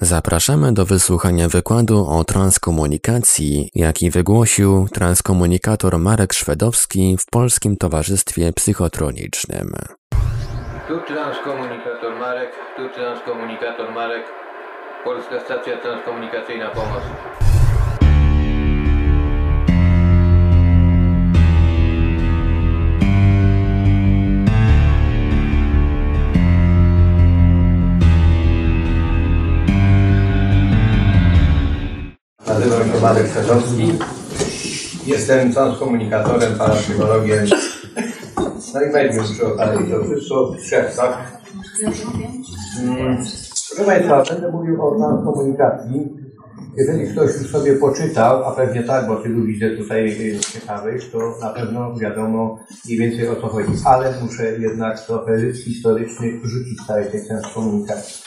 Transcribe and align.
Zapraszamy 0.00 0.72
do 0.72 0.84
wysłuchania 0.84 1.48
wykładu 1.48 2.06
o 2.08 2.24
transkomunikacji, 2.24 3.70
jaki 3.74 4.10
wygłosił 4.10 4.88
transkomunikator 4.92 5.98
Marek 5.98 6.32
Szwedowski 6.32 7.16
w 7.20 7.26
Polskim 7.30 7.76
Towarzystwie 7.76 8.52
Psychotronicznym. 8.52 9.72
Tu 10.88 11.00
transkomunikator 11.06 12.18
Marek, 12.20 12.50
tu 12.76 12.88
transkomunikator 12.94 13.92
Marek, 13.92 14.24
Polska 15.04 15.40
Stacja 15.40 15.76
Transkomunikacyjna 15.76 16.70
Pomoc. 16.70 17.02
Nazywam 32.48 32.92
się 32.92 33.00
Marek 33.02 33.26
Szedowski. 33.34 33.98
Jestem 35.06 35.52
transkomunikatorem, 35.52 36.54
parapsychologiem, 36.58 37.46
no 38.74 38.82
i 38.82 38.90
medium 38.90 39.24
przy 39.24 39.46
okazji. 39.46 39.86
To 39.90 40.04
wszystko 40.04 40.52
w 40.52 40.60
Mm, 42.82 43.16
Proszę 43.68 43.84
Państwa, 43.86 44.22
będę 44.30 44.52
mówił 44.52 44.86
o 44.86 44.96
transkomunikacji. 44.98 46.16
Jeżeli 46.76 47.12
ktoś 47.12 47.30
już 47.42 47.50
sobie 47.50 47.76
poczytał, 47.76 48.44
a 48.44 48.50
pewnie 48.50 48.82
tak, 48.82 49.06
bo 49.06 49.16
tylu 49.16 49.44
widzę 49.44 49.70
tutaj 49.70 50.30
y, 50.36 50.40
ciekawych, 50.40 51.10
to 51.10 51.18
na 51.40 51.48
pewno 51.48 51.94
wiadomo 51.94 52.58
mniej 52.86 52.98
więcej 52.98 53.28
o 53.28 53.36
co 53.36 53.48
chodzi. 53.48 53.72
Ale 53.84 54.14
muszę 54.22 54.58
jednak 54.58 55.00
trochę 55.00 55.32
rys 55.32 55.64
historyczny 55.64 56.40
rzucić 56.44 56.86
całej 56.86 57.10
tej 57.10 57.26
transkomunikacji. 57.26 58.22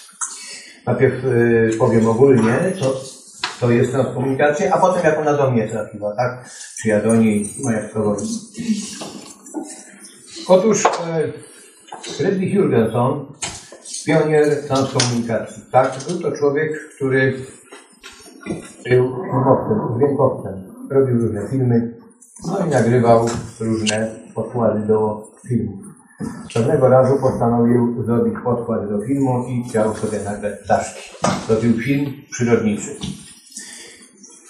Najpierw 0.86 1.26
y, 1.26 1.70
powiem 1.80 2.08
ogólnie, 2.08 2.74
co 2.82 3.19
to 3.60 3.72
jest 3.72 3.92
transkomunikacja, 3.92 4.74
a 4.74 4.78
potem 4.78 5.04
jak 5.04 5.20
ona 5.20 5.34
do 5.34 5.52
mnie 5.52 5.68
trafiła, 5.68 6.16
tak? 6.16 6.50
Czy 6.82 6.88
ja 6.88 7.02
do 7.02 7.16
niej, 7.16 7.54
to 7.94 8.04
robi. 8.04 8.24
Otóż 10.48 10.86
e, 10.86 10.90
Friedrich 12.02 12.54
Jurgenson, 12.54 13.26
pionier 14.06 14.68
transkomunikacji, 14.68 15.64
tak? 15.72 15.98
Był 16.08 16.20
to 16.20 16.38
człowiek, 16.38 16.90
który 16.96 17.34
był 18.90 19.16
dźwiękowcem, 19.98 20.74
robił 20.90 21.18
różne 21.18 21.48
filmy, 21.50 21.94
no 22.48 22.66
i 22.66 22.70
nagrywał 22.70 23.30
różne 23.60 24.16
podkłady 24.36 24.88
do 24.88 25.28
filmów. 25.48 25.86
Pewnego 26.54 26.90
razu 26.90 27.20
postanowił 27.22 28.04
zrobić 28.04 28.34
podkład 28.44 28.90
do 28.90 29.02
filmu 29.02 29.46
i 29.48 29.70
chciał 29.70 29.96
sobie 29.96 30.20
nagrać 30.20 30.60
ptaszki. 30.64 31.16
Zrobił 31.48 31.74
film 31.74 32.14
przyrodniczy. 32.32 32.96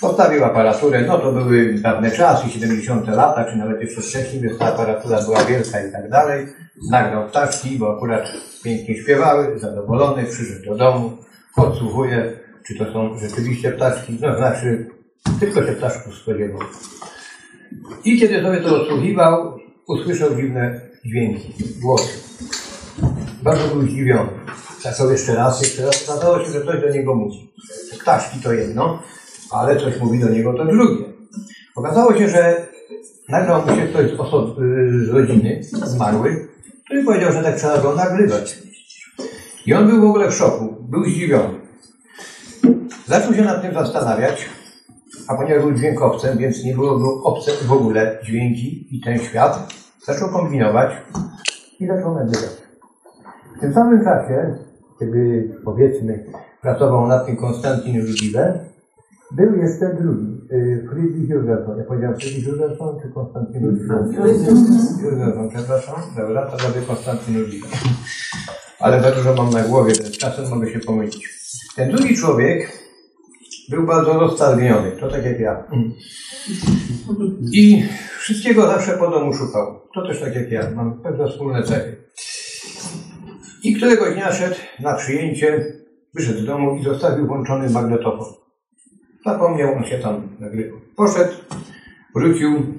Postawił 0.02 0.46
aparaturę, 0.46 1.02
no 1.08 1.18
to 1.18 1.32
były 1.32 1.74
dawne 1.74 2.12
czasy, 2.12 2.50
70 2.50 3.08
lata, 3.08 3.46
czy 3.52 3.58
nawet 3.58 3.82
jeszcze 3.82 4.02
wcześniej, 4.02 4.42
więc 4.42 4.58
ta 4.58 4.66
aparatura 4.66 5.22
była 5.22 5.44
wielka 5.44 5.88
i 5.88 5.92
tak 5.92 6.10
dalej. 6.10 6.48
Nagrał 6.92 7.28
ptaszki, 7.28 7.78
bo 7.78 7.98
akurat 7.98 8.24
pięknie 8.64 8.98
śpiewały, 8.98 9.60
zadowolony, 9.60 10.26
przyszedł 10.26 10.66
do 10.66 10.76
domu, 10.76 11.18
podsłuchuje, 11.56 12.34
czy 12.68 12.76
to 12.78 12.94
są 12.94 13.18
rzeczywiście 13.18 13.72
ptaszki, 13.72 14.18
no 14.22 14.38
znaczy, 14.38 14.90
tylko 15.40 15.66
się 15.66 15.72
ptaszków 15.72 16.16
spodziewał. 16.16 16.60
I 18.04 18.20
kiedy 18.20 18.42
sobie 18.42 18.62
to 18.62 18.82
odsłuchiwał, 18.82 19.60
usłyszał 19.88 20.36
dziwne 20.36 20.82
dźwięki, 21.06 21.54
głosy. 21.82 22.20
Bardzo 23.44 23.68
był 23.68 23.82
zdziwiony. 23.82 24.30
Zaczął 24.82 25.12
jeszcze 25.12 25.36
raz, 25.36 25.62
jeszcze 25.62 25.86
raz, 25.86 26.10
okazało 26.10 26.46
się, 26.46 26.52
że 26.52 26.62
ktoś 26.62 26.82
do 26.82 26.90
niego 26.90 27.16
mówi. 27.16 27.54
Ptaszki 28.02 28.40
to 28.40 28.54
jedno, 28.54 29.04
ale 29.52 29.80
coś 29.80 30.00
mówi 30.00 30.20
do 30.20 30.30
niego 30.30 30.54
to 30.54 30.66
drugie. 30.66 31.06
Okazało 31.76 32.18
się, 32.18 32.30
że 32.30 32.68
nagrał 33.30 33.62
mu 33.62 33.76
się 33.76 33.88
ktoś 33.88 34.06
z, 34.06 34.60
y, 34.60 35.06
z 35.06 35.10
rodziny, 35.10 35.60
zmarły, 35.64 36.48
który 36.86 37.04
powiedział, 37.04 37.32
że 37.32 37.44
tak 37.44 37.56
trzeba 37.56 37.78
go 37.78 37.96
nagrywać. 37.96 38.60
I 39.66 39.74
on 39.74 39.88
był 39.88 40.02
w 40.02 40.10
ogóle 40.10 40.32
w 40.32 40.34
szoku, 40.34 40.76
był 40.90 41.04
zdziwiony. 41.04 41.60
Zaczął 43.06 43.34
się 43.34 43.42
nad 43.42 43.62
tym 43.62 43.74
zastanawiać, 43.74 44.50
a 45.28 45.36
ponieważ 45.36 45.64
był 45.64 45.74
dźwiękowcem, 45.74 46.38
więc 46.38 46.64
nie 46.64 46.74
było 46.74 47.00
mu 47.00 47.08
obce 47.24 47.52
w 47.68 47.72
ogóle 47.72 48.20
dźwięki 48.24 48.98
i 48.98 49.02
ten 49.02 49.20
świat, 49.20 49.74
zaczął 50.06 50.30
kombinować 50.30 50.92
i 51.80 51.88
zaczął 51.88 52.16
nagrywać. 52.16 52.50
W 53.58 53.60
tym 53.60 53.74
samym 53.74 54.04
czasie, 54.04 54.56
kiedy 55.00 55.54
powiedzmy 55.66 56.26
pracował 56.62 57.08
nad 57.08 57.26
tym 57.26 57.36
Konstantin 57.36 58.02
Rudiwe, 58.02 58.69
był 59.32 59.56
jeszcze 59.56 59.96
drugi, 60.02 60.26
y, 60.52 60.88
Friedrich 60.92 61.30
Jurgenson. 61.30 61.78
Ja 61.78 61.84
powiedziałem 61.84 62.18
Friedrich 62.18 62.48
Jurgenson 62.48 63.00
czy 63.02 63.10
Konstantin 63.14 63.66
Rudive? 63.66 63.90
Jurgenson, 65.04 65.50
przepraszam. 65.50 65.96
Dobra, 66.18 66.46
to 66.46 66.58
zrobię 66.58 66.88
Konstantin 66.88 67.40
Rudive. 67.40 67.68
Ale 68.80 69.02
za 69.02 69.12
dużo 69.12 69.34
mam 69.34 69.50
na 69.50 69.64
głowie, 69.64 69.94
więc 69.94 70.18
czasem 70.18 70.50
mogę 70.50 70.70
się 70.72 70.80
pomylić. 70.80 71.30
Ten 71.76 71.92
drugi 71.92 72.16
człowiek 72.16 72.72
był 73.70 73.86
bardzo 73.86 74.14
roztargniony, 74.14 74.92
to 74.92 75.08
tak 75.08 75.26
jak 75.26 75.40
ja. 75.40 75.64
I 77.54 77.84
wszystkiego 78.20 78.68
zawsze 78.68 78.92
po 78.92 79.10
domu 79.10 79.34
szukał. 79.34 79.82
To 79.94 80.08
też 80.08 80.22
tak 80.22 80.36
jak 80.36 80.52
ja, 80.52 80.72
mam 80.76 81.02
pewne 81.02 81.28
wspólne 81.28 81.64
cechy. 81.64 81.96
I 83.64 83.76
któregoś 83.76 84.14
dnia 84.14 84.32
szedł 84.32 84.56
na 84.80 84.94
przyjęcie, 84.94 85.66
wyszedł 86.14 86.40
z 86.40 86.46
domu 86.46 86.76
i 86.76 86.84
zostawił 86.84 87.28
włączony 87.28 87.70
magnetofon. 87.70 88.40
Zapomniał, 89.26 89.74
on 89.74 89.86
się 89.86 90.00
tam 90.00 90.28
nagrywał. 90.40 90.80
Poszedł, 90.96 91.34
wrócił, 92.16 92.78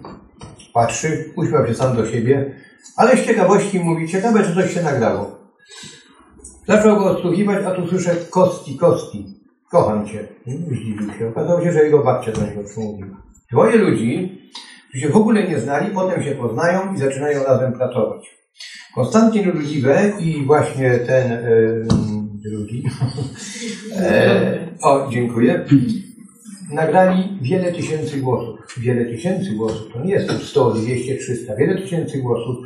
patrzy, 0.75 1.33
uśmiał 1.37 1.67
się 1.67 1.75
sam 1.75 1.97
do 1.97 2.07
siebie, 2.07 2.55
ale 2.97 3.17
z 3.17 3.27
ciekawości 3.27 3.81
mówi, 3.81 4.09
ciekawe, 4.09 4.45
czy 4.45 4.55
coś 4.55 4.75
się 4.75 4.83
nagrało. 4.83 5.41
Zaczął 6.69 6.97
go 6.97 7.05
odsłuchiwać, 7.05 7.65
a 7.65 7.71
tu 7.71 7.87
słyszę 7.87 8.17
kosti, 8.31 8.77
kosti. 8.77 9.41
Kocham 9.71 10.07
cię. 10.07 10.29
Zdziwił 10.47 11.13
się. 11.19 11.29
Okazało 11.29 11.65
się, 11.65 11.73
że 11.73 11.85
jego 11.85 12.05
babcia 12.05 12.33
do 12.33 12.47
niego 12.47 12.65
przemówiła. 12.65 13.23
Dwoje 13.53 13.77
ludzi, 13.77 14.39
którzy 14.89 15.07
się 15.07 15.09
w 15.09 15.17
ogóle 15.17 15.49
nie 15.49 15.61
znali, 15.61 15.95
potem 15.95 16.23
się 16.23 16.31
poznają 16.31 16.95
i 16.95 16.99
zaczynają 16.99 17.45
razem 17.45 17.73
pracować. 17.73 18.37
Konstantin 18.95 19.51
Rudiwe 19.51 20.13
i 20.21 20.45
właśnie 20.47 20.99
ten 20.99 21.33
e, 21.33 21.41
drugi. 22.51 22.83
E, 23.97 24.59
o, 24.83 25.09
dziękuję. 25.11 25.65
Nagrali 26.73 27.39
wiele 27.43 27.73
tysięcy 27.73 28.17
głosów. 28.21 28.61
Wiele 28.79 29.05
tysięcy 29.05 29.51
głosów. 29.51 29.93
To 29.93 30.05
nie 30.05 30.13
jest 30.13 30.31
100, 30.43 30.71
200, 30.71 31.17
300. 31.17 31.57
Wiele 31.57 31.83
tysięcy 31.83 32.19
głosów. 32.19 32.57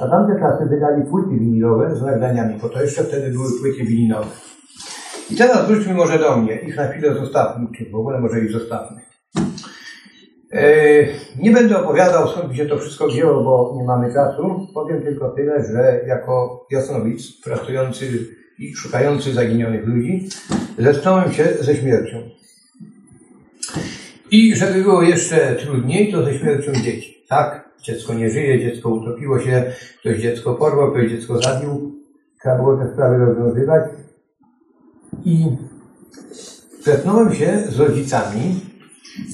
Na 0.00 0.08
tamte 0.10 0.40
czasy 0.40 0.64
wydali 0.70 1.02
płyty 1.10 1.30
winylowe 1.30 1.96
z 1.96 2.02
nagraniami, 2.02 2.54
bo 2.62 2.68
to 2.68 2.82
jeszcze 2.82 3.04
wtedy 3.04 3.30
były 3.30 3.48
płyty 3.60 3.84
winylowe. 3.84 4.30
I 5.30 5.36
teraz 5.36 5.68
wróćmy 5.68 5.94
może 5.94 6.18
do 6.18 6.36
mnie. 6.36 6.54
Ich 6.60 6.76
na 6.76 6.88
chwilę 6.88 7.14
zostawmy, 7.14 7.66
czy 7.78 7.90
w 7.90 7.94
ogóle 7.94 8.20
może 8.20 8.40
ich 8.40 8.52
zostawmy. 8.52 9.00
E, 10.52 10.62
Nie 11.38 11.50
będę 11.50 11.78
opowiadał, 11.78 12.28
skąd 12.28 12.54
się 12.56 12.66
to 12.66 12.78
wszystko 12.78 13.06
wzięło, 13.08 13.44
bo 13.44 13.74
nie 13.78 13.84
mamy 13.84 14.14
czasu. 14.14 14.66
Powiem 14.74 15.02
tylko 15.02 15.30
tyle, 15.30 15.64
że 15.64 16.00
jako 16.06 16.66
jasnowic 16.70 17.42
pracujący 17.44 18.06
i 18.58 18.74
szukający 18.74 19.32
zaginionych 19.32 19.86
ludzi, 19.86 20.28
zetknąłem 20.78 21.32
się 21.32 21.44
ze 21.60 21.74
śmiercią. 21.76 22.39
I 24.30 24.56
żeby 24.56 24.82
było 24.82 25.02
jeszcze 25.02 25.56
trudniej, 25.56 26.12
to 26.12 26.24
ze 26.24 26.38
śmiercią 26.38 26.72
dzieci. 26.72 27.24
Tak? 27.28 27.70
Dziecko 27.82 28.14
nie 28.14 28.30
żyje, 28.30 28.60
dziecko 28.60 28.88
utopiło 28.88 29.40
się, 29.40 29.72
ktoś 30.00 30.18
dziecko 30.18 30.54
porwał, 30.54 30.90
ktoś 30.90 31.10
dziecko 31.10 31.42
zabił. 31.42 31.94
Trzeba 32.40 32.56
było 32.56 32.76
te 32.76 32.92
sprawy 32.92 33.18
rozwiązywać. 33.18 33.84
I 35.24 35.46
zetknąłem 36.82 37.34
się 37.34 37.62
z 37.68 37.80
rodzicami, 37.80 38.60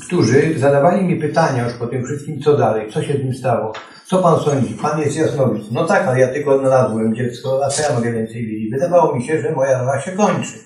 którzy 0.06 0.58
zadawali 0.58 1.04
mi 1.04 1.16
pytania 1.16 1.64
już 1.64 1.74
po 1.74 1.86
tym 1.86 2.04
wszystkim, 2.04 2.40
co 2.40 2.56
dalej, 2.56 2.92
co 2.92 3.02
się 3.02 3.14
z 3.14 3.24
nim 3.24 3.34
stało, 3.34 3.72
co 4.06 4.22
pan 4.22 4.40
sądzi, 4.40 4.74
pan 4.74 5.00
jest 5.00 5.16
jasnowic. 5.16 5.64
No 5.70 5.84
tak, 5.84 6.06
ale 6.06 6.20
ja 6.20 6.28
tylko 6.28 6.54
odnalazłem 6.54 7.14
dziecko, 7.14 7.60
a 7.64 7.68
co 7.68 7.82
ja 7.82 7.94
mogę 7.94 8.12
więcej 8.12 8.46
wiedzieć? 8.46 8.72
Wydawało 8.72 9.16
mi 9.16 9.24
się, 9.24 9.40
że 9.42 9.52
moja 9.52 9.78
rola 9.78 10.00
się 10.00 10.12
kończy. 10.12 10.65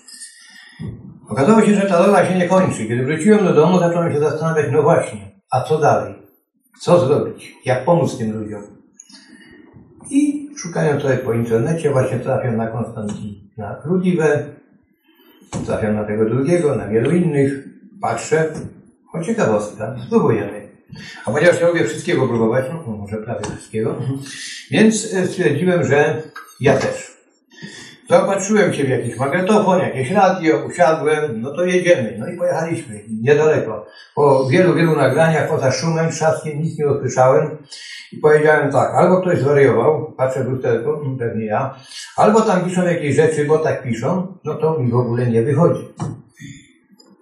Okazało 1.31 1.63
się, 1.63 1.75
że 1.75 1.83
ta 1.83 2.07
rola 2.07 2.27
się 2.27 2.39
nie 2.39 2.49
kończy. 2.49 2.87
Kiedy 2.87 3.05
wróciłem 3.05 3.45
do 3.45 3.55
domu, 3.55 3.79
zacząłem 3.79 4.13
się 4.13 4.21
zastanawiać, 4.21 4.67
no 4.73 4.83
właśnie, 4.83 5.21
a 5.51 5.61
co 5.61 5.79
dalej? 5.79 6.15
Co 6.81 7.07
zrobić? 7.07 7.55
Jak 7.65 7.85
pomóc 7.85 8.19
tym 8.19 8.41
ludziom? 8.41 8.63
I 10.11 10.51
szukając 10.57 11.03
sobie 11.03 11.17
po 11.17 11.33
internecie, 11.33 11.91
właśnie 11.91 12.19
trafiam 12.19 12.57
na 12.57 12.67
Konstantina 12.67 13.77
Rudiwe, 13.85 14.45
trafiam 15.67 15.95
na 15.95 16.05
tego 16.05 16.25
drugiego, 16.25 16.75
na 16.75 16.89
wielu 16.89 17.11
innych, 17.11 17.69
patrzę, 18.01 18.49
o 19.13 19.23
ciekawostka, 19.23 19.97
spróbujemy. 20.07 20.69
A 21.25 21.31
ponieważ 21.31 21.61
nie 21.61 21.67
lubię 21.67 21.85
wszystkiego 21.85 22.29
próbować, 22.29 22.65
no 22.87 22.97
może 22.97 23.17
prawie 23.17 23.45
wszystkiego, 23.45 23.97
więc 24.71 25.15
e, 25.15 25.27
stwierdziłem, 25.27 25.85
że 25.85 26.23
ja 26.61 26.79
też. 26.79 27.10
Zaopatrzyłem 28.11 28.73
się 28.73 28.85
w 28.85 28.89
jakiś 28.89 29.17
magnetofon, 29.17 29.79
jakieś 29.79 30.11
radio, 30.11 30.67
usiadłem, 30.67 31.41
no 31.41 31.55
to 31.55 31.65
jedziemy. 31.65 32.17
No 32.19 32.29
i 32.29 32.37
pojechaliśmy, 32.37 33.01
niedaleko. 33.23 33.87
Po 34.15 34.47
wielu, 34.47 34.75
wielu 34.75 34.97
nagraniach, 34.97 35.49
poza 35.49 35.73
szumem, 35.73 36.11
trzaskiem, 36.11 36.63
nic 36.63 36.79
nie 36.79 36.87
usłyszałem. 36.87 37.59
I 38.13 38.17
powiedziałem 38.17 38.73
tak, 38.73 38.95
albo 38.95 39.21
ktoś 39.21 39.39
zwariował, 39.39 40.13
patrzę 40.17 40.45
w 40.45 40.49
lusterko, 40.49 41.01
mm, 41.01 41.19
pewnie 41.19 41.47
ja, 41.47 41.75
albo 42.17 42.41
tam 42.41 42.65
piszą 42.65 42.85
jakieś 42.85 43.17
rzeczy, 43.17 43.45
bo 43.45 43.59
tak 43.59 43.83
piszą, 43.83 44.39
no 44.45 44.55
to 44.55 44.79
mi 44.79 44.91
w 44.91 44.97
ogóle 44.97 45.27
nie 45.27 45.43
wychodzi. 45.43 45.89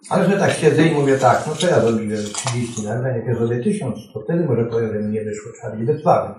Ale 0.09 0.31
że 0.31 0.39
tak 0.39 0.53
siedzę 0.53 0.83
i 0.83 0.95
mówię 0.95 1.19
tak, 1.19 1.45
no 1.47 1.55
co 1.55 1.67
ja 1.67 1.81
zrobiłem 1.81 2.25
30 2.25 2.83
nagrań, 2.87 3.17
jak 3.17 3.27
ja 3.27 3.35
zrobię 3.35 3.63
1000, 3.63 3.99
to 4.15 4.21
wtedy 4.21 4.45
może 4.45 4.65
powiem, 4.65 4.93
że 4.93 4.99
mi 4.99 5.13
nie 5.13 5.25
wyszło, 5.25 5.53
być 5.77 5.87
bezpłatny. 5.87 6.35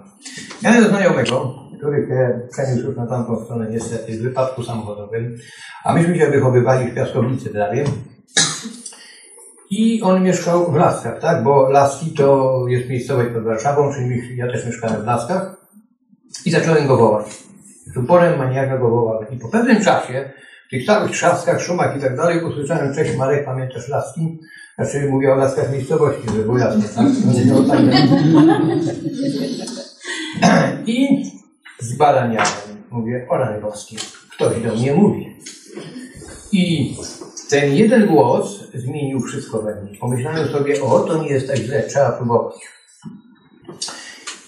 Miałem 0.63 0.87
znajomego, 0.87 1.55
który 1.77 2.07
przeniósł 2.51 2.87
już 2.87 2.97
na 2.97 3.07
tamtą 3.07 3.43
stronę 3.43 3.69
niestety 3.71 4.17
w 4.17 4.21
wypadku 4.21 4.63
samochodowym, 4.63 5.35
a 5.83 5.93
myśmy 5.93 6.17
się 6.17 6.27
wychowywali 6.27 6.91
w 6.91 6.95
Piaskownicy 6.95 7.49
prawie. 7.49 7.83
I 9.71 10.01
on 10.01 10.23
mieszkał 10.23 10.71
w 10.71 10.75
Laskach, 10.75 11.19
tak? 11.19 11.43
Bo 11.43 11.69
Laski 11.69 12.11
to 12.11 12.65
jest 12.67 12.89
miejscowość 12.89 13.29
pod 13.33 13.43
Warszawą, 13.43 13.93
czyli 13.93 14.37
ja 14.37 14.47
też 14.47 14.65
mieszkałem 14.65 15.01
w 15.01 15.05
Laskach. 15.05 15.55
I 16.45 16.51
zacząłem 16.51 16.87
go 16.87 16.97
wołać. 16.97 17.25
Z 17.93 17.97
uporem 17.97 18.37
maniaka 18.37 18.77
go 18.77 18.89
wołałem. 18.89 19.27
I 19.31 19.37
po 19.37 19.49
pewnym 19.49 19.83
czasie, 19.83 20.31
w 20.69 20.71
tych 20.71 20.85
całych 20.85 21.11
trzaskach, 21.11 21.61
szumach 21.61 21.97
i 21.97 22.01
tak 22.01 22.17
dalej, 22.17 22.43
usłyszałem, 22.43 22.95
cześć 22.95 23.17
Marek, 23.17 23.45
pamiętasz 23.45 23.87
Laski? 23.87 24.39
Znaczy 24.75 25.09
mówię 25.09 25.33
o 25.33 25.35
Laskach 25.35 25.71
miejscowości, 25.71 26.21
żeby 26.25 26.43
było 26.43 26.57
jasne. 26.57 27.05
I 30.85 31.25
zbaraniałem. 31.79 32.47
Mówię, 32.91 33.27
o 33.29 33.37
rany 33.37 33.61
boskie, 33.61 33.97
ktoś 34.31 34.61
do 34.61 34.75
mnie 34.75 34.93
mówi. 34.93 35.35
I 36.51 36.95
ten 37.49 37.73
jeden 37.73 38.07
głos 38.07 38.71
zmienił 38.73 39.19
wszystko 39.19 39.61
we 39.61 39.81
mnie. 39.81 39.97
Pomyślałem 39.97 40.47
sobie, 40.47 40.81
o, 40.81 40.99
to 40.99 41.23
nie 41.23 41.29
jest 41.29 41.47
tak 41.47 41.57
źle, 41.57 41.83
trzeba 41.83 42.11
próbować. 42.11 42.55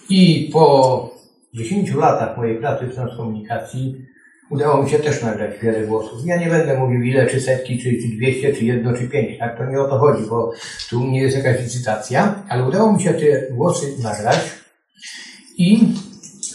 I 0.10 0.50
po 0.54 1.10
10 1.54 1.94
latach 1.94 2.38
mojej 2.38 2.60
pracy 2.60 2.86
w 2.86 2.96
transkomunikacji 2.96 4.12
udało 4.52 4.84
mi 4.84 4.90
się 4.90 5.00
też 5.00 5.22
nagrać 5.22 5.60
wiele 5.62 5.88
głosów. 5.88 6.20
Ja 6.26 6.38
nie 6.38 6.48
będę 6.48 6.78
mówił 6.78 7.02
ile, 7.02 7.28
czy 7.28 7.42
setki, 7.42 7.80
czy, 7.80 7.84
czy 7.84 8.18
200, 8.18 8.54
czy 8.54 8.66
jedno, 8.66 8.94
czy 8.94 9.08
pięć, 9.08 9.40
tak? 9.40 9.58
To 9.58 9.66
nie 9.66 9.82
o 9.82 9.88
to 9.88 9.98
chodzi, 9.98 10.24
bo 10.30 10.52
tu 10.90 11.08
nie 11.08 11.22
jest 11.22 11.38
jakaś 11.38 11.62
licytacja, 11.62 12.44
ale 12.50 12.64
udało 12.64 12.94
mi 12.94 13.02
się 13.02 13.14
te 13.14 13.54
głosy 13.54 13.86
nagrać 14.04 14.40
i 15.58 15.94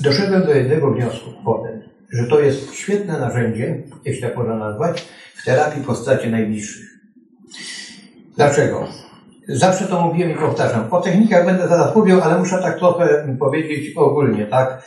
doszedłem 0.00 0.46
do 0.46 0.54
jednego 0.54 0.90
wniosku 0.90 1.30
potem, 1.44 1.82
że 2.12 2.26
to 2.26 2.40
jest 2.40 2.74
świetne 2.74 3.20
narzędzie, 3.20 3.82
jeśli 4.04 4.22
tak 4.22 4.36
można 4.36 4.56
nazwać, 4.56 5.08
w 5.34 5.44
terapii 5.44 5.82
postaci 5.82 6.28
najbliższych. 6.28 6.86
Dlaczego? 8.36 8.88
Zawsze 9.48 9.86
to 9.86 10.06
mówiłem 10.06 10.32
i 10.32 10.34
powtarzam. 10.34 10.88
O 10.90 11.00
technikach 11.00 11.46
będę 11.46 11.68
zaraz 11.68 11.96
mówił, 11.96 12.20
ale 12.20 12.38
muszę 12.38 12.58
tak 12.62 12.78
trochę 12.78 13.36
powiedzieć 13.38 13.96
ogólnie, 13.96 14.46
tak? 14.46 14.82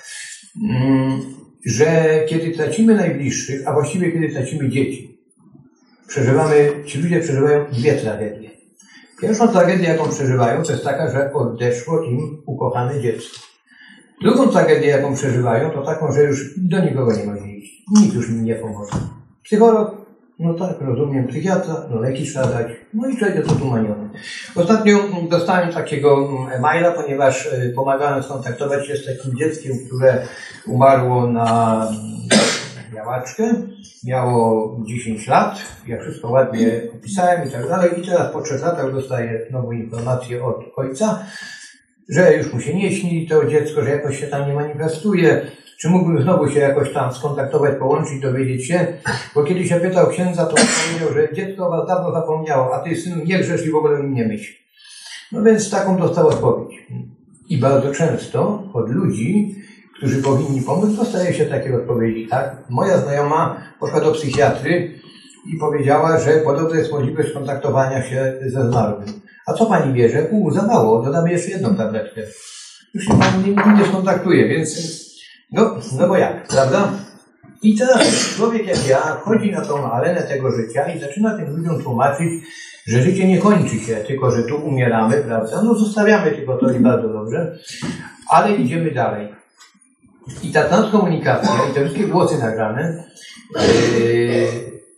Że 1.66 2.20
kiedy 2.30 2.52
tracimy 2.52 2.96
najbliższych, 2.96 3.68
a 3.68 3.74
właściwie 3.74 4.12
kiedy 4.12 4.30
tracimy 4.30 4.70
dzieci, 4.70 5.20
przeżywamy, 6.08 6.72
ci 6.86 7.02
ludzie 7.02 7.20
przeżywają 7.20 7.66
dwie 7.72 7.94
tragedie. 7.94 8.50
Pierwszą 9.22 9.48
tragedię, 9.48 9.88
jaką 9.88 10.10
przeżywają, 10.10 10.64
to 10.64 10.72
jest 10.72 10.84
taka, 10.84 11.12
że 11.12 11.34
odeszło 11.34 12.04
im 12.04 12.42
ukochane 12.46 13.02
dziecko. 13.02 13.40
Drugą 14.22 14.48
tragedię, 14.48 14.88
jaką 14.88 15.16
przeżywają, 15.16 15.70
to 15.70 15.82
taką, 15.82 16.12
że 16.12 16.24
już 16.24 16.60
do 16.60 16.80
nikogo 16.80 17.18
nie 17.18 17.26
może 17.26 17.48
iść. 17.48 17.84
Nikt 18.02 18.16
już 18.16 18.30
im 18.30 18.46
nie 18.46 18.56
pomoże. 18.56 18.92
Psycholog, 19.44 19.99
no 20.40 20.54
tak, 20.54 20.82
rozumiem, 20.82 21.28
psychiatra, 21.28 21.76
no 21.90 22.00
leki 22.00 22.26
trzeba 22.26 22.48
dać. 22.48 22.68
No 22.94 23.10
i 23.10 23.18
człowiek 23.18 23.36
jest 23.36 23.52
otumaniony. 23.52 24.10
Ostatnio 24.56 24.98
dostałem 25.30 25.74
takiego 25.74 26.30
maila, 26.62 26.92
ponieważ 26.92 27.46
y, 27.46 27.74
pomagałem 27.76 28.24
skontaktować 28.24 28.88
się 28.88 28.96
z 28.96 29.06
takim 29.06 29.38
dzieckiem, 29.38 29.74
które 29.88 30.28
umarło 30.68 31.28
na 31.28 31.88
białaczkę. 32.94 33.54
Miało 34.04 34.78
10 34.88 35.28
lat. 35.28 35.60
Ja 35.88 36.02
wszystko 36.02 36.30
ładnie 36.30 36.82
opisałem 36.96 37.48
i 37.48 37.52
tak 37.52 37.68
dalej. 37.68 37.90
I 38.00 38.08
teraz 38.08 38.34
po 38.34 38.42
3 38.42 38.58
latach 38.58 38.94
dostaję 38.94 39.48
nową 39.52 39.72
informację 39.72 40.46
od 40.46 40.66
ojca, 40.76 41.26
że 42.10 42.34
już 42.34 42.54
mu 42.54 42.62
się 42.62 42.76
nie 42.76 42.92
śni 42.92 43.28
to 43.28 43.46
dziecko, 43.46 43.84
że 43.84 43.90
jakoś 43.90 44.20
się 44.20 44.28
tam 44.28 44.48
nie 44.48 44.54
manifestuje. 44.54 45.42
Czy 45.82 45.90
mógłbym 45.90 46.22
znowu 46.22 46.50
się 46.50 46.60
jakoś 46.60 46.94
tam 46.94 47.14
skontaktować, 47.14 47.80
połączyć, 47.80 48.22
dowiedzieć 48.22 48.68
się? 48.68 48.88
Bo 49.36 49.44
kiedy 49.44 49.68
się 49.68 49.76
pytał 49.76 50.08
księdza, 50.08 50.46
to 50.46 50.56
powiedział, 50.56 51.14
że 51.14 51.36
dziecko 51.36 51.70
was 51.70 51.88
dawno 51.88 52.12
zapomniało, 52.12 52.76
a 52.76 52.80
ty 52.80 52.96
synu 52.96 53.16
nie 53.26 53.40
grzesz 53.40 53.66
i 53.66 53.72
w 53.72 53.76
ogóle 53.76 54.04
nie 54.04 54.28
myśl. 54.28 54.54
No 55.32 55.44
więc 55.44 55.70
taką 55.70 55.98
dostał 55.98 56.28
odpowiedź. 56.28 56.88
I 57.50 57.58
bardzo 57.58 57.94
często 57.94 58.64
od 58.74 58.90
ludzi, 58.90 59.56
którzy 59.98 60.24
powinni 60.24 60.62
pomóc, 60.62 60.96
dostaje 60.96 61.34
się 61.34 61.46
takie 61.46 61.76
odpowiedzi, 61.76 62.28
tak? 62.28 62.56
Moja 62.70 62.98
znajoma 62.98 63.62
poszła 63.80 64.02
do 64.02 64.12
psychiatry 64.12 64.92
i 65.54 65.58
powiedziała, 65.60 66.20
że 66.20 66.32
podobno 66.32 66.76
jest 66.76 66.92
możliwość 66.92 67.32
kontaktowania 67.32 68.04
się 68.04 68.34
ze 68.46 68.72
zmarłym. 68.72 69.06
A 69.48 69.54
co 69.54 69.66
pani 69.66 69.94
bierze? 69.94 70.28
U, 70.32 70.52
za 70.52 70.62
mało, 70.62 71.04
dodamy 71.04 71.32
jeszcze 71.32 71.52
jedną 71.52 71.76
tabletkę. 71.76 72.22
Już 72.94 73.04
się 73.04 73.20
pan 73.20 73.44
nie, 73.44 73.80
nie 73.80 73.86
skontaktuje, 73.86 74.48
więc 74.48 75.09
no, 75.52 75.76
no 76.00 76.08
bo 76.08 76.18
jak, 76.18 76.48
prawda? 76.48 76.92
I 77.62 77.78
teraz 77.78 78.36
człowiek 78.36 78.68
jak 78.68 78.88
ja 78.88 79.00
wchodzi 79.00 79.52
na 79.52 79.62
tą 79.62 79.92
arenę 79.92 80.22
tego 80.22 80.52
życia 80.52 80.94
i 80.94 81.00
zaczyna 81.00 81.38
tym 81.38 81.58
ludziom 81.58 81.84
tłumaczyć, 81.84 82.30
że 82.88 83.02
życie 83.02 83.28
nie 83.28 83.38
kończy 83.38 83.80
się, 83.80 83.96
tylko 83.96 84.32
że 84.32 84.44
tu 84.44 84.56
umieramy, 84.56 85.18
prawda? 85.18 85.62
No 85.64 85.74
zostawiamy 85.74 86.32
tylko 86.32 86.58
to 86.58 86.72
i 86.72 86.80
bardzo 86.80 87.10
dobrze, 87.10 87.58
ale 88.30 88.56
idziemy 88.56 88.92
dalej. 88.92 89.28
I 90.44 90.52
ta 90.52 90.64
transkomunikacja 90.64 91.52
i 91.72 91.74
te 91.74 91.82
wszystkie 91.82 92.08
głosy 92.08 92.38
nagrane 92.38 93.04
yy, 93.56 94.48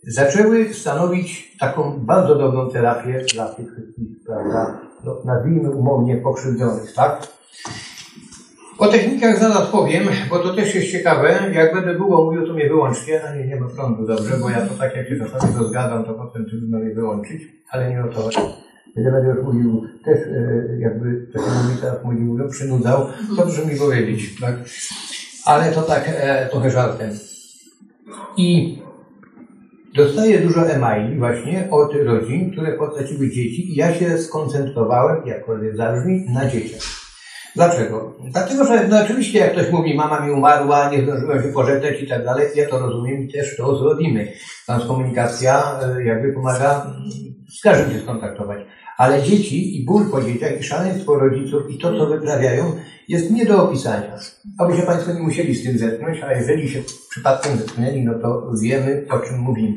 zaczęły 0.02 0.74
stanowić 0.74 1.56
taką 1.58 1.98
bardzo 1.98 2.34
dobrą 2.34 2.70
terapię 2.70 3.24
dla 3.34 3.46
tych 3.48 3.72
wszystkich, 3.72 4.08
prawda? 4.26 4.80
No, 5.04 5.16
nazwijmy 5.24 5.70
umownie 5.70 6.16
pokrzywdzonych, 6.16 6.94
tak? 6.94 7.28
O 8.82 8.88
technikach 8.88 9.38
zaraz 9.38 9.66
powiem, 9.70 10.04
bo 10.30 10.38
to 10.38 10.54
też 10.54 10.74
jest 10.74 10.92
ciekawe. 10.92 11.50
Jak 11.54 11.74
będę 11.74 11.94
długo 11.94 12.24
mówił, 12.24 12.46
to 12.46 12.52
mnie 12.52 12.68
wyłączcie. 12.68 13.20
A 13.28 13.36
nie, 13.36 13.46
nie 13.46 13.56
ma 13.56 13.68
prądu, 13.68 14.06
dobrze, 14.06 14.36
bo 14.40 14.50
ja 14.50 14.66
to 14.66 14.74
tak 14.74 14.96
jak 14.96 15.08
się 15.08 15.16
czasami 15.16 15.54
rozgadam, 15.58 16.04
to 16.04 16.14
potem 16.14 16.46
trudno 16.46 16.78
mnie 16.78 16.94
wyłączyć, 16.94 17.42
ale 17.70 17.90
nie 17.90 18.04
o 18.04 18.08
to. 18.08 18.30
Kiedy 18.94 19.12
będę 19.12 19.28
już 19.28 19.44
mówił, 19.44 19.82
też 20.04 20.18
e, 20.18 20.78
jakby 20.78 21.26
to 21.32 21.38
się 21.38 21.44
mówi 21.44 21.80
teraz 21.80 22.04
mówią, 22.04 22.48
przynudzał, 22.48 23.06
to 23.36 23.42
proszę 23.42 23.66
mi 23.66 23.78
powiedzieć, 23.78 24.40
tak? 24.40 24.54
Ale 25.44 25.72
to 25.72 25.82
tak 25.82 26.04
e, 26.06 26.48
trochę 26.50 26.70
żartem. 26.70 27.10
I 28.36 28.78
dostaję 29.96 30.38
dużo 30.38 30.66
e-maili 30.66 31.18
właśnie 31.18 31.68
od 31.70 31.94
rodzin, 32.04 32.52
które 32.52 32.72
potraciły 32.72 33.30
dzieci 33.30 33.72
i 33.72 33.74
ja 33.74 33.94
się 33.94 34.18
skoncentrowałem, 34.18 35.26
jakkolwiek 35.26 35.76
zabrzmi, 35.76 36.26
na 36.34 36.48
dzieciach. 36.48 37.01
Dlaczego? 37.56 38.14
Dlatego, 38.24 38.64
że 38.64 38.88
no 38.88 39.02
oczywiście 39.04 39.38
jak 39.38 39.52
ktoś 39.52 39.70
mówi, 39.70 39.94
mama 39.94 40.26
mi 40.26 40.32
umarła, 40.32 40.90
nie 40.90 41.02
zdążyłem 41.02 41.42
się 41.42 41.48
pożegnać 41.48 42.02
i 42.02 42.08
tak 42.08 42.24
dalej, 42.24 42.48
ja 42.54 42.68
to 42.68 42.78
rozumiem 42.78 43.22
i 43.22 43.32
też 43.32 43.56
to 43.56 43.76
zrobimy. 43.76 44.32
Transkomunikacja 44.66 45.80
e, 45.82 46.04
jakby 46.04 46.32
pomaga 46.32 46.82
mm, 46.84 47.10
z 47.58 47.60
każdym 47.62 47.92
się 47.92 48.00
skontaktować. 48.00 48.58
Ale 48.98 49.22
dzieci 49.22 49.80
i 49.80 49.84
ból 49.84 50.10
po 50.10 50.22
dzieciach 50.22 50.60
i 50.60 50.62
szaleństwo 50.62 51.18
rodziców 51.18 51.62
i 51.70 51.78
to, 51.78 51.98
co 51.98 52.06
wyprawiają, 52.06 52.72
jest 53.08 53.30
nie 53.30 53.46
do 53.46 53.64
opisania. 53.68 54.16
Aby 54.58 54.76
się 54.76 54.82
Państwo 54.82 55.12
nie 55.12 55.20
musieli 55.20 55.54
z 55.54 55.64
tym 55.64 55.78
zetknąć, 55.78 56.18
a 56.22 56.32
jeżeli 56.32 56.68
się 56.68 56.82
przypadkiem 57.10 57.58
zetknęli, 57.58 58.04
no 58.04 58.14
to 58.14 58.50
wiemy, 58.62 59.06
o 59.10 59.18
czym 59.18 59.38
mówimy. 59.38 59.76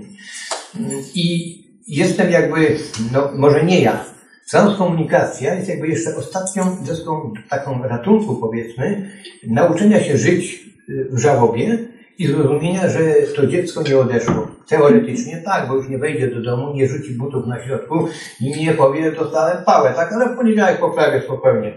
I 1.15 1.55
jestem 1.88 2.32
jakby, 2.32 2.77
no 3.12 3.32
może 3.36 3.63
nie 3.63 3.82
ja, 3.82 4.05
Transkomunikacja 4.52 5.56
jest 5.56 5.70
jakby 5.70 5.88
jeszcze 5.88 6.16
ostatnią 6.16 6.78
deską 6.88 7.34
taką 7.50 7.84
ratunku, 7.84 8.36
powiedzmy, 8.36 9.10
nauczenia 9.48 10.04
się 10.04 10.18
żyć 10.18 10.66
y, 10.90 11.10
w 11.12 11.20
żałobie 11.20 11.78
i 12.18 12.28
zrozumienia, 12.28 12.90
że 12.90 13.00
to 13.36 13.48
dziecko 13.48 13.82
nie 13.82 13.98
odeszło. 13.98 14.48
Teoretycznie 14.70 15.38
tak, 15.38 15.68
bo 15.68 15.75
już 15.75 15.90
nie 15.90 15.98
wejdzie 15.98 16.28
do 16.28 16.42
domu, 16.42 16.74
nie 16.74 16.88
rzuci 16.88 17.14
butów 17.14 17.48
na 17.48 17.66
środku 17.66 18.08
i 18.42 18.66
nie 18.66 18.74
powie, 18.74 19.12
dostałem 19.12 19.64
pałę, 19.64 19.94
tak, 19.96 20.14
ale 20.14 20.30
w 20.30 20.38
poniedziałek 20.38 20.80
poprawię 20.80 21.22
spokojnie. 21.22 21.74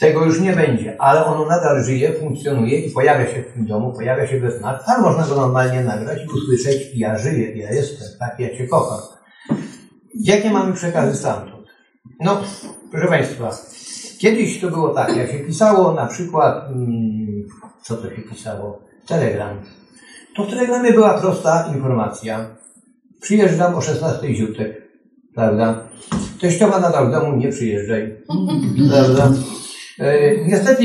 Tego 0.00 0.24
już 0.24 0.40
nie 0.40 0.52
będzie, 0.52 1.00
ale 1.00 1.24
ono 1.24 1.46
nadal 1.46 1.84
żyje, 1.84 2.12
funkcjonuje 2.12 2.78
i 2.80 2.90
pojawia 2.90 3.26
się 3.26 3.42
w 3.42 3.52
tym 3.52 3.66
domu, 3.66 3.92
pojawia 3.92 4.26
się 4.26 4.40
bez 4.40 4.60
nas, 4.60 4.82
ale 4.86 5.02
można 5.02 5.26
go 5.26 5.34
normalnie 5.34 5.80
nagrać 5.80 6.18
i 6.24 6.28
usłyszeć, 6.28 6.90
ja 6.94 7.18
żyję, 7.18 7.56
ja 7.56 7.72
jestem, 7.72 8.08
tak, 8.18 8.40
ja 8.40 8.48
Cię 8.48 8.66
kocham. 8.66 8.98
Jakie 10.14 10.50
mamy 10.50 10.72
przekazy 10.72 11.16
stamtąd? 11.16 11.59
No, 12.20 12.40
proszę 12.90 13.08
Państwa, 13.08 13.50
kiedyś 14.18 14.60
to 14.60 14.70
było 14.70 14.88
tak, 14.88 15.16
jak 15.16 15.30
się 15.30 15.38
pisało 15.38 15.94
na 15.94 16.06
przykład, 16.06 16.70
mm, 16.70 17.44
co 17.82 17.96
to 17.96 18.10
się 18.10 18.22
pisało? 18.22 18.82
Telegram. 19.08 19.56
to 20.36 20.44
w 20.44 20.50
telegramie 20.50 20.92
była 20.92 21.20
prosta 21.20 21.70
informacja. 21.74 22.56
Przyjeżdżam 23.20 23.74
o 23.74 23.80
16 23.80 24.34
ziutek, 24.34 24.82
prawda? 25.34 25.88
Teściowa 26.40 26.80
nadal 26.80 27.08
w 27.08 27.12
domu, 27.12 27.36
nie 27.36 27.48
przyjeżdżaj, 27.48 28.16
prawda? 28.90 29.32
E, 29.98 30.36
niestety 30.44 30.82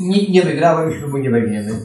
nie, 0.00 0.28
nie 0.30 0.42
wygrałem, 0.42 0.94
ślubu 0.94 1.18
nie 1.18 1.30
weźmiemy. 1.30 1.80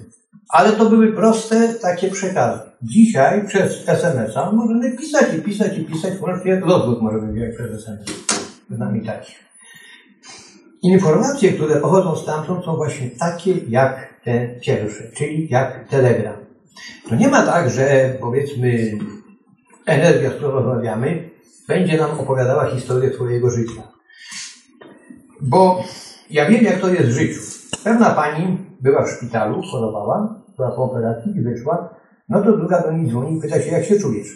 Ale 0.49 0.71
to 0.71 0.89
były 0.89 1.13
proste 1.13 1.73
takie 1.73 2.11
przekazy. 2.11 2.59
Dzisiaj 2.83 3.47
przez 3.47 3.89
SMS-a 3.89 4.51
możemy 4.51 4.97
pisać 4.97 5.33
i 5.37 5.41
pisać 5.41 5.77
i 5.77 5.85
pisać, 5.85 6.13
wreszcie 6.25 6.59
rozwód 6.59 7.01
możemy 7.01 7.33
wziąć 7.33 7.55
przez 7.55 7.83
SMS. 7.83 8.05
Z 8.07 8.30
nami 8.79 9.05
taki. 9.05 9.33
Informacje, 10.81 11.51
które 11.51 11.75
pochodzą 11.75 12.15
stamtąd 12.15 12.65
są 12.65 12.75
właśnie 12.75 13.09
takie 13.09 13.53
jak 13.69 14.21
te 14.23 14.47
pierwsze, 14.47 15.03
czyli 15.17 15.49
jak 15.49 15.87
telegram. 15.89 16.35
To 17.09 17.15
nie 17.15 17.27
ma 17.27 17.45
tak, 17.45 17.69
że 17.69 18.13
powiedzmy 18.21 18.91
energia, 19.85 20.29
z 20.29 20.33
którą 20.33 20.51
rozmawiamy, 20.51 21.29
będzie 21.67 21.97
nam 21.97 22.19
opowiadała 22.19 22.65
historię 22.65 23.13
swojego 23.13 23.51
życia. 23.51 23.81
Bo 25.41 25.83
ja 26.29 26.49
wiem, 26.49 26.63
jak 26.63 26.79
to 26.79 26.89
jest 26.89 27.09
w 27.09 27.19
życiu. 27.19 27.39
Pewna 27.83 28.09
pani 28.09 28.57
była 28.81 29.03
w 29.03 29.09
szpitalu, 29.09 29.61
chorowała, 29.71 30.43
była 30.57 30.71
po 30.71 30.83
operacji 30.83 31.37
i 31.37 31.41
wyszła, 31.41 31.95
no 32.29 32.41
to 32.41 32.57
druga 32.57 32.81
do 32.81 32.91
niej 32.91 33.07
dzwoni 33.07 33.37
i 33.37 33.41
pyta 33.41 33.61
się, 33.61 33.71
jak 33.71 33.85
się 33.85 33.99
czujesz. 33.99 34.27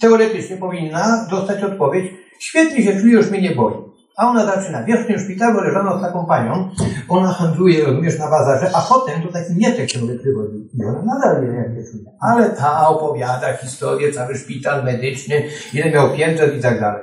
Teoretycznie 0.00 0.56
powinna 0.56 1.26
dostać 1.30 1.62
odpowiedź, 1.62 2.11
świetnie 2.38 2.82
się 2.82 3.00
czuję, 3.00 3.12
już 3.12 3.30
mnie 3.30 3.42
nie 3.42 3.54
boli. 3.54 3.76
A 4.16 4.30
ona 4.30 4.46
zaczyna, 4.46 4.84
wiesz, 4.84 5.00
w 5.00 5.06
tym 5.06 5.18
szpitalu 5.18 5.60
leżano 5.60 5.98
z 5.98 6.02
taką 6.02 6.26
panią, 6.26 6.70
ona 7.08 7.32
handluje, 7.32 7.84
rozumiesz, 7.84 8.18
na 8.18 8.30
bazarze, 8.30 8.70
a 8.74 8.80
potem 8.80 9.22
to 9.22 9.32
taki 9.32 9.54
mietek 9.56 9.90
się 9.90 9.98
wywodził. 9.98 10.68
I 10.74 10.84
ona 10.84 11.02
nadal 11.02 11.42
wie, 11.42 11.52
jak 11.52 11.66
się 11.66 11.92
czuje. 11.92 12.04
Ale 12.20 12.50
ta 12.50 12.88
opowiada 12.88 13.56
historię, 13.56 14.12
cały 14.12 14.34
szpital 14.34 14.84
medyczny, 14.84 15.42
ile 15.74 15.90
miał 15.90 16.16
piętret 16.16 16.56
i 16.56 16.60
tak 16.60 16.80
dalej. 16.80 17.02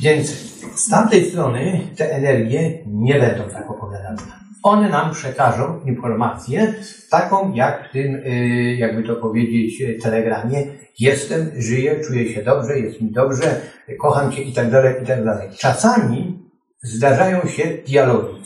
Więc 0.00 0.30
z 0.74 0.88
tamtej 0.90 1.30
strony 1.30 1.80
te 1.96 2.12
energie 2.12 2.78
nie 2.86 3.20
będą 3.20 3.44
tak 3.50 3.70
opowiadane. 3.70 4.41
One 4.62 4.88
nam 4.88 5.12
przekażą 5.12 5.80
informację 5.86 6.74
taką, 7.10 7.54
jak 7.54 7.88
w 7.88 7.92
tym, 7.92 8.14
y, 8.14 8.76
jakby 8.78 9.02
to 9.02 9.16
powiedzieć, 9.16 9.82
telegramie. 10.02 10.66
Jestem, 10.98 11.50
żyję, 11.56 12.00
czuję 12.06 12.34
się 12.34 12.42
dobrze, 12.42 12.78
jest 12.78 13.00
mi 13.00 13.10
dobrze, 13.10 13.60
kocham 14.00 14.32
cię 14.32 14.42
i 14.42 14.52
tak 14.52 14.70
dalej, 14.70 14.94
i 15.02 15.06
tak 15.06 15.24
dalej. 15.24 15.48
Czasami 15.58 16.38
zdarzają 16.82 17.46
się 17.46 17.64
dialogi, 17.86 18.42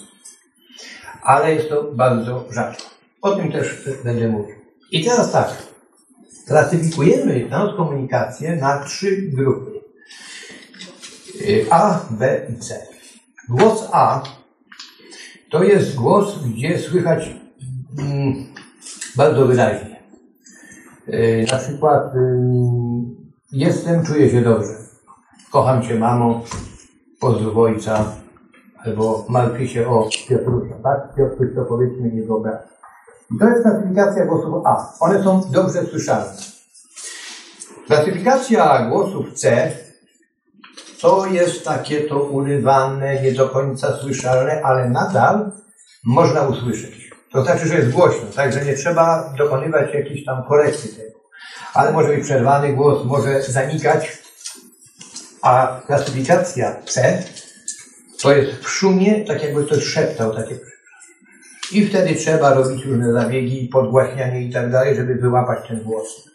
ale 1.23 1.55
jest 1.55 1.69
to 1.69 1.93
bardzo 1.93 2.45
rzadko. 2.51 2.83
O 3.23 3.31
tym 3.31 3.53
też 3.53 3.89
będę 4.05 4.29
mówił. 4.29 4.57
I 4.91 5.05
teraz 5.05 5.33
tak, 5.33 5.49
klasyfikujemy 6.47 7.47
transkomunikację 7.49 8.57
na 8.57 8.85
trzy 8.85 9.17
grupy. 9.17 9.71
Y, 11.41 11.67
A, 11.71 12.01
B 12.11 12.47
i 12.51 12.59
C. 12.61 12.87
Głos 13.49 13.89
A 13.93 14.23
to 15.57 15.63
jest 15.63 15.95
głos, 15.95 16.39
gdzie 16.39 16.79
słychać 16.79 17.37
mm, 17.99 18.35
bardzo 19.17 19.47
wyraźnie. 19.47 20.03
Y, 21.09 21.47
na 21.53 21.59
przykład 21.59 22.15
y, 22.15 22.19
jestem, 23.53 24.05
czuję 24.05 24.31
się 24.31 24.43
dobrze. 24.43 24.73
Kocham 25.51 25.83
cię 25.83 25.99
mamo, 25.99 26.41
pozdrów 27.21 27.57
ojca, 27.57 28.05
albo 28.85 29.27
martwię 29.29 29.69
się 29.69 29.89
o 29.89 30.09
Piotrusia, 30.29 30.75
tak? 30.83 31.15
Piotruś 31.15 31.55
to 31.55 31.65
powiedzmy 31.65 32.09
jego 32.09 32.41
brat. 32.41 32.69
I 33.31 33.39
to 33.39 33.49
jest 33.49 33.63
klasyfikacja 33.63 34.27
głosów 34.27 34.67
A. 34.67 34.93
One 35.01 35.25
są 35.25 35.41
dobrze 35.53 35.87
słyszalne. 35.87 36.37
Klasyfikacja 37.87 38.91
głosów 38.91 39.35
C 39.35 39.73
to 41.01 41.27
jest 41.27 41.65
takie 41.65 42.01
to 42.01 42.19
urywane, 42.23 43.23
nie 43.23 43.33
do 43.33 43.49
końca 43.49 43.97
słyszalne, 43.97 44.63
ale 44.63 44.91
nadal 44.91 45.53
można 46.05 46.43
usłyszeć. 46.43 47.11
To 47.33 47.45
znaczy, 47.45 47.69
że 47.69 47.75
jest 47.75 47.91
głośno, 47.91 48.27
tak, 48.37 48.53
że 48.53 48.65
nie 48.65 48.75
trzeba 48.75 49.35
dokonywać 49.39 49.95
jakiejś 49.95 50.25
tam 50.25 50.45
korekcji 50.49 50.91
tego. 50.91 51.19
Ale 51.75 51.93
może 51.93 52.09
być 52.09 52.25
przerwany 52.25 52.73
głos, 52.73 53.05
może 53.05 53.43
zanikać. 53.43 54.19
A 55.43 55.81
klasyfikacja 55.87 56.77
C 56.87 57.23
to 58.23 58.33
jest 58.33 58.53
w 58.53 58.69
szumie, 58.69 59.25
tak 59.25 59.43
jakby 59.43 59.65
ktoś 59.65 59.85
szeptał 59.85 60.35
takie 60.35 60.59
i 61.73 61.87
wtedy 61.87 62.15
trzeba 62.15 62.55
robić 62.55 62.85
różne 62.85 63.13
zabiegi, 63.13 63.69
podgłaśnianie 63.73 64.43
i 64.43 64.53
tak 64.53 64.71
dalej, 64.71 64.97
żeby 64.97 65.15
wyłapać 65.15 65.69
ten 65.69 65.81
głos. 65.81 66.31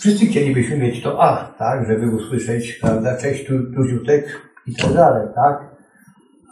Wszyscy 0.00 0.26
chcielibyśmy 0.26 0.76
mieć 0.76 1.02
to 1.02 1.22
A, 1.22 1.54
tak, 1.58 1.86
żeby 1.86 2.10
usłyszeć, 2.10 2.72
prawda, 2.72 3.16
cześć, 3.16 3.46
tu, 3.46 3.72
tuziutek 3.74 4.40
i 4.66 4.74
tak 4.74 4.92
dalej, 4.92 5.28
tak? 5.34 5.76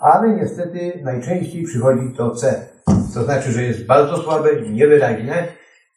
Ale 0.00 0.36
niestety 0.36 1.00
najczęściej 1.02 1.64
przychodzi 1.64 2.14
to 2.16 2.30
C. 2.30 2.66
To 3.14 3.24
znaczy, 3.24 3.52
że 3.52 3.62
jest 3.62 3.86
bardzo 3.86 4.16
słabe, 4.16 4.48
niewyraźne 4.70 5.48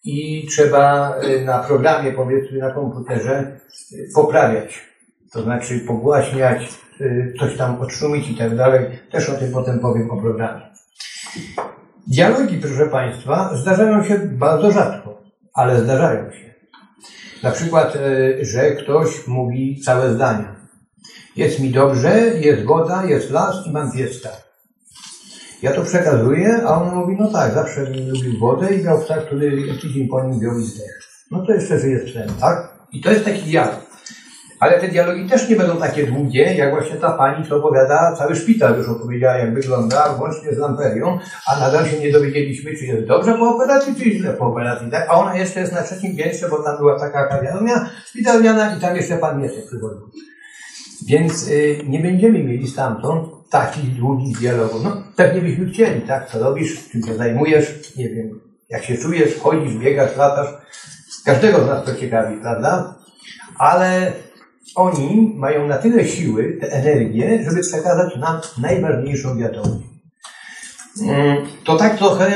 i 0.03 0.47
trzeba 0.47 1.15
y, 1.23 1.45
na 1.45 1.59
programie, 1.59 2.11
powiedzmy 2.11 2.57
na 2.57 2.71
komputerze, 2.71 3.57
y, 3.93 4.09
poprawiać. 4.15 4.85
To 5.33 5.41
znaczy 5.41 5.79
pogłaśniać, 5.79 6.69
y, 7.01 7.33
coś 7.39 7.57
tam 7.57 7.81
odszumić 7.81 8.29
i 8.29 8.37
tak 8.37 8.55
dalej. 8.55 8.85
Też 9.11 9.29
o 9.29 9.33
tym 9.33 9.51
potem 9.51 9.79
powiem 9.79 10.11
o 10.11 10.21
programie. 10.21 10.61
Dialogi, 12.07 12.57
proszę 12.57 12.85
Państwa, 12.85 13.55
zdarzają 13.55 14.03
się 14.03 14.19
bardzo 14.19 14.71
rzadko, 14.71 15.21
ale 15.53 15.79
zdarzają 15.79 16.31
się. 16.31 16.50
Na 17.43 17.51
przykład, 17.51 17.95
e, 17.95 18.45
że 18.45 18.71
ktoś 18.71 19.27
mówi 19.27 19.81
całe 19.85 20.13
zdania. 20.13 20.55
Jest 21.35 21.59
mi 21.59 21.69
dobrze, 21.69 22.19
jest 22.39 22.63
woda, 22.65 23.05
jest 23.05 23.31
las 23.31 23.67
i 23.67 23.71
mam 23.71 23.91
pieska. 23.91 24.29
Ja 25.61 25.71
to 25.73 25.81
przekazuję, 25.81 26.61
a 26.65 26.81
on 26.81 26.95
mówi, 26.95 27.15
no 27.19 27.31
tak, 27.31 27.53
zawsze 27.53 27.81
lubił 27.89 28.39
wodę 28.39 28.75
i 28.75 28.83
miał 28.83 29.01
psa, 29.01 29.17
który 29.17 29.73
tydzień 29.81 30.07
po 30.07 30.23
nim 30.23 30.39
wziął 30.39 30.59
i 30.59 30.63
zdechł. 30.63 31.01
No 31.31 31.45
to 31.45 31.53
jeszcze 31.53 31.79
żyje 31.79 31.99
tym, 31.99 32.33
tak? 32.39 32.77
I 32.91 33.01
to 33.01 33.11
jest 33.11 33.25
taki 33.25 33.41
dialog. 33.41 33.80
Ale 34.61 34.79
te 34.79 34.87
dialogi 34.87 35.29
też 35.29 35.49
nie 35.49 35.55
będą 35.55 35.77
takie 35.77 36.07
długie, 36.07 36.55
jak 36.55 36.71
właśnie 36.71 36.95
ta 36.95 37.11
pani, 37.11 37.47
co 37.47 37.55
opowiada, 37.55 38.15
cały 38.17 38.35
szpital 38.35 38.77
już 38.77 38.89
opowiedziała, 38.89 39.37
jak 39.37 39.53
wygląda, 39.53 40.13
włącznie 40.13 40.53
z 40.53 40.57
lamperią, 40.57 41.19
a 41.47 41.59
nadal 41.59 41.85
się 41.85 41.99
nie 41.99 42.11
dowiedzieliśmy, 42.11 42.77
czy 42.77 42.85
jest 42.85 43.07
dobrze 43.07 43.33
po 43.33 43.55
operacji, 43.55 43.95
czy 43.95 44.11
źle 44.11 44.33
po 44.33 44.45
operacji, 44.45 44.91
tak? 44.91 45.05
A 45.09 45.13
ona 45.13 45.37
jeszcze 45.37 45.59
jest 45.59 45.73
na 45.73 45.83
trzecim 45.83 46.17
piętrze, 46.17 46.49
bo 46.49 46.63
tam 46.63 46.77
była 46.77 46.99
taka 46.99 47.27
kawiarnia 47.27 47.89
szpitalniana 48.05 48.75
i 48.75 48.79
tam 48.79 48.95
jeszcze 48.95 49.17
pan 49.17 49.41
Mieszek 49.41 49.65
przychodził. 49.67 50.09
Więc 51.07 51.47
y, 51.47 51.77
nie 51.87 51.99
będziemy 51.99 52.43
mieli 52.43 52.67
stamtąd 52.67 53.27
takich 53.49 53.95
długich 53.95 54.37
dialogów. 54.37 54.83
No, 54.83 55.03
pewnie 55.15 55.41
byśmy 55.41 55.65
chcieli, 55.65 56.01
tak? 56.01 56.29
Co 56.29 56.39
robisz, 56.39 56.89
czym 56.89 57.03
się 57.03 57.15
zajmujesz, 57.15 57.95
nie 57.97 58.09
wiem, 58.09 58.39
jak 58.69 58.83
się 58.83 58.97
czujesz, 58.97 59.39
chodzisz, 59.39 59.77
biegasz, 59.77 60.17
latasz. 60.17 60.49
Każdego 61.25 61.63
z 61.63 61.67
nas 61.67 61.85
to 61.85 61.95
ciekawi, 61.95 62.37
prawda? 62.41 62.95
Ale 63.57 64.11
oni 64.75 65.33
mają 65.37 65.67
na 65.67 65.77
tyle 65.77 66.05
siły, 66.05 66.57
tę 66.61 66.71
energię, 66.71 67.43
żeby 67.49 67.61
przekazać 67.61 68.15
nam 68.15 68.41
najważniejszą 68.61 69.37
wiadomość. 69.37 69.91
Mm, 71.01 71.37
to 71.63 71.77
tak 71.77 71.97
trochę, 71.97 72.31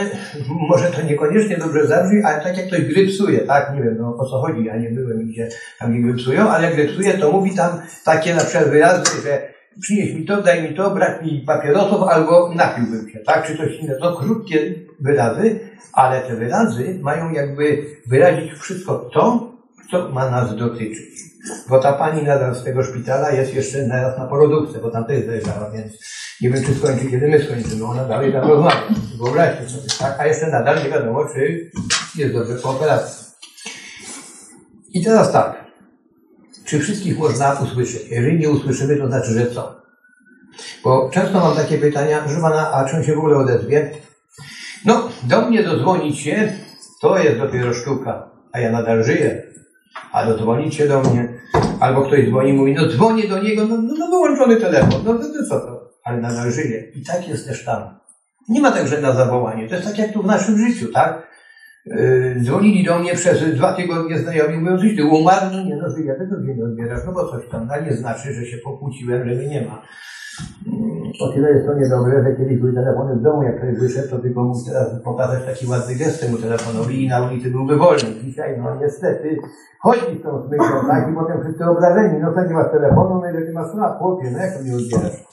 może 0.69 0.91
to 0.91 1.01
niekoniecznie 1.01 1.57
dobrze 1.57 1.87
zabrzmi, 1.87 2.23
ale 2.23 2.43
tak 2.43 2.57
jak 2.57 2.67
ktoś 2.67 2.81
grypsuje, 2.81 3.39
tak, 3.39 3.75
nie 3.75 3.83
wiem 3.83 3.97
no, 3.99 4.17
o 4.17 4.25
co 4.25 4.41
chodzi, 4.41 4.65
ja 4.65 4.77
nie 4.77 4.89
byłem 4.89 5.27
gdzie 5.27 5.49
tam 5.79 5.93
nie 5.93 6.01
grypsują, 6.01 6.49
ale 6.49 6.75
grypsuje, 6.75 7.13
to 7.13 7.31
mówi 7.31 7.55
tam 7.55 7.81
takie 8.05 8.35
na 8.35 8.43
przykład 8.43 8.69
wyrazy, 8.69 9.21
że 9.23 9.47
przynieś 9.81 10.13
mi 10.13 10.25
to, 10.25 10.41
daj 10.41 10.63
mi 10.63 10.75
to, 10.75 10.91
brak 10.91 11.25
mi 11.25 11.43
papierosów, 11.47 12.03
albo 12.03 12.53
napiłbym 12.55 13.09
się, 13.09 13.19
tak, 13.19 13.47
czy 13.47 13.57
coś 13.57 13.75
innego. 13.75 13.99
To 13.99 14.17
krótkie 14.17 14.73
wyrazy, 14.99 15.59
ale 15.93 16.21
te 16.21 16.35
wyrazy 16.35 16.99
mają 17.01 17.31
jakby 17.31 17.85
wyrazić 18.07 18.53
wszystko 18.53 19.09
to, 19.13 19.51
co 19.91 20.09
ma 20.09 20.29
nas 20.29 20.55
dotyczyć. 20.55 21.34
Bo 21.69 21.79
ta 21.79 21.93
pani 21.93 22.23
nadal 22.23 22.55
z 22.55 22.63
tego 22.63 22.83
szpitala 22.83 23.31
jest 23.31 23.53
jeszcze 23.53 23.87
naraz 23.87 24.17
na 24.17 24.25
porodówce, 24.25 24.79
bo 24.79 24.91
tam 24.91 25.05
też 25.05 25.25
zajrzała, 25.25 25.71
więc 25.71 25.93
nie 26.41 26.49
wiem, 26.49 26.63
czy 26.63 26.75
skończy, 26.75 27.05
kiedy 27.05 27.27
my 27.27 27.43
skończymy. 27.43 27.85
Ona 27.85 28.05
dalej 28.05 28.33
tam 28.33 28.47
rozmawia. 28.47 28.81
Wyobraźcie 29.23 29.69
sobie, 29.69 29.87
tak? 29.99 30.19
A 30.19 30.27
jeszcze 30.27 30.47
nadal 30.47 30.83
nie 30.83 30.89
wiadomo, 30.89 31.25
czy 31.33 31.71
jest 32.15 32.33
dobrze 32.33 32.55
po 32.55 32.69
operacji. 32.69 33.25
I 34.93 35.03
teraz 35.03 35.31
tak. 35.31 35.65
Czy 36.65 36.79
wszystkich 36.79 37.19
można 37.19 37.53
usłyszeć? 37.53 38.09
Jeżeli 38.09 38.39
nie 38.39 38.49
usłyszymy, 38.49 38.97
to 38.97 39.07
znaczy, 39.07 39.33
że 39.33 39.51
co? 39.51 39.81
Bo 40.83 41.09
często 41.13 41.39
mam 41.39 41.55
takie 41.55 41.77
pytania, 41.77 42.21
proszę 42.21 42.41
pana, 42.41 42.71
a 42.71 42.89
czym 42.89 43.03
się 43.03 43.15
w 43.15 43.17
ogóle 43.17 43.37
odezwie? 43.37 43.91
No, 44.85 45.09
do 45.23 45.41
mnie 45.41 45.63
dodzwonić 45.63 46.19
się, 46.19 46.53
to 47.01 47.17
jest 47.17 47.37
dopiero 47.37 47.73
sztuka, 47.73 48.29
a 48.51 48.59
ja 48.59 48.71
nadal 48.71 49.03
żyję 49.03 49.43
albo 50.11 50.37
dzwonicie 50.37 50.87
do 50.87 51.01
mnie, 51.01 51.34
albo 51.79 52.01
ktoś 52.01 52.29
dzwoni 52.29 52.49
i 52.49 52.53
mówi, 52.53 52.73
no 52.73 52.87
dzwonię 52.87 53.27
do 53.27 53.43
niego, 53.43 53.65
no, 53.65 53.77
no, 53.77 53.93
no 53.99 54.07
wyłączony 54.07 54.55
telefon, 54.55 55.01
no 55.05 55.13
to, 55.13 55.19
to 55.19 55.45
co 55.49 55.59
to? 55.59 55.89
Ale 56.03 56.21
nadal 56.21 56.51
żyje. 56.51 56.91
I 56.95 57.05
tak 57.05 57.27
jest 57.27 57.47
też 57.47 57.65
tam. 57.65 57.99
Nie 58.49 58.61
ma 58.61 58.71
także 58.71 59.01
na 59.01 59.11
zawołanie. 59.11 59.69
To 59.69 59.75
jest 59.75 59.87
tak 59.87 59.97
jak 59.97 60.13
tu 60.13 60.23
w 60.23 60.25
naszym 60.25 60.57
życiu, 60.57 60.91
tak? 60.91 61.27
Yy, 61.85 62.35
dzwonili 62.41 62.83
do 62.83 62.99
mnie 62.99 63.13
przez 63.13 63.55
dwa 63.55 63.73
tygodnie 63.73 64.19
znajomi, 64.19 64.57
mówiąc, 64.57 64.81
że 64.81 64.89
ty 64.89 65.05
umarł, 65.05 65.45
no 65.51 65.63
nie 65.63 65.75
no, 65.75 65.89
żyję, 65.89 66.15
tego 66.15 66.41
nie 66.41 66.63
odbierasz, 66.63 67.01
no 67.05 67.11
bo 67.11 67.31
coś 67.31 67.49
tam, 67.49 67.67
a 67.71 67.79
nie 67.79 67.93
znaczy, 67.93 68.33
że 68.33 68.45
się 68.45 68.57
pokłóciłem, 68.57 69.29
że 69.29 69.35
mnie 69.35 69.47
nie 69.47 69.61
ma. 69.61 69.81
O 71.19 71.27
tyle 71.33 71.51
jest 71.51 71.65
to 71.67 71.73
niedobre, 71.73 72.23
że 72.23 72.35
kiedyś 72.35 72.57
były 72.57 72.73
telefony 72.73 73.15
w 73.15 73.21
domu, 73.21 73.43
jak 73.43 73.57
ktoś 73.57 73.79
wyszedł, 73.79 74.09
to 74.09 74.19
tylko 74.19 74.43
mógł 74.43 74.65
teraz 74.65 75.03
pokazać 75.03 75.45
taki 75.45 75.67
ładny 75.67 75.95
gest 75.95 76.21
temu 76.21 76.37
telefonowi 76.37 77.03
i 77.03 77.07
na 77.07 77.27
ulicy 77.27 77.51
byłby 77.51 77.77
wolny. 77.77 78.09
Dzisiaj, 78.23 78.59
no 78.59 78.75
niestety, 78.81 79.37
chodzi 79.79 80.19
z 80.19 80.23
tą 80.23 80.47
myślą, 80.49 80.87
tak, 80.87 81.11
i 81.11 81.15
potem 81.15 81.41
wszyscy 81.41 81.65
obrażeni, 81.65 82.19
no 82.19 82.33
to 82.33 82.45
nie 82.45 82.53
masz 82.53 82.71
telefonu, 82.71 83.21
no 83.21 83.29
ile 83.29 83.41
ty 83.41 83.51
masz 83.51 83.75
lat, 83.75 83.97
chłopie, 83.97 84.31
no 84.31 84.37
jak 84.37 84.57
to 84.57 84.63
nie 84.63 84.75
odbierasz? 84.75 85.23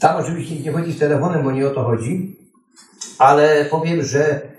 Tam 0.00 0.16
oczywiście 0.16 0.64
nie 0.64 0.72
chodzi 0.72 0.92
z 0.92 0.98
telefonem, 0.98 1.44
bo 1.44 1.52
nie 1.52 1.66
o 1.66 1.70
to 1.70 1.82
chodzi, 1.82 2.36
ale 3.18 3.64
powiem, 3.70 4.02
że 4.02 4.51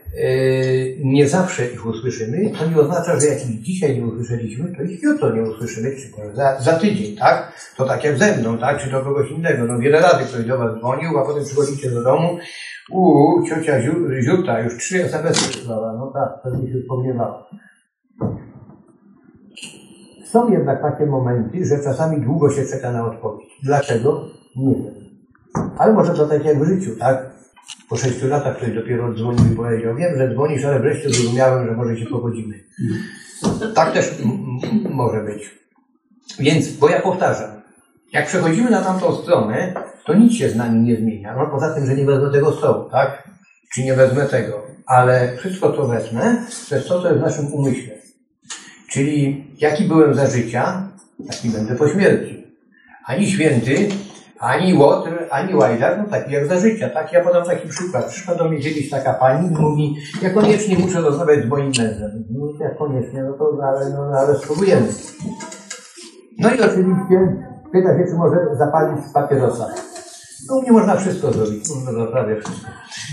nie 1.04 1.28
zawsze 1.28 1.68
ich 1.68 1.86
usłyszymy. 1.86 2.52
To 2.60 2.70
nie 2.70 2.78
oznacza, 2.78 3.20
że 3.20 3.28
jak 3.28 3.50
ich 3.50 3.62
dzisiaj 3.62 3.98
nie 3.98 4.06
usłyszeliśmy, 4.06 4.76
to 4.76 4.84
ich 4.84 5.04
jutro 5.04 5.36
nie 5.36 5.42
usłyszymy, 5.42 5.92
czy 5.92 6.36
za, 6.36 6.62
za 6.62 6.74
tydzień, 6.74 7.18
tak? 7.18 7.54
To 7.78 7.86
tak 7.86 8.04
jak 8.04 8.18
ze 8.18 8.38
mną, 8.38 8.58
tak? 8.58 8.78
Czy 8.84 8.92
do 8.92 9.02
kogoś 9.02 9.32
innego. 9.32 9.66
No 9.66 9.80
wiele 9.80 10.02
razy 10.02 10.24
ktoś 10.26 10.46
do 10.46 10.58
was 10.58 10.78
dzwonił, 10.80 11.18
a 11.20 11.26
potem 11.26 11.44
przychodzicie 11.44 11.92
do 11.92 12.04
domu, 12.04 12.38
uuu, 12.92 13.44
ciocia 13.48 13.82
Ziu- 13.82 14.22
Ziuta 14.22 14.60
już 14.60 14.78
trzy 14.78 15.04
SMS-y 15.04 15.58
wysłała. 15.58 15.94
No 15.94 16.12
tak, 16.14 16.44
pewnie 16.44 16.74
się 16.74 16.82
wspomniewała. 16.82 17.50
Są 20.26 20.52
jednak 20.52 20.82
takie 20.82 21.06
momenty, 21.06 21.66
że 21.66 21.84
czasami 21.84 22.22
długo 22.22 22.50
się 22.50 22.66
czeka 22.66 22.92
na 22.92 23.06
odpowiedź. 23.06 23.50
Dlaczego? 23.64 24.26
Nie 24.56 24.76
wiem. 24.76 24.94
Ale 25.78 25.94
może 25.94 26.14
to 26.14 26.28
tak 26.28 26.46
jak 26.46 26.60
w 26.60 26.66
życiu, 26.68 26.92
tak? 27.00 27.33
Po 27.90 27.98
sześciu 27.98 28.28
latach 28.28 28.58
ktoś 28.58 28.72
dopiero 28.72 29.14
dzwonił 29.14 29.54
i 29.54 29.56
powiedział, 29.56 29.96
wiem, 29.96 30.18
że 30.18 30.34
dzwonisz, 30.34 30.66
ale 30.66 30.80
wreszcie 30.80 31.10
zrozumiałem, 31.10 31.68
że 31.68 31.74
może 31.74 31.98
się 31.98 32.06
pogodzimy. 32.06 32.64
Tak 33.76 33.94
też 33.94 34.12
może 34.90 35.24
być. 35.24 35.50
Więc, 36.40 36.72
bo 36.72 36.90
ja 36.90 37.02
powtarzam, 37.02 37.62
jak 38.14 38.28
przechodzimy 38.28 38.70
na 38.70 38.82
tamtą 38.82 39.16
stronę, 39.16 39.74
to 40.06 40.14
nic 40.14 40.34
się 40.34 40.50
z 40.50 40.56
nami 40.56 40.80
nie 40.80 40.96
zmienia. 40.96 41.36
No 41.38 41.48
poza 41.48 41.74
tym, 41.74 41.86
że 41.86 41.96
nie 41.96 42.06
wezmę 42.06 42.32
tego 42.32 42.52
stołu, 42.52 42.90
tak? 42.90 43.30
Czy 43.74 43.84
nie 43.84 43.94
wezmę 43.94 44.26
tego. 44.26 44.64
Ale 44.86 45.38
wszystko, 45.38 45.74
co 45.74 45.88
wezmę, 45.88 46.46
to 46.70 46.76
jest 46.76 46.88
to, 46.88 47.02
co 47.02 47.08
jest 47.08 47.20
w 47.20 47.24
naszym 47.24 47.54
umyśle. 47.54 47.94
Czyli 48.90 49.48
jaki 49.60 49.84
byłem 49.84 50.14
za 50.14 50.28
życia, 50.28 50.90
taki 51.30 51.50
będę 51.50 51.76
po 51.76 51.90
śmierci. 51.90 52.48
Ani 53.06 53.32
święty, 53.32 53.90
ani 54.44 54.74
Łotr, 54.74 55.28
ani 55.32 55.56
Łajdak, 55.56 55.98
no 55.98 56.04
taki 56.10 56.34
jak 56.34 56.48
za 56.48 56.60
życia, 56.60 56.90
tak? 56.90 57.14
Ja 57.14 57.24
podam 57.24 57.46
taki 57.46 57.68
przykład. 57.68 58.06
Przyszła 58.06 58.36
do 58.36 58.50
mnie 58.50 58.60
kiedyś 58.60 58.90
taka 58.90 59.14
pani 59.14 59.50
mówi, 59.50 59.96
ja 60.22 60.30
koniecznie 60.30 60.78
muszę 60.78 61.02
rozmawiać 61.02 61.46
z 61.46 61.48
moim 61.48 61.66
mężem. 61.66 62.24
No 62.30 62.48
jak 62.60 62.78
koniecznie, 62.78 63.24
no 63.24 63.34
to 63.34 63.58
ale, 63.64 63.90
no, 63.90 64.10
no, 64.12 64.18
ale 64.18 64.36
spróbujemy. 64.36 64.88
No 66.40 66.50
i 66.50 66.62
oczywiście 66.62 67.38
pyta 67.72 67.98
się, 67.98 68.06
czy 68.10 68.16
może 68.16 68.36
zapalić 68.58 69.00
papierosa. 69.14 69.68
No 70.50 70.62
nie 70.62 70.72
można 70.72 70.96
wszystko 70.96 71.32
zrobić, 71.32 71.64
można 71.86 72.06
prawie 72.06 72.42
wszystko. 72.42 72.72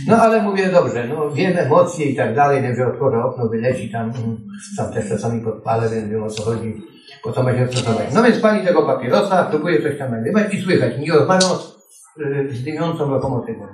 No 0.09 0.17
ale 0.17 0.43
mówię, 0.43 0.69
dobrze, 0.73 1.09
no 1.09 1.31
wiem 1.31 1.59
emocje 1.59 2.07
i 2.07 2.17
tak 2.17 2.35
dalej, 2.35 2.63
wiem, 2.63 2.77
że 2.77 2.87
otworzę 2.87 3.25
okno, 3.25 3.49
wyleci 3.49 3.93
tam, 3.93 4.13
tam 4.77 4.93
też 4.93 5.09
czasami 5.09 5.41
podpalę, 5.41 5.89
więc 5.89 6.09
wiem 6.09 6.23
o 6.23 6.31
co 6.31 6.43
chodzi, 6.43 6.83
po 7.23 7.33
co 7.33 7.45
będzie 7.45 7.67
stresować. 7.67 8.07
No 8.15 8.23
więc 8.23 8.39
pani 8.41 8.67
tego 8.67 8.83
papierosa, 8.83 9.45
próbuje 9.45 9.83
coś 9.83 9.99
tam 9.99 10.11
nagrywać 10.11 10.55
i 10.55 10.62
słychać, 10.62 10.93
nie 10.99 11.12
rozmawiam 11.12 11.50
z, 12.53 12.62
dymiącą 12.65 13.11
lokomotywą. 13.11 13.67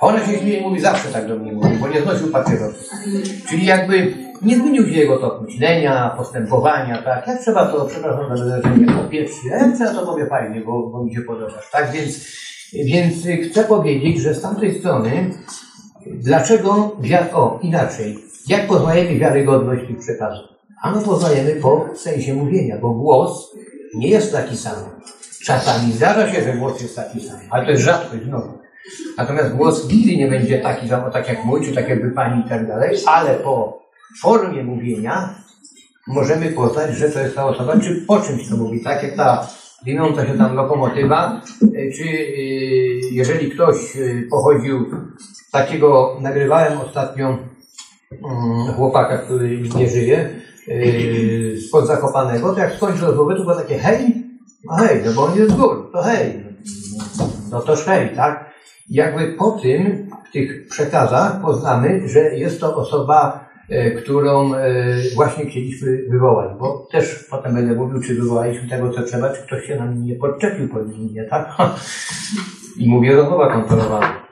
A 0.00 0.06
ona 0.06 0.26
się 0.26 0.38
śmieje 0.38 0.60
mówi, 0.60 0.80
zawsze 0.80 1.08
tak 1.08 1.28
do 1.28 1.36
mnie 1.36 1.52
mówi, 1.52 1.76
bo 1.80 1.88
nie 1.88 2.00
znosił 2.02 2.28
papierosa. 2.32 2.96
Czyli 3.48 3.66
jakby 3.66 4.14
nie 4.42 4.56
zmienił 4.56 4.86
się 4.86 4.92
jego 4.92 5.16
tok 5.18 5.42
myślenia, 5.42 6.14
postępowania, 6.16 7.02
tak? 7.02 7.26
Jak 7.26 7.40
trzeba 7.40 7.66
to, 7.66 7.84
przepraszam 7.84 8.36
za 8.36 8.44
wyrażenie, 8.44 8.86
popieprzyć, 8.92 9.52
a 9.52 9.56
jak 9.56 9.74
trzeba 9.76 9.94
to 9.94 10.06
powie 10.06 10.26
fajnie, 10.26 10.60
bo, 10.60 10.88
bo 10.88 11.04
mi 11.04 11.14
się 11.14 11.20
podobasz, 11.20 11.70
tak? 11.72 11.92
Więc, 11.92 12.26
więc 12.84 13.14
chcę 13.50 13.64
powiedzieć, 13.64 14.20
że 14.20 14.34
z 14.34 14.42
tamtej 14.42 14.78
strony, 14.78 15.30
dlaczego, 16.06 16.96
wia- 17.00 17.32
o, 17.32 17.58
inaczej, 17.62 18.18
jak 18.48 18.66
poznajemy 18.66 19.18
wiarygodność 19.18 19.86
tych 19.86 19.98
przekazów? 19.98 20.51
Ano 20.82 21.00
poznajemy 21.02 21.60
po 21.60 21.88
sensie 21.94 22.34
mówienia, 22.34 22.78
bo 22.78 22.90
głos 22.90 23.54
nie 23.94 24.08
jest 24.08 24.32
taki 24.32 24.56
sam. 24.56 24.74
Czasami 25.44 25.92
zdarza 25.92 26.32
się, 26.32 26.42
że 26.42 26.52
głos 26.52 26.82
jest 26.82 26.96
taki 26.96 27.20
sam, 27.20 27.36
ale 27.50 27.64
to 27.64 27.70
jest 27.70 27.82
rzadkość 27.82 28.22
znowu. 28.24 28.58
Natomiast 29.18 29.54
głos 29.54 29.88
nigdy 29.92 30.16
nie 30.16 30.28
będzie 30.28 30.58
taki 30.58 30.88
sam, 30.88 31.12
tak 31.12 31.28
jak 31.28 31.44
mój, 31.44 31.64
czy 31.64 31.74
tak 31.74 31.88
jakby 31.88 32.10
pani 32.10 32.46
i 32.46 32.48
tak 32.48 32.66
dalej, 32.66 32.98
ale 33.06 33.34
po 33.34 33.82
formie 34.22 34.62
mówienia 34.62 35.34
możemy 36.06 36.52
poznać, 36.52 36.96
że 36.96 37.10
to 37.10 37.20
jest 37.20 37.34
ta 37.34 37.46
osoba, 37.46 37.80
czy 37.80 38.04
po 38.06 38.20
czymś 38.20 38.48
to 38.48 38.56
mówi, 38.56 38.84
tak 38.84 39.02
jak 39.02 39.16
ta 39.16 39.48
dymiąca 39.84 40.26
się 40.26 40.38
tam 40.38 40.54
lokomotywa, 40.54 41.42
y, 41.62 41.92
czy 41.96 42.04
y, 42.04 43.00
jeżeli 43.12 43.50
ktoś 43.50 43.96
y, 43.96 44.26
pochodził 44.30 44.86
takiego, 45.52 46.18
nagrywałem 46.20 46.78
ostatnio 46.78 47.38
mm, 48.10 48.74
chłopaka, 48.76 49.18
który 49.18 49.60
nie 49.76 49.88
żyje, 49.88 50.42
yy, 50.66 51.60
spod 51.68 51.86
Zakopanego, 51.86 52.54
to 52.54 52.60
jak 52.60 52.74
skończył 52.74 53.06
rozmowę, 53.06 53.36
to 53.36 53.42
było 53.42 53.56
takie 53.56 53.78
hej, 53.78 54.24
no 54.64 54.74
hej, 54.74 55.02
no 55.04 55.12
bo 55.12 55.24
on 55.24 55.38
jest 55.38 55.50
z 55.50 55.54
gór, 55.54 55.90
to 55.92 56.02
hej, 56.02 56.44
no 57.50 57.60
toż 57.60 57.84
hej, 57.84 58.16
tak? 58.16 58.52
Jakby 58.90 59.32
po 59.32 59.50
tym, 59.50 60.10
w 60.28 60.32
tych 60.32 60.68
przekazach 60.68 61.40
poznamy, 61.42 62.08
że 62.08 62.20
jest 62.20 62.60
to 62.60 62.76
osoba, 62.76 63.48
e, 63.68 63.90
którą 63.90 64.54
e, 64.54 64.70
właśnie 65.14 65.46
chcieliśmy 65.46 65.98
wywołać, 66.10 66.58
bo 66.58 66.88
też 66.92 67.26
potem 67.30 67.54
będę 67.54 67.74
mówił, 67.74 68.02
czy 68.02 68.14
wywołaliśmy 68.14 68.68
tego, 68.68 68.90
co 68.90 69.02
trzeba, 69.02 69.32
czy 69.32 69.42
ktoś 69.42 69.66
się 69.66 69.76
nam 69.76 70.04
nie 70.04 70.14
podczepił 70.14 70.68
po 70.68 70.80
linie, 70.80 71.24
tak? 71.24 71.56
I 72.80 72.88
mówię 72.90 73.16
rozmowa 73.16 73.52
kontrolowana. 73.52 74.22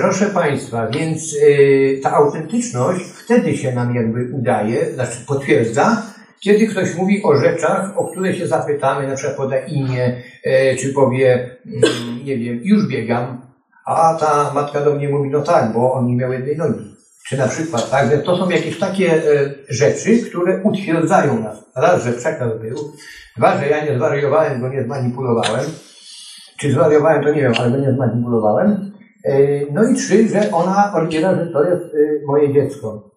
Proszę 0.00 0.26
Państwa, 0.26 0.86
więc 0.86 1.34
y, 1.34 2.00
ta 2.02 2.12
autentyczność 2.12 3.04
wtedy 3.04 3.56
się 3.56 3.72
nam 3.72 3.94
jakby 3.94 4.28
udaje, 4.32 4.94
znaczy 4.94 5.18
potwierdza, 5.26 6.02
kiedy 6.40 6.66
ktoś 6.66 6.94
mówi 6.94 7.22
o 7.22 7.36
rzeczach, 7.36 7.98
o 7.98 8.04
które 8.04 8.34
się 8.34 8.46
zapytamy, 8.46 9.08
na 9.08 9.14
przykład 9.14 9.36
poda 9.36 9.58
imię, 9.58 10.22
y, 10.46 10.76
czy 10.76 10.92
powie, 10.92 11.56
mm, 11.66 12.24
nie 12.24 12.38
wiem, 12.38 12.60
już 12.62 12.88
biegam, 12.88 13.40
a 13.86 14.16
ta 14.20 14.52
matka 14.54 14.80
do 14.80 14.94
mnie 14.94 15.08
mówi, 15.08 15.30
no 15.30 15.40
tak, 15.40 15.72
bo 15.72 15.92
on 15.92 16.06
nie 16.06 16.16
miał 16.16 16.32
jednej 16.32 16.56
nogi. 16.56 16.94
Czy 17.28 17.36
na 17.36 17.48
przykład, 17.48 17.90
tak, 17.90 18.10
że 18.10 18.18
to 18.18 18.36
są 18.36 18.50
jakieś 18.50 18.78
takie 18.78 19.14
y, 19.14 19.54
rzeczy, 19.68 20.18
które 20.18 20.60
utwierdzają 20.62 21.40
nas. 21.40 21.64
Raz, 21.76 22.04
że 22.04 22.12
przekaz 22.12 22.60
był, 22.60 22.92
dwa, 23.36 23.58
że 23.58 23.68
ja 23.68 23.84
nie 23.84 23.96
zwariowałem, 23.96 24.60
bo 24.60 24.68
nie 24.68 24.84
zmanipulowałem, 24.84 25.64
czy 26.60 26.72
zwariowałem, 26.72 27.24
to 27.24 27.32
nie 27.32 27.42
wiem, 27.42 27.52
ale 27.58 27.70
go 27.70 27.76
nie 27.76 27.92
zmanipulowałem. 27.92 28.94
E, 29.24 29.60
No 29.72 29.88
i 29.88 29.94
trzy, 29.94 30.28
że 30.28 30.50
ona 30.52 30.92
odbiera, 30.94 31.34
że 31.34 31.46
to 31.46 31.64
jest 31.64 31.94
y, 31.94 32.22
moje 32.26 32.52
dziecko. 32.52 33.10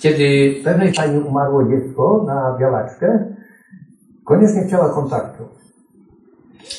Kiedy 0.00 0.54
pewnej 0.64 0.92
pani 0.92 1.18
umarło 1.20 1.64
dziecko 1.64 2.24
na 2.26 2.56
białaczkę, 2.60 3.34
koniecznie 4.24 4.64
chciała 4.66 4.88
kontaktu. 4.88 5.44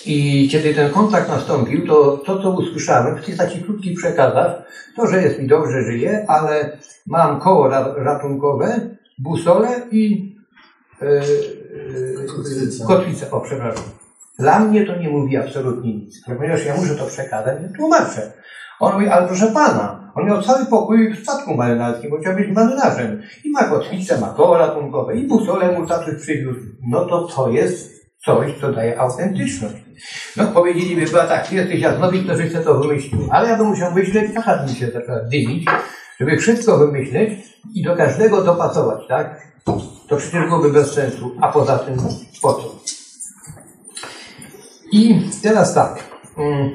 I 0.05 0.49
kiedy 0.51 0.73
ten 0.73 0.91
kontakt 0.91 1.29
nastąpił, 1.29 1.88
to 1.88 2.17
to, 2.17 2.43
co 2.43 2.51
usłyszałem 2.51 3.15
w 3.15 3.25
tych 3.25 3.38
takich 3.38 3.65
krótkich 3.65 3.97
przekazach, 3.97 4.63
to, 4.95 5.07
że 5.07 5.21
jest 5.21 5.39
mi 5.39 5.47
dobrze, 5.47 5.81
żyje, 5.81 6.25
ale 6.27 6.77
mam 7.07 7.39
koło 7.39 7.67
ra- 7.67 7.93
ratunkowe, 7.97 8.97
busolę 9.19 9.69
i 9.91 10.36
yy, 11.01 11.07
yy, 12.77 12.86
kotwicę. 12.88 13.31
O, 13.31 13.41
przepraszam. 13.41 13.83
Dla 14.39 14.60
mnie 14.60 14.86
to 14.86 14.95
nie 14.95 15.10
mówi 15.10 15.38
absolutnie 15.38 15.93
nic, 15.93 16.21
ponieważ 16.38 16.65
ja 16.65 16.76
muszę 16.76 16.95
to 16.95 17.06
przekazać, 17.06 17.62
więc 17.62 17.78
tłumaczę. 17.78 18.32
On 18.80 18.93
mówi, 18.93 19.08
ale 19.08 19.28
proszę 19.28 19.47
pana, 19.47 20.12
on 20.15 20.26
miał 20.26 20.41
cały 20.41 20.65
pokój 20.65 21.13
w 21.13 21.19
statku 21.23 21.54
marynarskim, 21.54 22.10
bo 22.10 22.17
chciał 22.17 22.36
być 22.36 22.47
marynarzem. 22.52 23.21
I 23.43 23.52
ma 23.52 23.63
kotwicę, 23.63 24.19
ma 24.21 24.28
koło 24.28 24.58
ratunkowe 24.58 25.15
i 25.15 25.28
busolę 25.28 25.80
mu 25.80 25.88
tatuś 25.88 26.15
przywiózł. 26.21 26.60
No 26.88 27.06
to 27.06 27.28
to 27.28 27.50
jest 27.50 27.97
coś, 28.26 28.52
co 28.62 28.71
daje 28.71 29.00
autentyczność. 29.00 29.76
No 30.38 30.47
powiedzieliby, 30.47 31.06
była 31.06 31.23
tak, 31.23 31.52
jesteś 31.52 31.80
jasnowid, 31.80 32.28
to 32.28 32.36
żeś 32.36 32.52
sobie 32.52 32.65
to 32.65 32.80
wymyślił. 32.80 33.28
Ale 33.32 33.50
ja 33.50 33.58
bym 33.58 33.67
musiał 33.67 33.93
myśleć, 33.93 34.34
taka 34.36 34.63
mi 34.63 34.69
się 34.69 34.88
zaczęła 34.91 35.19
dymić, 35.32 35.65
żeby 36.19 36.38
wszystko 36.38 36.78
wymyśleć 36.78 37.30
i 37.73 37.84
do 37.84 37.95
każdego 37.95 38.43
dopasować, 38.43 39.08
tak? 39.08 39.41
To 40.08 40.17
przecież 40.17 40.45
byłoby 40.45 40.71
bez 40.71 40.91
sensu. 40.93 41.32
A 41.41 41.52
poza 41.52 41.78
tym, 41.80 41.97
po 42.41 42.54
co? 42.54 42.87
I 44.91 45.21
teraz 45.43 45.73
tak. 45.73 46.04
mm, 46.38 46.69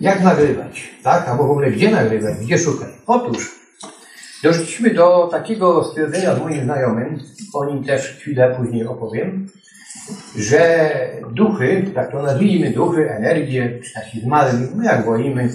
Jak 0.00 0.22
nagrywać, 0.22 0.90
tak? 1.02 1.28
Albo 1.28 1.46
w 1.46 1.50
ogóle 1.50 1.70
gdzie 1.70 1.90
nagrywać, 1.90 2.34
gdzie 2.36 2.58
szukać? 2.58 2.88
Otóż 3.06 3.56
doszliśmy 4.42 4.94
do 4.94 5.28
takiego 5.30 5.84
stwierdzenia 5.84 6.34
z 6.34 6.40
moim 6.40 6.64
znajomym, 6.64 7.18
o 7.54 7.64
nim 7.64 7.84
też 7.84 8.16
chwilę 8.20 8.54
później 8.58 8.86
opowiem, 8.86 9.46
że 10.36 10.90
duchy, 11.32 11.90
tak 11.94 12.12
to 12.12 12.22
nazwijmy 12.22 12.70
duchy, 12.70 13.10
energię, 13.10 13.80
czy 13.84 13.94
taki 13.94 14.20
zmarły, 14.20 14.68
no 14.76 14.84
jak 14.84 15.04
wolimy, 15.04 15.48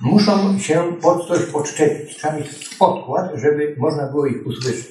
muszą 0.00 0.58
się 0.58 0.82
pod 1.02 1.28
coś 1.28 1.42
podczepić. 1.42 2.16
Trzeba 2.16 2.36
mieć 2.36 2.76
podkład, 2.78 3.30
żeby 3.34 3.74
można 3.78 4.06
było 4.06 4.26
ich 4.26 4.46
usłyszeć. 4.46 4.86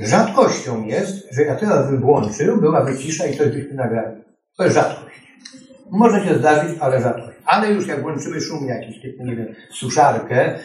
Rzadkością 0.00 0.84
jest, 0.84 1.34
że 1.34 1.42
ja 1.42 1.54
teraz 1.54 1.90
bym 1.90 2.00
włączył, 2.00 2.60
byłaby 2.60 2.98
cisza 2.98 3.26
i 3.26 3.36
coś 3.36 3.48
byśmy 3.48 3.74
nagrali. 3.74 4.23
To 4.56 4.64
jest 4.64 4.76
rzadkość. 4.76 5.14
Może 5.90 6.24
się 6.24 6.38
zdarzyć, 6.38 6.78
ale 6.80 7.00
rzadkość. 7.02 7.38
Ale 7.46 7.72
już 7.72 7.86
jak 7.86 8.02
włączymy 8.02 8.40
szum 8.40 8.66
jakiś, 8.66 9.02
typu, 9.02 9.24
nie 9.24 9.36
wiem, 9.36 9.54
suszarkę, 9.70 10.58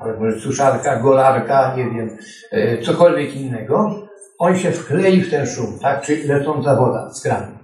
albo 0.00 0.40
suszarka, 0.40 0.96
golarka, 1.00 1.74
nie 1.76 1.84
wiem, 1.84 2.16
e, 2.50 2.82
cokolwiek 2.82 3.36
innego, 3.36 4.08
on 4.38 4.56
się 4.58 4.70
wklei 4.72 5.20
w 5.22 5.30
ten 5.30 5.46
szum, 5.46 5.78
tak? 5.82 6.02
Czyli 6.02 6.22
lecąca 6.22 6.76
woda 6.76 7.10
z 7.12 7.22
kranu. 7.22 7.58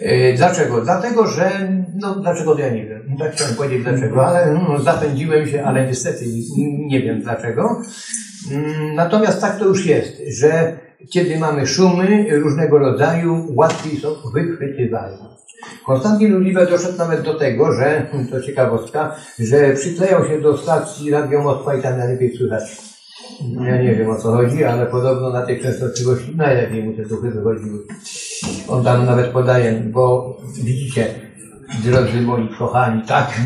E, 0.00 0.32
Dlaczego? 0.32 0.80
Dlatego, 0.80 1.26
że, 1.26 1.68
no 1.94 2.14
dlaczego 2.14 2.54
to 2.54 2.60
ja 2.60 2.70
nie 2.70 2.86
wiem. 2.86 3.16
Tak 3.18 3.32
chciałem 3.32 3.54
powiedzieć 3.54 3.82
dlaczego, 3.82 4.26
ale 4.26 4.52
no, 4.52 4.80
zapędziłem 4.80 5.48
się, 5.48 5.64
ale 5.64 5.86
niestety 5.86 6.24
nie 6.86 7.00
wiem 7.02 7.20
dlaczego. 7.20 7.80
Mm, 8.52 8.94
Natomiast 8.94 9.40
tak 9.40 9.58
to 9.58 9.64
już 9.64 9.86
jest, 9.86 10.16
że 10.40 10.78
kiedy 11.10 11.38
mamy 11.38 11.66
szumy 11.66 12.40
różnego 12.40 12.78
rodzaju, 12.78 13.46
łatwiej 13.54 14.00
są 14.00 14.08
wychwytywane. 14.34 15.18
Konstantin 15.86 16.32
Luliwe 16.32 16.66
doszedł 16.66 16.98
nawet 16.98 17.22
do 17.22 17.34
tego, 17.34 17.72
że, 17.72 18.06
to 18.30 18.40
ciekawostka, 18.40 19.16
że 19.38 19.74
przyklejał 19.74 20.24
się 20.24 20.40
do 20.40 20.58
stacji 20.58 21.10
Radio 21.10 21.42
Moskwa 21.42 21.74
i 21.74 21.82
tam 21.82 21.98
najlepiej 21.98 22.36
słychać. 22.36 22.62
Ja 23.66 23.82
nie 23.82 23.94
wiem 23.94 24.10
o 24.10 24.16
co 24.16 24.32
chodzi, 24.32 24.64
ale 24.64 24.86
podobno 24.86 25.30
na 25.30 25.46
tej 25.46 25.62
częstotliwości 25.62 26.36
najlepiej 26.36 26.84
mu 26.84 26.92
te 26.92 27.02
duchy 27.02 27.30
wychodziły. 27.30 27.78
On 28.68 28.84
tam 28.84 29.06
nawet 29.06 29.26
podaje, 29.26 29.72
bo 29.72 30.36
widzicie, 30.62 31.06
drodzy 31.84 32.20
moi 32.20 32.48
kochani, 32.58 33.02
tak? 33.02 33.40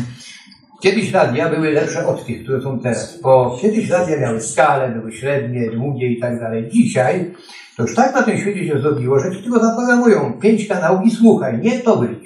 Kiedyś 0.87 1.11
radia 1.11 1.49
były 1.49 1.71
lepsze 1.71 2.07
od 2.07 2.25
tych, 2.25 2.43
które 2.43 2.61
są 2.61 2.79
teraz, 2.79 3.21
bo 3.21 3.57
kiedyś 3.61 3.89
radia 3.89 4.19
miały 4.19 4.41
skalę, 4.41 4.89
były 4.89 5.11
średnie, 5.11 5.71
długie 5.71 6.07
i 6.07 6.19
tak 6.19 6.39
dalej. 6.39 6.69
Dzisiaj 6.71 7.33
to 7.77 7.83
już 7.83 7.95
tak 7.95 8.15
na 8.15 8.23
tym 8.23 8.37
świecie 8.37 8.67
się 8.67 8.79
zrobiło, 8.79 9.19
że 9.19 9.31
ci 9.31 9.43
tylko 9.43 9.59
zaprogramują 9.59 10.33
pięć 10.41 10.67
kanałów 10.67 11.05
i 11.05 11.11
słuchaj, 11.11 11.59
nie 11.61 11.79
to 11.79 11.97
być. 11.97 12.19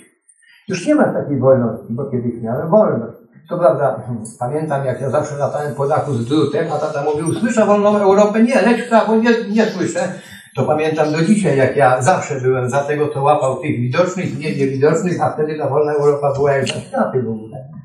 Już 0.67 0.87
nie 0.87 0.95
ma 0.95 1.13
takiej 1.13 1.39
wolności, 1.39 1.85
bo 1.89 2.11
kiedyś 2.11 2.41
miałem 2.41 2.69
wolność. 2.69 3.17
To 3.49 3.57
prawda, 3.57 4.03
pamiętam 4.39 4.85
jak 4.85 5.01
ja 5.01 5.09
zawsze 5.09 5.37
latałem 5.37 5.75
po 5.75 5.87
dachu 5.87 6.13
z 6.13 6.25
drutem, 6.25 6.65
a 6.73 6.77
tata 6.77 7.03
mówił, 7.03 7.33
słyszę 7.33 7.65
wolną 7.65 7.97
Europę, 7.97 8.43
nie, 8.43 8.61
leć 8.61 8.81
w 8.81 8.89
prawo, 8.89 9.15
nie, 9.15 9.29
nie 9.49 9.65
słyszę. 9.65 10.13
To 10.55 10.63
pamiętam 10.63 11.11
do 11.11 11.21
dzisiaj, 11.21 11.57
jak 11.57 11.75
ja 11.75 12.01
zawsze 12.01 12.41
byłem 12.41 12.69
za 12.69 12.79
tego, 12.79 13.07
co 13.07 13.23
łapał 13.23 13.61
tych 13.61 13.79
widocznych, 13.79 14.39
nie 14.39 14.55
niewidocznych, 14.55 15.21
a 15.21 15.29
wtedy 15.29 15.57
ta 15.57 15.69
wolna 15.69 15.93
Europa 15.93 16.33
była 16.33 16.51
jak 16.51 16.67
za 16.67 16.79
światy 16.79 17.23
w 17.23 17.29
ogóle. 17.29 17.80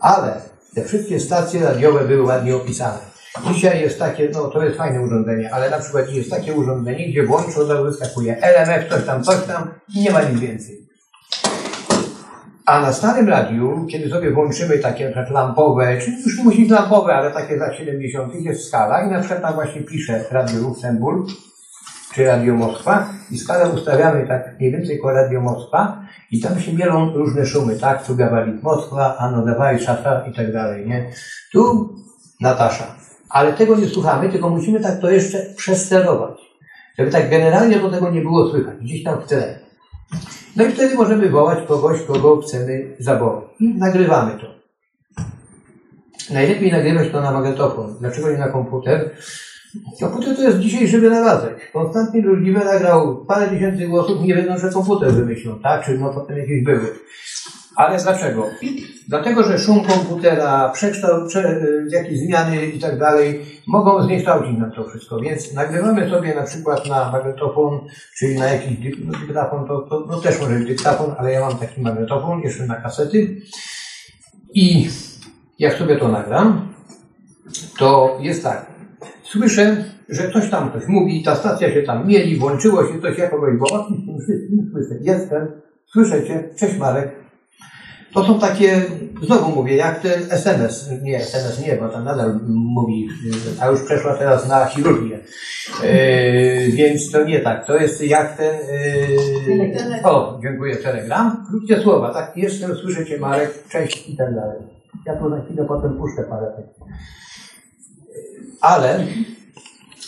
Ale 0.00 0.40
te 0.74 0.84
wszystkie 0.84 1.20
stacje 1.20 1.64
radiowe 1.64 2.04
były 2.04 2.22
ładnie 2.22 2.56
opisane. 2.56 2.98
Dzisiaj 3.52 3.80
jest 3.80 3.98
takie, 3.98 4.30
no 4.34 4.48
to 4.48 4.64
jest 4.64 4.76
fajne 4.76 5.02
urządzenie, 5.02 5.54
ale 5.54 5.70
na 5.70 5.78
przykład 5.78 6.10
jest 6.10 6.30
takie 6.30 6.54
urządzenie, 6.54 7.08
gdzie 7.08 7.26
włącz, 7.26 7.56
od 7.58 7.84
wyskakuje 7.84 8.36
LMF, 8.42 8.88
coś 8.90 9.04
tam, 9.04 9.24
coś 9.24 9.44
tam 9.46 9.74
i 9.94 10.00
nie 10.00 10.10
ma 10.10 10.22
nic 10.22 10.40
więcej. 10.40 10.86
A 12.66 12.80
na 12.80 12.92
starym 12.92 13.28
radiu, 13.28 13.86
kiedy 13.90 14.10
sobie 14.10 14.30
włączymy 14.30 14.78
takie 14.78 15.04
przykład 15.04 15.30
lampowe, 15.30 15.98
czy 16.00 16.10
już 16.10 16.38
nie 16.38 16.44
musi 16.44 16.62
być 16.62 16.70
lampowe, 16.70 17.14
ale 17.14 17.30
takie 17.30 17.58
za 17.58 17.74
70 17.74 18.34
jest 18.34 18.68
skala 18.68 19.06
i 19.06 19.10
na 19.10 19.18
przykład 19.20 19.42
tam 19.42 19.54
właśnie 19.54 19.82
pisze 19.82 20.24
Radio 20.30 20.60
Luksemburg, 20.60 21.28
czy 22.16 22.24
Radio 22.24 22.54
Moskwa 22.54 23.08
i 23.30 23.38
skalę 23.38 23.68
ustawiamy 23.68 24.26
tak 24.26 24.56
mniej 24.58 24.72
więcej 24.72 24.98
koło 24.98 25.12
Radio 25.12 25.40
Moskwa 25.40 26.02
i 26.30 26.40
tam 26.40 26.60
się 26.60 26.72
mielą 26.72 27.12
różne 27.14 27.46
szumy, 27.46 27.76
tak? 27.76 28.06
Tu 28.06 28.16
gabarit 28.16 28.62
Moskwa, 28.62 29.16
ano 29.18 29.44
dawaj, 29.44 29.80
szata 29.80 30.26
i 30.26 30.34
tak 30.34 30.52
dalej, 30.52 30.86
nie? 30.86 31.10
Tu 31.52 31.94
Natasza. 32.40 32.96
Ale 33.28 33.52
tego 33.52 33.76
nie 33.76 33.86
słuchamy, 33.86 34.28
tylko 34.28 34.50
musimy 34.50 34.80
tak 34.80 35.00
to 35.00 35.10
jeszcze 35.10 35.38
przesterować. 35.56 36.38
Żeby 36.98 37.10
tak 37.10 37.30
generalnie 37.30 37.80
do 37.80 37.90
tego 37.90 38.10
nie 38.10 38.20
było 38.20 38.50
słychać, 38.50 38.76
gdzieś 38.80 39.04
tam 39.04 39.20
w 39.20 39.26
tle. 39.26 39.58
No 40.56 40.64
i 40.64 40.72
wtedy 40.72 40.94
możemy 40.94 41.30
wołać 41.30 41.58
kogoś, 41.68 42.02
kogo 42.02 42.40
chcemy 42.40 42.96
zawołać. 42.98 43.44
I 43.60 43.74
nagrywamy 43.74 44.32
to. 44.40 44.46
Najlepiej 46.34 46.72
nagrywać 46.72 47.08
to 47.12 47.20
na 47.20 47.30
magnetofon. 47.30 47.96
Dlaczego 48.00 48.30
nie 48.30 48.38
na 48.38 48.48
komputer? 48.48 49.10
Komputer 50.00 50.36
to 50.36 50.42
jest 50.42 50.58
dzisiejszy 50.58 51.00
wynalazek. 51.00 51.72
Konstantyn 51.72 52.24
Różliwe 52.24 52.64
nagrał 52.64 53.24
parę 53.24 53.48
tysięcy 53.48 53.86
głosów, 53.86 54.22
nie 54.22 54.34
wiedzą, 54.34 54.58
że 54.58 54.70
komputer 54.70 55.12
wymyślił, 55.12 55.54
tak? 55.62 55.84
Czy 55.84 55.98
no 55.98 56.10
potem 56.14 56.38
jakieś 56.38 56.64
były. 56.64 56.86
Ale 57.76 57.98
dlaczego? 57.98 58.46
Dlatego, 59.08 59.42
że 59.42 59.58
szum 59.58 59.84
komputera, 59.84 60.68
przekształt, 60.68 61.28
prze, 61.28 61.60
jakieś 61.90 62.18
zmiany 62.18 62.66
i 62.66 62.80
tak 62.80 62.98
dalej 62.98 63.40
mogą 63.66 64.02
zniekształcić 64.02 64.58
nam 64.58 64.72
to 64.72 64.84
wszystko. 64.84 65.20
Więc 65.20 65.54
nagrywamy 65.54 66.10
sobie 66.10 66.34
na 66.34 66.42
przykład 66.42 66.86
na 66.86 67.10
magnetofon, 67.12 67.80
czyli 68.18 68.38
na 68.38 68.46
jakiś 68.46 68.78
no, 69.04 69.18
dyktafon, 69.18 69.66
to, 69.66 69.80
to 69.80 70.06
no 70.08 70.20
też 70.20 70.40
może 70.40 70.54
być 70.54 70.68
dyktafon, 70.68 71.14
ale 71.18 71.32
ja 71.32 71.40
mam 71.40 71.58
taki 71.58 71.80
magnetofon, 71.80 72.40
jeszcze 72.40 72.66
na 72.66 72.76
kasety. 72.76 73.36
I 74.54 74.88
jak 75.58 75.74
sobie 75.74 75.96
to 75.96 76.08
nagram, 76.08 76.68
to 77.78 78.18
jest 78.20 78.42
tak. 78.42 78.75
Słyszę, 79.30 79.84
że 80.08 80.22
ktoś 80.22 80.50
tam 80.50 80.72
coś 80.72 80.88
mówi, 80.88 81.22
ta 81.22 81.34
stacja 81.34 81.72
się 81.72 81.82
tam 81.82 82.08
mieli, 82.08 82.36
włączyło 82.36 82.86
się 82.86 83.00
coś, 83.00 83.18
ja 83.18 83.30
kogoś 83.30 83.56
bo 83.58 83.66
o 83.66 83.84
tym 83.84 84.18
wszystkim 84.22 84.70
słyszę. 84.72 84.94
Jestem, 85.00 85.46
słyszę 85.86 86.26
cię, 86.26 86.48
cześć 86.58 86.78
Marek. 86.78 87.26
To 88.14 88.24
są 88.24 88.40
takie, 88.40 88.82
znowu 89.22 89.54
mówię, 89.54 89.76
jak 89.76 90.00
ten 90.00 90.22
SMS, 90.30 90.90
nie, 91.02 91.16
SMS 91.16 91.66
nie, 91.66 91.76
bo 91.76 91.88
tam 91.88 92.04
nadal 92.04 92.40
mówi, 92.48 93.08
a 93.60 93.66
już 93.66 93.82
przeszła 93.82 94.14
teraz 94.14 94.48
na 94.48 94.66
chirurgię. 94.66 95.18
Yy, 95.82 96.72
więc 96.72 97.10
to 97.10 97.24
nie 97.24 97.40
tak, 97.40 97.66
to 97.66 97.76
jest 97.76 98.02
jak 98.02 98.36
ten, 98.36 98.54
yy, 99.46 100.02
o, 100.04 100.40
dziękuję, 100.42 100.76
Telegram. 100.76 101.46
Krótkie 101.50 101.76
słowa, 101.76 102.12
tak, 102.12 102.36
jestem, 102.36 102.76
słyszę 102.76 103.06
cię 103.06 103.18
Marek, 103.18 103.68
cześć 103.68 104.08
i 104.08 104.16
tak 104.16 104.34
dalej. 104.34 104.58
Ja 105.06 105.16
tu 105.16 105.28
na 105.28 105.44
chwilę 105.44 105.64
potem 105.68 105.96
puszczę 105.96 106.22
parę 106.22 106.46
tekstów. 106.56 106.88
Ale 108.60 109.06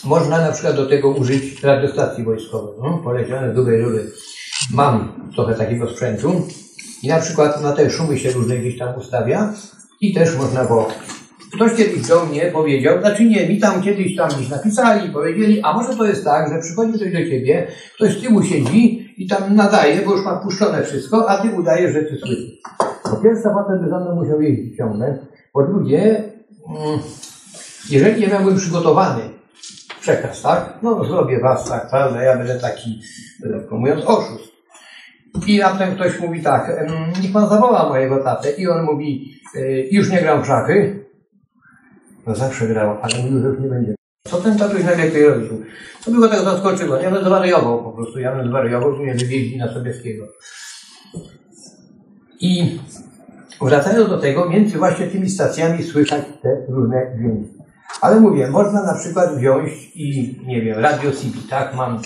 można 0.03 0.41
na 0.41 0.51
przykład 0.51 0.75
do 0.75 0.85
tego 0.89 1.09
użyć 1.09 1.63
radiostacji 1.63 2.23
wojskowej, 2.23 2.75
no, 2.81 2.97
poleciane 3.03 3.51
z 3.51 3.55
długiej 3.55 3.81
rury. 3.81 4.11
Mam 4.73 5.11
trochę 5.35 5.55
takiego 5.55 5.89
sprzętu 5.89 6.47
i 7.03 7.07
na 7.07 7.19
przykład 7.19 7.63
na 7.63 7.71
te 7.71 7.89
szumy 7.89 8.19
się 8.19 8.31
różne 8.31 8.57
gdzieś 8.57 8.77
tam 8.77 8.97
ustawia 8.97 9.53
i 10.01 10.13
też 10.13 10.37
można 10.37 10.63
wołać. 10.63 10.95
Ktoś 11.53 11.73
kiedyś 11.75 12.07
do 12.07 12.25
mnie 12.25 12.51
powiedział, 12.53 12.99
znaczy 13.01 13.25
nie, 13.25 13.49
mi 13.49 13.59
tam 13.59 13.81
kiedyś 13.81 14.15
tam 14.15 14.29
gdzieś 14.29 14.49
napisali, 14.49 15.09
powiedzieli, 15.09 15.61
a 15.61 15.73
może 15.73 15.95
to 15.95 16.05
jest 16.05 16.23
tak, 16.23 16.53
że 16.53 16.61
przychodzi 16.61 16.93
ktoś 16.93 17.11
do 17.11 17.17
ciebie, 17.17 17.67
ktoś 17.95 18.17
z 18.17 18.21
tyłu 18.21 18.43
siedzi 18.43 19.13
i 19.17 19.27
tam 19.27 19.55
nadaje, 19.55 20.01
bo 20.05 20.15
już 20.15 20.25
ma 20.25 20.35
puszczone 20.35 20.83
wszystko, 20.83 21.29
a 21.29 21.37
ty 21.37 21.55
udajesz, 21.59 21.93
że 21.93 22.03
ty 22.03 22.17
słyszysz. 22.17 22.61
Po 23.03 23.15
pierwsze, 23.15 23.49
potem 23.53 23.83
by 23.83 23.89
za 23.89 23.99
mną 23.99 24.15
musiał 24.15 24.41
jeździć 24.41 24.77
ciągle. 24.77 25.19
Po 25.53 25.63
drugie, 25.63 26.23
mm, 26.67 26.99
jeżeli 27.89 28.21
nie 28.21 28.27
miałbym 28.27 28.57
przygotowany 28.57 29.21
przekaz, 30.01 30.41
tak? 30.41 30.79
No, 30.81 31.05
zrobię 31.05 31.39
was 31.39 31.69
tak, 31.69 31.89
prawda? 31.89 32.23
Ja 32.23 32.37
będę 32.37 32.59
taki, 32.59 33.01
lekko 33.43 33.77
mówiąc, 33.77 34.03
oszust. 34.05 34.49
I 35.47 35.61
raptem 35.61 35.95
ktoś 35.95 36.19
mówi 36.19 36.43
tak, 36.43 36.87
niech 37.23 37.31
pan 37.33 37.49
zawoła 37.49 37.89
mojego 37.89 38.23
tatę. 38.23 38.51
I 38.51 38.67
on 38.67 38.83
mówi, 38.83 39.33
y, 39.55 39.87
już 39.91 40.11
nie 40.11 40.21
gram 40.21 40.43
w 40.43 40.47
szachy. 40.47 41.05
No 42.27 42.35
zawsze 42.35 42.67
grał, 42.67 42.97
ale 43.01 43.23
mówił, 43.23 43.41
że 43.41 43.47
już 43.47 43.59
nie 43.59 43.67
będzie. 43.67 43.95
Co 44.27 44.37
ten 44.37 44.57
tatuś 44.57 44.83
najlepiej 44.83 45.25
robił? 45.25 45.63
To 46.05 46.11
by 46.11 46.19
go 46.19 46.29
tak 46.29 46.39
zaskoczyło. 46.39 46.97
Ja 46.97 47.11
bym 47.11 47.25
zwariował 47.25 47.83
po 47.83 47.91
prostu. 47.91 48.19
Ja 48.19 48.35
bym 48.35 48.47
zwariował, 48.47 48.95
że 48.95 49.03
mnie 49.03 49.13
wywieźli 49.13 49.57
na 49.57 49.73
Sobieskiego. 49.73 50.27
I 52.39 52.79
wracając 53.61 54.09
do 54.09 54.17
tego, 54.17 54.49
między 54.49 54.77
właśnie 54.77 55.07
tymi 55.07 55.29
stacjami 55.29 55.83
słychać 55.83 56.23
te 56.41 56.65
różne 56.69 57.15
dźwięki. 57.17 57.58
Ale 58.01 58.19
mówię, 58.19 58.49
można 58.49 58.83
na 58.83 58.93
przykład 58.93 59.35
wziąć 59.35 59.91
i, 59.95 60.39
nie 60.45 60.61
wiem, 60.61 60.79
Radio 60.79 61.11
CB, 61.11 61.49
tak? 61.49 61.75
Mam 61.75 61.99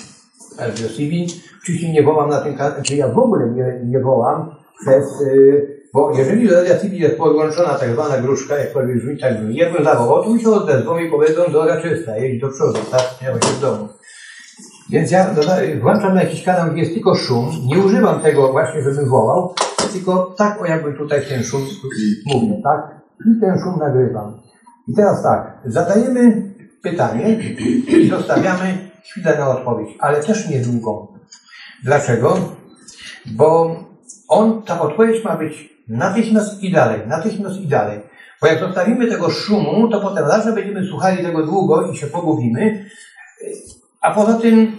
Radio 0.60 0.88
CB. 0.88 1.40
Oczywiście 1.64 1.94
nie 1.94 2.04
wołam 2.04 2.30
na 2.30 2.42
tym 2.42 2.58
kanale, 2.58 2.82
czy 2.84 2.96
ja 2.96 3.08
w 3.08 3.18
ogóle 3.18 3.50
nie, 3.50 3.82
nie 3.86 4.00
wołam 4.00 4.56
przez, 4.82 5.22
yy, 5.22 5.84
bo 5.94 6.12
jeżeli 6.18 6.50
do 6.50 6.56
Radio 6.56 6.76
CB 6.76 6.96
jest 6.96 7.18
podłączona 7.18 7.74
tak 7.74 7.90
zwana 7.90 8.18
gruszka, 8.18 8.58
jakkolwiek 8.58 8.98
brzmi, 8.98 9.18
tak 9.18 9.38
brzmi, 9.38 9.56
ja 9.56 9.74
bym 9.74 9.84
zawołał, 9.84 10.24
to 10.24 10.30
mi 10.30 10.42
się 10.42 10.50
odezwą 10.50 10.98
i 10.98 11.12
powiedzą 11.12 11.42
do 11.52 11.66
raczysta, 11.66 12.18
jedź 12.18 12.42
do 12.42 12.50
przodu, 12.50 12.80
tak? 12.92 13.02
Się 13.02 13.40
w 13.58 13.62
domu. 13.62 13.88
Więc 14.90 15.12
ja 15.12 15.34
dodaję, 15.34 15.80
włączam 15.80 16.16
na 16.16 16.24
jakiś 16.24 16.44
kanał, 16.44 16.72
gdzie 16.72 16.82
jest 16.82 16.94
tylko 16.94 17.16
szum, 17.16 17.46
nie 17.66 17.78
używam 17.78 18.20
tego 18.20 18.52
właśnie, 18.52 18.82
żebym 18.82 19.10
wołał, 19.10 19.54
tylko 19.94 20.36
tak, 20.38 20.62
o 20.62 20.66
jakby 20.66 20.94
tutaj 20.94 21.22
ten 21.30 21.44
szum 21.44 21.62
mówię, 22.26 22.62
tak? 22.64 23.02
I 23.26 23.40
ten 23.42 23.60
szum 23.64 23.80
nagrywam. 23.80 24.40
I 24.88 24.94
teraz 24.96 25.24
tak, 25.24 25.53
zadajemy 25.66 26.54
pytanie 26.82 27.40
i 27.88 28.10
zostawiamy 28.10 28.78
chwilę 29.04 29.38
na 29.38 29.50
odpowiedź, 29.50 29.90
ale 30.00 30.24
też 30.24 30.50
niedługą. 30.50 31.08
Dlaczego? 31.84 32.38
Bo 33.26 33.76
on, 34.28 34.64
ta 34.64 34.82
odpowiedź 34.82 35.24
ma 35.24 35.38
być 35.38 35.70
natychmiast 35.88 36.64
i 36.64 36.72
dalej, 36.72 37.02
natychmiast 37.08 37.56
i 37.62 37.68
dalej. 37.68 38.00
Bo 38.42 38.48
jak 38.48 38.60
zostawimy 38.60 39.08
tego 39.08 39.30
szumu, 39.30 39.90
to 39.90 40.02
potem 40.02 40.26
że 40.44 40.54
będziemy 40.54 40.88
słuchali 40.88 41.24
tego 41.24 41.46
długo 41.46 41.92
i 41.92 41.98
się 41.98 42.08
pogubimy, 42.08 42.86
a 44.02 44.12
poza 44.12 44.34
tym 44.34 44.72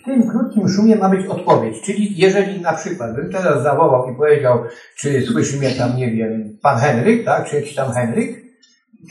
w 0.00 0.04
tym 0.04 0.30
krótkim 0.30 0.68
szumie 0.68 0.96
ma 0.96 1.08
być 1.08 1.26
odpowiedź. 1.26 1.82
Czyli 1.84 2.18
jeżeli 2.18 2.60
na 2.60 2.72
przykład 2.72 3.14
bym 3.16 3.32
teraz 3.32 3.62
zawołał 3.62 4.12
i 4.12 4.16
powiedział, 4.16 4.58
czy 4.96 5.22
słyszy 5.22 5.56
mnie 5.56 5.70
tam, 5.70 5.96
nie 5.96 6.10
wiem, 6.10 6.58
pan 6.62 6.78
Henryk, 6.78 7.24
tak, 7.24 7.50
czy 7.50 7.56
jakiś 7.56 7.74
tam 7.74 7.92
Henryk, 7.92 8.49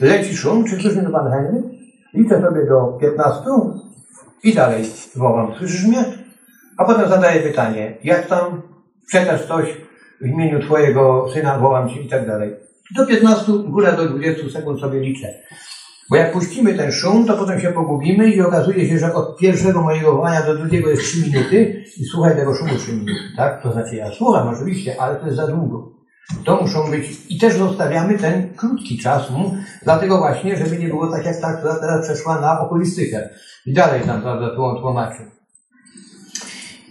leci 0.02 0.38
szum, 0.38 0.66
czy 0.66 0.82
słyszy 0.82 1.02
mnie 1.02 1.10
pan 1.10 1.32
Henryk? 1.32 1.66
Liczę 2.14 2.42
sobie 2.42 2.66
do 2.66 2.98
15 3.02 3.42
i 4.44 4.54
dalej 4.54 4.84
wołam, 5.16 5.56
słyszysz 5.58 5.88
mnie? 5.88 6.06
A 6.78 6.86
potem 6.86 7.10
zadaję 7.10 7.42
pytanie, 7.42 7.98
jak 8.04 8.28
tam 8.28 8.62
przekaż 9.08 9.46
coś 9.46 9.78
w 10.22 10.26
imieniu 10.26 10.62
twojego 10.62 11.28
syna, 11.34 11.60
wołam 11.60 11.90
cię 11.90 12.02
i 12.02 12.10
tak 12.10 12.28
dalej. 12.28 12.56
Do 12.96 13.08
15, 13.08 13.52
góra 13.68 13.92
do 13.92 14.10
20 14.10 14.50
sekund 14.50 14.80
sobie 14.80 15.00
liczę. 15.00 15.28
Bo 16.10 16.16
jak 16.16 16.34
puścimy 16.34 16.74
ten 16.74 16.92
szum, 16.92 17.26
to 17.26 17.38
potem 17.38 17.60
się 17.60 17.72
pogubimy 17.72 18.30
i 18.30 18.42
okazuje 18.42 18.90
się, 18.90 19.00
że 19.00 19.14
od 19.14 19.38
pierwszego 19.38 19.82
mojego 19.82 20.12
wołania 20.12 20.42
do 20.42 20.56
drugiego 20.56 20.90
jest 20.90 21.04
3 21.04 21.22
minuty 21.22 21.84
i 21.98 22.06
słuchaj 22.06 22.36
tego 22.36 22.56
szumu 22.56 22.76
3 22.78 22.92
minuty, 22.92 23.12
tak? 23.38 23.64
To 23.64 23.72
znaczy 23.72 23.96
ja 23.96 24.12
słucham 24.12 24.48
oczywiście, 24.48 25.02
ale 25.02 25.16
to 25.16 25.26
jest 25.26 25.38
za 25.38 25.48
długo. 25.48 25.99
To 26.46 26.62
muszą 26.62 26.92
być, 26.92 27.26
i 27.30 27.38
też 27.40 27.54
zostawiamy 27.54 28.18
ten 28.18 28.54
krótki 28.56 28.98
czas 28.98 29.28
dlatego 29.84 30.18
właśnie, 30.18 30.58
żeby 30.58 30.78
nie 30.78 30.88
było 30.88 31.08
tak 31.08 31.26
jak 31.26 31.42
ta, 31.42 31.54
która 31.54 31.76
teraz 31.76 32.06
przeszła 32.06 32.42
na 32.42 32.62
okulistykę. 32.62 33.30
I 33.66 33.74
dalej 33.74 34.02
tam, 34.02 34.22
prawda, 34.22 34.50
tu 34.50 34.82
tłumaczy. 34.82 35.22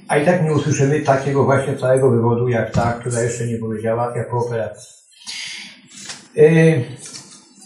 A 0.09 0.17
i 0.17 0.27
tak 0.27 0.43
nie 0.45 0.53
usłyszymy 0.53 1.01
takiego 1.01 1.45
właśnie 1.45 1.77
całego 1.77 2.11
wywodu, 2.11 2.49
jak 2.49 2.73
ta, 2.73 2.93
która 2.93 3.23
jeszcze 3.23 3.47
nie 3.47 3.59
powiedziała, 3.59 4.17
jak 4.17 4.31
po 4.31 4.37
operacji. 4.37 4.99
Yy, 6.35 6.85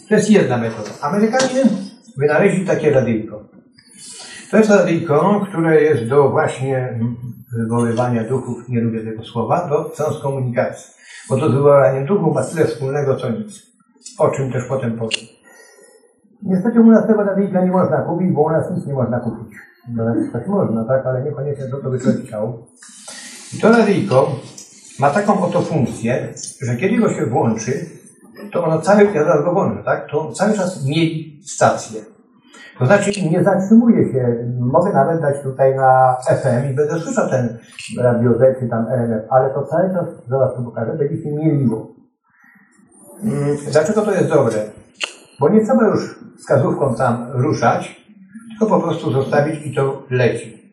to 0.09 0.15
jest 0.15 0.29
jedna 0.29 0.57
metoda. 0.57 0.89
Amerykanie 1.01 1.63
wynaleźli 2.17 2.65
takie 2.65 2.89
radyjko. 2.89 3.43
To 4.53 4.57
jest 4.57 4.69
radyjko, 4.69 5.45
które 5.49 5.81
jest 5.81 6.07
do 6.07 6.29
właśnie 6.29 6.99
wywoływania 7.57 8.23
duchów, 8.23 8.69
nie 8.69 8.81
lubię 8.81 9.03
tego 9.03 9.23
słowa, 9.23 9.69
do 9.69 9.83
transkomunikacji. 9.83 10.93
Bo 11.29 11.37
to 11.37 11.49
z 11.49 11.53
wywoływaniem 11.53 12.05
duchów 12.05 12.35
ma 12.35 12.43
tyle 12.43 12.65
wspólnego, 12.65 13.15
co 13.15 13.29
nic. 13.29 13.61
O 14.19 14.29
czym 14.29 14.51
też 14.51 14.63
potem 14.69 14.91
powiem. 14.91 15.25
Niestety 16.43 16.81
u 16.81 16.91
nas 16.91 17.07
tego 17.07 17.23
radyjka 17.23 17.65
nie 17.65 17.71
można 17.71 17.97
kupić, 17.97 18.31
bo 18.31 18.41
u 18.41 18.49
nas 18.49 18.71
nic 18.71 18.85
nie 18.85 18.93
można 18.93 19.19
kupić. 19.19 19.57
No, 19.95 20.03
tak 20.33 20.47
można, 20.47 20.85
tak, 20.85 21.05
ale 21.05 21.23
niekoniecznie 21.23 21.65
to, 21.65 21.89
by 21.89 21.99
człowiek 21.99 22.21
chciał. 22.21 22.67
I 23.57 23.59
to 23.59 23.69
radyjko 23.69 24.35
ma 24.99 25.09
taką 25.09 25.41
oto 25.41 25.61
funkcję, 25.61 26.33
że 26.61 26.75
kiedy 26.75 26.97
go 26.97 27.09
się 27.09 27.25
włączy, 27.25 27.85
to 28.51 28.63
ono 28.63 28.81
cały, 28.81 29.03
ja 29.03 29.23
zaraz 29.23 29.45
go 29.45 29.81
tak, 29.85 30.09
to 30.11 30.31
cały 30.31 30.53
czas 30.53 30.85
mieli 30.85 31.41
stację. 31.45 32.12
To 32.79 32.85
znaczy 32.85 33.11
nie 33.31 33.43
zatrzymuje 33.43 34.13
się, 34.13 34.35
mogę 34.59 34.93
nawet 34.93 35.21
dać 35.21 35.35
tutaj 35.43 35.75
na 35.75 36.15
FM 36.41 36.71
i 36.71 36.75
będę 36.75 36.99
słyszał 36.99 37.29
ten 37.29 37.57
radio 37.97 38.33
Z 38.33 38.59
czy 38.59 38.69
tam 38.69 38.87
RMF, 38.91 39.23
ale 39.29 39.49
to 39.49 39.63
cały 39.65 39.89
czas, 39.89 40.05
zaraz 40.29 40.55
to 40.55 40.61
pokażę, 40.61 40.97
będzie 40.97 41.23
się 41.23 41.31
mieliło. 41.31 41.95
Mm, 43.23 43.57
Dlaczego 43.71 44.01
to 44.01 44.11
jest 44.11 44.29
dobre? 44.29 44.55
Bo 45.39 45.49
nie 45.49 45.65
trzeba 45.65 45.87
już 45.87 46.19
wskazówką 46.37 46.95
tam 46.95 47.31
ruszać, 47.31 48.05
tylko 48.49 48.79
po 48.79 48.81
prostu 48.81 49.11
zostawić 49.11 49.65
i 49.65 49.75
to 49.75 50.03
leci. 50.09 50.63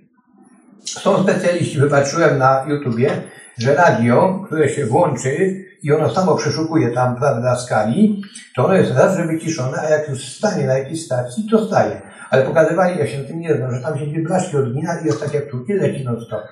Są 0.85 1.23
specjaliści, 1.23 1.81
wypatrzyłem 1.81 2.39
na 2.39 2.65
YouTubie, 2.69 3.11
że 3.59 3.75
radio, 3.75 4.43
które 4.47 4.69
się 4.69 4.87
włączy 4.87 5.65
i 5.83 5.93
ono 5.93 6.11
samo 6.11 6.37
przeszukuje 6.37 6.91
tam, 6.91 7.17
prawda, 7.17 7.57
skali, 7.57 8.23
to 8.57 8.65
ono 8.65 8.75
jest 8.75 8.93
raz, 8.93 9.17
że 9.17 9.27
wyciszone, 9.27 9.79
a 9.81 9.89
jak 9.89 10.09
już 10.09 10.25
stanie 10.25 10.67
na 10.67 10.79
jakiejś 10.79 11.05
stacji, 11.05 11.47
to 11.51 11.67
staje. 11.67 12.01
Ale 12.31 12.43
pokazywali, 12.43 12.99
ja 12.99 13.07
się 13.07 13.25
tym 13.25 13.41
nie 13.41 13.55
znam, 13.55 13.75
że 13.75 13.81
tam 13.81 13.99
się 13.99 14.07
gdzie 14.07 14.23
blaszki 14.23 14.57
odgina 14.57 15.01
i 15.01 15.07
jest 15.07 15.21
tak 15.21 15.35
jak 15.35 15.51
tu, 15.51 15.65
i 15.65 15.73
leci 15.73 16.05
non 16.05 16.25
stop. 16.27 16.43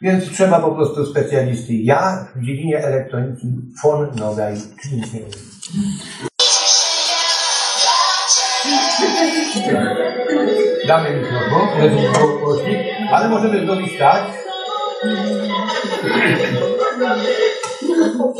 Więc 0.00 0.30
trzeba 0.30 0.60
po 0.60 0.70
prostu 0.72 1.06
specjalisty. 1.06 1.74
Ja 1.74 2.26
w 2.36 2.44
dziedzinie 2.44 2.84
elektroniki 2.84 3.46
von 3.82 4.08
Nogaj, 4.16 4.54
czyli 4.82 4.96
nic 4.96 5.12
nie 5.12 5.20
wiem. 5.20 5.30
Damy 10.88 11.16
mikrofon, 11.16 11.68
ale 13.10 13.28
możemy 13.28 13.66
zrobić 13.66 13.98
tak. 13.98 14.22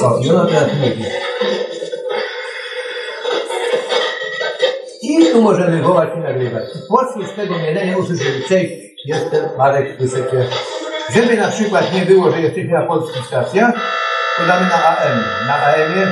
O, 0.03 0.19
i 0.25 0.31
ona 0.31 0.47
teraz 0.47 0.71
mówi. 0.75 1.05
I 5.03 5.33
tu 5.33 5.43
możemy 5.43 5.83
wołać 5.83 6.09
i 6.17 6.19
nagrywać. 6.19 6.65
Z 7.33 7.37
tego 7.37 7.59
mielenia 7.59 7.99
usłyszeli. 7.99 8.45
Cześć, 8.49 8.73
jestem 9.05 9.45
Marek, 9.59 9.97
słyszycie. 9.99 10.47
Żeby 11.15 11.37
na 11.37 11.49
przykład 11.49 11.95
nie 11.95 12.07
było, 12.07 12.31
że 12.31 12.41
jesteśmy 12.41 12.73
na 12.73 12.87
polskich 12.87 13.27
stacjach, 13.27 13.73
to 14.37 14.47
na 14.47 14.55
AM. 14.55 15.19
Na 15.47 15.55
AM-ie. 15.55 16.07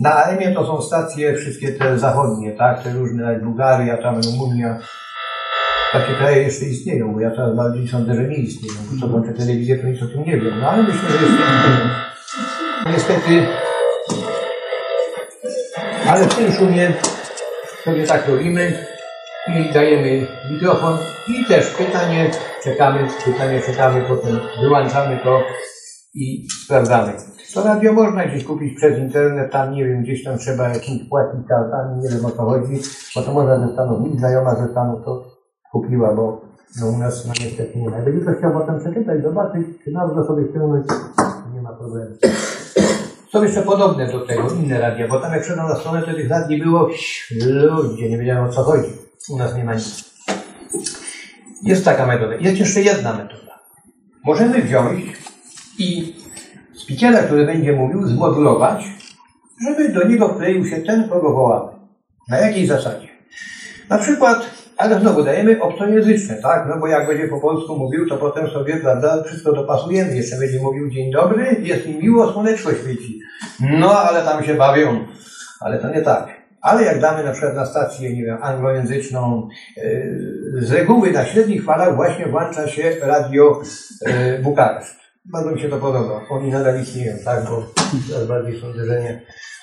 Na 0.00 0.24
AM-ie 0.24 0.54
to 0.54 0.66
są 0.66 0.82
stacje 0.82 1.36
wszystkie 1.36 1.72
te 1.72 1.98
zachodnie, 1.98 2.52
tak? 2.52 2.82
Te 2.82 2.92
różne, 2.92 3.40
Bułgaria, 3.40 3.96
tam 3.96 4.20
Rumunia. 4.20 4.78
Takie 5.92 6.14
kraje 6.14 6.42
jeszcze 6.42 6.64
istnieją, 6.64 7.14
bo 7.14 7.20
ja 7.20 7.30
coraz 7.30 7.56
bardziej 7.56 7.88
sądzę, 7.88 8.14
że 8.14 8.24
nie 8.24 8.36
istnieją. 8.36 8.74
Bo 8.90 9.00
co 9.00 9.08
włączę 9.08 9.32
telewizję, 9.32 9.78
to 9.78 9.86
nic 9.86 10.02
o 10.02 10.06
tym 10.06 10.24
nie 10.24 10.36
wiem. 10.40 10.60
No 10.60 10.70
ale 10.70 10.82
myślę, 10.82 11.08
że 11.08 11.26
istnieją. 11.26 11.90
Niestety, 12.86 13.46
ale 16.06 16.24
w 16.24 16.34
tym 16.34 16.52
szumie 16.52 16.92
sobie 17.84 18.06
tak 18.06 18.28
robimy 18.28 18.72
i 19.48 19.72
dajemy 19.74 20.26
mikrofon 20.50 20.98
i 21.28 21.44
też 21.44 21.66
pytanie, 21.66 22.30
czekamy, 22.64 23.08
pytanie 23.24 23.60
czekamy, 23.60 24.04
potem 24.08 24.40
wyłączamy 24.62 25.18
to 25.24 25.42
i 26.14 26.46
sprawdzamy. 26.64 27.12
To 27.54 27.64
radio 27.64 27.92
można 27.92 28.26
gdzieś 28.26 28.44
kupić 28.44 28.76
przez 28.76 28.98
internet, 28.98 29.52
tam 29.52 29.74
nie 29.74 29.84
wiem, 29.84 30.02
gdzieś 30.02 30.24
tam 30.24 30.38
trzeba 30.38 30.68
jakimś 30.68 31.08
płacić 31.08 31.40
kartami, 31.48 32.02
nie 32.02 32.08
wiem 32.08 32.26
o 32.26 32.30
co 32.30 32.42
chodzi, 32.42 32.80
bo 33.16 33.22
to 33.22 33.32
można 33.32 33.66
ze 33.66 33.72
Stanów, 33.72 34.00
mi 34.00 34.18
znajoma 34.18 34.54
ze 34.54 34.68
Stanów 34.68 35.04
to 35.04 35.39
kupiła, 35.72 36.14
bo 36.14 36.40
no 36.80 36.86
u 36.86 36.98
nas 36.98 37.26
no 37.26 37.32
niestety 37.44 37.78
nie 37.78 37.90
ma. 37.90 37.96
Jakby 37.96 38.20
ktoś 38.20 38.36
chciał 38.36 38.52
potem 38.52 38.80
przeczytać, 38.80 39.22
zobaczyć, 39.22 39.66
czy 39.84 39.90
nazwę 39.90 40.24
sobie 40.24 40.48
ściągnąć, 40.48 40.86
nie 41.54 41.62
ma 41.62 41.72
problemu. 41.72 42.14
Są 43.32 43.42
jeszcze 43.42 43.62
podobne 43.62 44.12
do 44.12 44.26
tego, 44.26 44.50
inne 44.50 44.80
radia, 44.80 45.08
bo 45.08 45.20
tam 45.20 45.32
jak 45.32 45.44
szedłem 45.44 45.68
na 45.68 45.76
stronę, 45.76 46.02
to 46.02 46.14
tych 46.14 46.30
radii 46.30 46.62
było 46.62 46.88
ludzie, 47.62 48.10
nie 48.10 48.18
wiedziałem 48.18 48.44
o 48.44 48.52
co 48.52 48.62
chodzi. 48.62 48.88
U 49.30 49.36
nas 49.36 49.56
nie 49.56 49.64
ma 49.64 49.74
nic. 49.74 50.10
Jest 51.62 51.84
taka 51.84 52.06
metoda. 52.06 52.34
Jest 52.34 52.58
jeszcze 52.58 52.80
jedna 52.80 53.12
metoda. 53.12 53.58
Możemy 54.24 54.62
wziąć 54.62 55.04
i 55.78 56.16
spikera, 56.74 57.22
który 57.22 57.46
będzie 57.46 57.72
mówił, 57.72 58.06
zmodulować, 58.06 58.84
żeby 59.66 59.88
do 59.88 60.08
niego 60.08 60.28
wkleił 60.28 60.66
się 60.66 60.76
ten, 60.76 61.08
kogo 61.08 61.32
wołamy. 61.32 61.72
Na 62.28 62.38
jakiej 62.38 62.66
zasadzie? 62.66 63.08
Na 63.88 63.98
przykład, 63.98 64.50
ale 64.80 65.00
znowu 65.00 65.24
dajemy 65.24 65.62
obcojęzyczne, 65.62 66.36
tak? 66.42 66.66
No 66.68 66.76
bo 66.80 66.86
jak 66.86 67.06
będzie 67.06 67.28
po 67.28 67.40
polsku 67.40 67.76
mówił, 67.78 68.08
to 68.08 68.16
potem 68.16 68.50
sobie, 68.50 68.76
prawda, 68.76 69.22
wszystko 69.22 69.52
dopasujemy. 69.52 70.16
Jeszcze 70.16 70.36
będzie 70.38 70.60
mówił 70.62 70.90
dzień 70.90 71.12
dobry, 71.12 71.56
jest 71.62 71.86
mi 71.86 71.98
miło, 71.98 72.32
słoneczko 72.32 72.74
świeci. 72.74 73.20
No, 73.78 73.98
ale 73.98 74.22
tam 74.22 74.44
się 74.44 74.54
bawią. 74.54 75.06
Ale 75.60 75.78
to 75.78 75.90
nie 75.90 76.02
tak. 76.02 76.28
Ale 76.62 76.84
jak 76.84 77.00
damy 77.00 77.24
na 77.24 77.32
przykład 77.32 77.54
na 77.54 77.66
stację, 77.66 78.16
nie 78.16 78.24
wiem, 78.24 78.38
anglojęzyczną, 78.42 79.48
yy, 79.76 80.62
z 80.62 80.72
reguły 80.72 81.10
na 81.10 81.24
średnich 81.24 81.64
falach 81.64 81.96
właśnie 81.96 82.26
włącza 82.26 82.68
się 82.68 82.96
radio 83.02 83.60
yy, 84.06 84.12
Bukareszt. 84.42 84.96
Bardzo 85.24 85.50
mi 85.50 85.60
się 85.60 85.68
to 85.68 85.76
podoba. 85.76 86.20
Oni 86.30 86.50
nadal 86.50 86.80
istnieją, 86.80 87.16
tak? 87.24 87.44
Bo 87.44 87.66
coraz 88.08 88.26
bardziej 88.26 88.60
sądzę, 88.60 88.84
że 88.84 89.00
nie. 89.00 89.20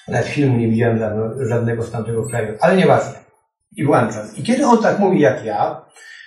Nawet 0.08 0.28
filmu 0.28 0.58
nie 0.58 0.68
widziałem 0.68 1.00
żadnego 1.50 1.84
z 1.84 1.92
tamtego 1.92 2.24
kraju. 2.24 2.58
Ale 2.62 2.78
nieważne. 2.78 3.27
I 3.76 3.86
włączam. 3.86 4.28
I 4.36 4.44
kiedy 4.44 4.66
on 4.66 4.84
tak 4.84 5.00
mówi 5.00 5.20
jak 5.20 5.46
ja, 5.46 5.86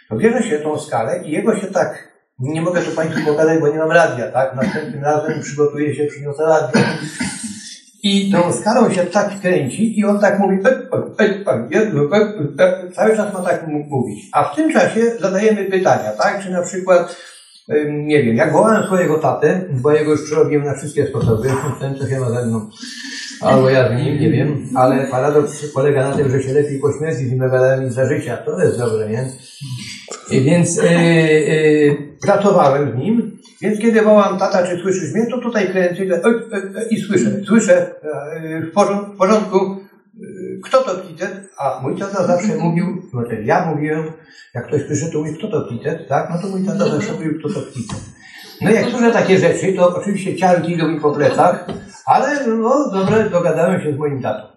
to 0.09 0.17
bierze 0.17 0.43
się 0.43 0.59
tą 0.59 0.81
skalę 0.81 1.23
i 1.25 1.31
jego 1.31 1.57
się 1.57 1.67
tak, 1.67 2.11
nie 2.39 2.63
mogę 2.63 2.83
tu 2.83 2.91
Państwu 2.91 3.21
pokazać, 3.27 3.61
bo 3.61 3.69
nie 3.69 3.79
mam 3.79 3.91
radia, 3.91 4.33
tak? 4.33 4.57
Następnym 4.57 5.05
razem 5.05 5.41
przygotuję 5.41 5.95
się, 5.95 6.07
przyniosę 6.07 6.43
radio. 6.43 6.81
I 8.03 8.33
tą 8.33 8.53
skalą 8.53 8.93
się 8.93 9.07
tak 9.07 9.41
kręci 9.41 9.99
i 9.99 10.05
on 10.05 10.21
tak 10.21 10.39
mówi, 10.39 10.59
cały 12.95 13.17
czas 13.17 13.35
ma 13.35 13.43
tak 13.43 13.67
mówić. 13.67 14.25
A 14.33 14.45
w 14.45 14.57
tym 14.57 14.73
czasie 14.73 15.01
zadajemy 15.21 15.65
pytania, 15.65 16.13
tak? 16.23 16.43
Czy 16.43 16.51
na 16.51 16.63
przykład, 16.63 17.17
nie 17.89 18.23
wiem, 18.23 18.37
jak 18.37 18.53
wołałem 18.53 18.85
swojego 18.85 19.19
tatę, 19.19 19.65
bo 19.71 19.93
jego 19.93 20.11
już 20.11 20.23
przerobiłem 20.23 20.65
na 20.65 20.75
wszystkie 20.75 21.07
sposoby, 21.07 21.49
ten 21.81 21.95
co 21.99 22.21
ma 22.21 22.31
ze 22.31 22.47
mną, 22.47 22.71
albo 23.41 23.71
ja 23.71 23.89
z 23.89 24.05
nim, 24.05 24.21
nie 24.21 24.31
wiem, 24.31 24.67
ale 24.75 25.07
paradoks 25.07 25.73
polega 25.75 26.11
na 26.11 26.17
tym, 26.17 26.31
że 26.31 26.43
się 26.43 26.53
lepiej 26.53 26.79
po 26.79 26.93
śmierci 26.93 27.27
z 27.27 27.33
niż 27.83 27.93
za 27.93 28.07
życia. 28.07 28.37
To 28.37 28.63
jest 28.63 28.79
dobre, 28.79 29.09
nie? 29.09 29.29
I 30.31 30.41
więc 30.41 30.77
yy, 30.77 30.91
yy, 30.93 31.97
pracowałem 32.23 32.93
z 32.93 32.97
nim 32.97 33.41
Więc 33.63 33.81
kiedy 33.81 34.03
wołam, 34.03 34.39
tata, 34.39 34.67
czy 34.67 34.83
słyszysz 34.83 35.15
mnie, 35.15 35.27
to 35.27 35.39
tutaj 35.39 35.69
kręcę 35.69 36.05
i, 36.05 36.09
i 36.95 37.01
słyszę, 37.01 37.31
słyszę 37.47 37.95
e, 38.03 38.61
w 38.61 38.73
porządku, 39.19 39.57
e, 39.57 40.27
kto 40.65 40.83
to 40.83 40.95
Pitet? 40.95 41.40
A 41.61 41.81
mój 41.83 41.97
tata 41.99 42.27
zawsze 42.27 42.57
mówił, 42.57 43.03
no 43.13 43.23
też 43.23 43.47
ja 43.47 43.67
mówiłem, 43.67 44.05
jak 44.55 44.67
ktoś 44.67 44.83
przyszedł, 44.83 45.13
to 45.13 45.19
mówi, 45.19 45.35
kto 45.35 45.49
to 45.49 45.69
Pitet, 45.69 46.09
tak? 46.09 46.31
No 46.31 46.43
to 46.43 46.49
mój 46.49 46.67
tata 46.67 46.89
zawsze 46.89 47.13
mówił, 47.13 47.39
kto 47.39 47.49
to 47.49 47.61
Pitet. 47.75 48.01
No 48.61 48.71
jak 48.71 48.91
słyszę 48.91 49.13
takie 49.13 49.39
rzeczy, 49.39 49.73
to 49.73 49.97
oczywiście 49.97 50.37
ciarki 50.37 50.73
idą 50.73 50.89
mi 50.89 51.01
po 51.01 51.11
plecach, 51.11 51.67
ale 52.07 52.47
no 52.47 52.91
dobre, 52.91 53.31
dogadałem 53.31 53.83
się 53.83 53.93
z 53.93 53.99
moim 53.99 54.23
tatą. 54.23 54.49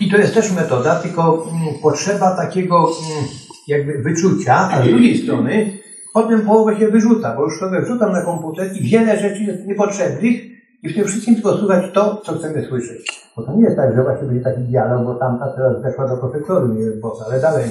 I 0.00 0.10
to 0.10 0.16
jest 0.16 0.34
też 0.34 0.52
metoda, 0.52 0.94
tylko 0.94 1.48
mm, 1.52 1.74
potrzeba 1.82 2.36
takiego 2.36 2.76
mm, 2.76 3.24
jakby 3.68 4.02
wyczucia, 4.02 4.54
a 4.72 4.82
z 4.82 4.88
drugiej 4.88 5.18
strony 5.18 5.78
potem 6.12 6.42
połowę 6.42 6.78
się 6.78 6.88
wyrzuca, 6.88 7.36
bo 7.36 7.44
już 7.44 7.58
sobie 7.58 7.80
wrzucam 7.82 8.12
na 8.12 8.22
komputer 8.22 8.70
i 8.76 8.88
wiele 8.88 9.20
rzeczy 9.20 9.42
jest 9.42 9.66
niepotrzebnych 9.66 10.55
i 10.82 10.88
w 10.88 10.94
tym 10.94 11.04
wszystkim 11.04 11.34
tylko 11.34 11.58
słuchać 11.58 11.84
to, 11.94 12.22
co 12.24 12.32
chcemy 12.32 12.66
słyszeć. 12.68 13.30
Bo 13.36 13.42
to 13.42 13.56
nie 13.56 13.64
jest 13.64 13.76
tak, 13.76 13.96
że 13.96 14.02
właśnie 14.02 14.26
będzie 14.28 14.44
taki 14.44 14.60
dialog, 14.60 15.04
bo 15.04 15.14
tamta 15.14 15.52
teraz 15.56 15.82
weszła 15.82 16.08
do 16.08 16.16
profesoru, 16.16 16.74
nie 16.74 16.84
wiem 16.84 17.00
co, 17.02 17.26
ale 17.26 17.40
dalej 17.40 17.68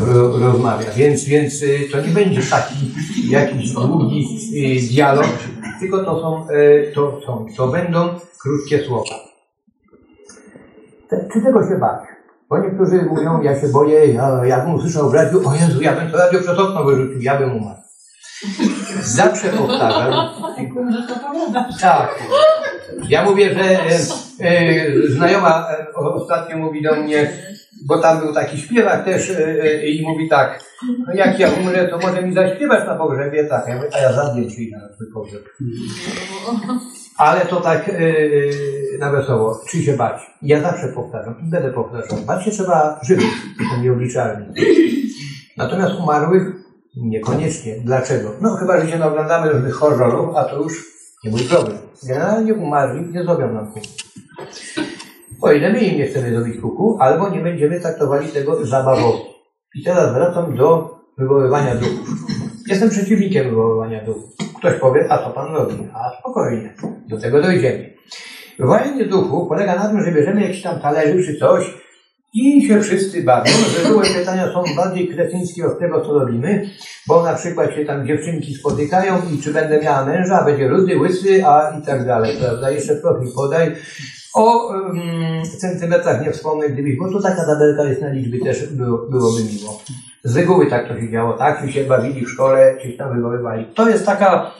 ro, 0.00 0.38
rozmawia. 0.38 0.86
Więc, 0.96 1.24
więc 1.24 1.62
y, 1.62 1.78
to 1.92 2.00
nie 2.00 2.08
będzie 2.08 2.42
taki 2.42 2.74
jakiś 3.30 3.72
długi 3.72 4.26
y, 4.54 4.92
dialog, 4.92 5.26
tylko 5.80 6.04
to 6.04 6.20
są, 6.20 6.50
y, 6.50 6.92
to 6.94 7.20
są, 7.26 7.46
to 7.56 7.68
będą 7.68 8.08
krótkie 8.42 8.84
słowa. 8.84 9.14
Czy 11.32 11.40
tego 11.40 11.68
się 11.68 11.78
bać? 11.78 12.00
Bo 12.48 12.58
niektórzy 12.58 13.02
mówią, 13.02 13.42
ja 13.42 13.60
się 13.60 13.68
boję, 13.68 14.06
ja, 14.06 14.44
jakbym 14.44 14.74
usłyszał 14.74 15.10
w 15.10 15.14
radiu, 15.14 15.48
o 15.48 15.54
Jezu, 15.54 15.82
ja 15.82 16.00
bym 16.00 16.10
to 16.10 16.18
radio 16.18 16.40
przez 16.40 16.58
okno 16.58 16.84
wyrzucił, 16.84 17.20
ja 17.20 17.38
bym 17.38 17.56
umarł. 17.56 17.80
Zawsze 19.02 19.48
powtarzam. 19.48 20.12
Tak. 21.80 22.24
Ja 23.08 23.24
mówię, 23.24 23.54
że 23.54 23.62
e, 23.62 23.88
e, 24.40 25.08
znajoma 25.08 25.68
e, 25.70 25.94
ostatnio 25.94 26.58
mówi 26.58 26.82
do 26.82 26.94
mnie, 26.94 27.32
bo 27.86 27.98
tam 27.98 28.20
był 28.20 28.34
taki 28.34 28.58
śpiewak 28.58 29.04
też 29.04 29.30
e, 29.30 29.46
e, 29.62 29.86
i 29.86 30.06
mówi 30.06 30.28
tak, 30.28 30.60
no 31.06 31.14
jak 31.14 31.38
ja 31.38 31.50
umrę, 31.50 31.88
to 31.88 31.98
może 31.98 32.22
mi 32.22 32.34
zaśpiewasz 32.34 32.86
na 32.86 32.94
pogrzebie? 32.94 33.44
Tak, 33.44 33.68
ja 33.68 33.76
mówię, 33.76 33.88
a 33.94 33.98
ja 33.98 34.12
zadję 34.12 34.50
ci 34.50 34.70
na 34.70 34.88
twój 34.94 35.06
pogrzeb. 35.14 35.44
Ale 37.18 37.40
to 37.40 37.60
tak 37.60 37.88
e, 37.88 37.92
na 38.98 39.10
wesoło. 39.10 39.60
Czy 39.70 39.82
się 39.82 39.92
bać? 39.92 40.20
Ja 40.42 40.60
zawsze 40.60 40.88
powtarzam 40.88 41.34
i 41.46 41.50
będę 41.50 41.72
powtarzał. 41.72 42.18
Bać 42.18 42.44
się 42.44 42.50
trzeba 42.50 43.00
żywych, 43.02 43.34
to. 43.72 44.54
Natomiast 45.56 45.94
umarłych 46.00 46.65
niekoniecznie. 46.96 47.76
Dlaczego? 47.84 48.30
No 48.40 48.56
chyba, 48.56 48.80
że 48.80 48.88
się 48.88 48.98
naoglądamy 48.98 49.52
różnych 49.52 49.74
horrorów, 49.74 50.36
a 50.36 50.44
to 50.44 50.62
już 50.62 50.84
nie 51.24 51.30
mój 51.30 51.40
problem. 51.40 51.78
Generalnie 52.08 52.54
umarli 52.54 53.12
nie 53.12 53.24
zrobią 53.24 53.52
nam 53.52 53.66
kuku. 53.66 53.86
O 55.42 55.52
ile 55.52 55.72
my 55.72 55.80
im 55.80 55.98
nie 55.98 56.06
chcemy 56.06 56.30
zrobić 56.30 56.60
kuku, 56.60 56.98
albo 57.00 57.28
nie 57.28 57.40
będziemy 57.40 57.80
traktowali 57.80 58.28
tego 58.28 58.66
zabawowo. 58.66 59.26
I 59.74 59.84
teraz 59.84 60.14
wracam 60.14 60.56
do 60.56 60.98
wywoływania 61.18 61.74
duchów. 61.74 62.08
Jestem 62.68 62.90
przeciwnikiem 62.90 63.50
wywoływania 63.50 64.04
duchów. 64.04 64.36
Ktoś 64.58 64.74
powie, 64.80 65.06
a 65.12 65.18
co 65.18 65.30
pan 65.30 65.54
robi? 65.54 65.74
A 65.94 66.18
spokojnie, 66.20 66.74
do 67.08 67.20
tego 67.20 67.42
dojdziemy. 67.42 67.94
Wywołanie 68.58 69.04
duchów 69.04 69.48
polega 69.48 69.76
na 69.76 69.88
tym, 69.88 70.04
że 70.04 70.12
bierzemy 70.12 70.42
jakiś 70.42 70.62
tam 70.62 70.80
talerzy 70.80 71.32
czy 71.32 71.38
coś 71.38 71.74
i 72.36 72.68
się 72.68 72.80
wszyscy 72.80 73.22
bawią. 73.22 73.52
Z 73.52 73.84
reguły 73.84 74.04
pytania 74.18 74.52
są 74.52 74.64
bardziej 74.76 75.08
kretyńskie 75.08 75.66
od 75.66 75.78
tego, 75.78 76.00
co 76.00 76.18
robimy, 76.18 76.70
bo 77.06 77.22
na 77.22 77.34
przykład 77.34 77.74
się 77.74 77.84
tam 77.84 78.06
dziewczynki 78.06 78.54
spotykają 78.54 79.14
i 79.34 79.42
czy 79.42 79.52
będę 79.52 79.80
miała 79.80 80.04
męża, 80.04 80.44
będzie 80.44 80.68
rudy, 80.68 80.98
łysy, 80.98 81.46
a 81.46 81.78
i 81.78 81.86
tak 81.86 82.06
dalej, 82.06 82.36
prawda? 82.40 82.70
Jeszcze 82.70 82.96
profil 82.96 83.28
podaj. 83.34 83.76
O 84.34 84.68
um, 84.68 85.00
centymetrach 85.58 86.26
nie 86.26 86.32
wspomnę, 86.32 86.68
gdybyś, 86.68 86.96
bo 86.98 87.12
to 87.12 87.22
taka 87.22 87.46
tabelka 87.46 87.84
jest 87.84 88.02
na 88.02 88.08
liczby, 88.08 88.38
też 88.38 88.66
było, 88.66 88.98
byłoby 88.98 89.40
miło. 89.44 89.82
Z 90.24 90.36
reguły 90.36 90.66
tak 90.66 90.88
to 90.88 91.00
się 91.00 91.10
działo, 91.10 91.32
tak? 91.32 91.62
Czy 91.62 91.72
się 91.72 91.84
bawili 91.84 92.26
w 92.26 92.30
szkole, 92.30 92.76
czyś 92.82 92.96
tam 92.96 93.14
wywoływali. 93.14 93.66
To 93.74 93.88
jest 93.88 94.06
taka 94.06 94.50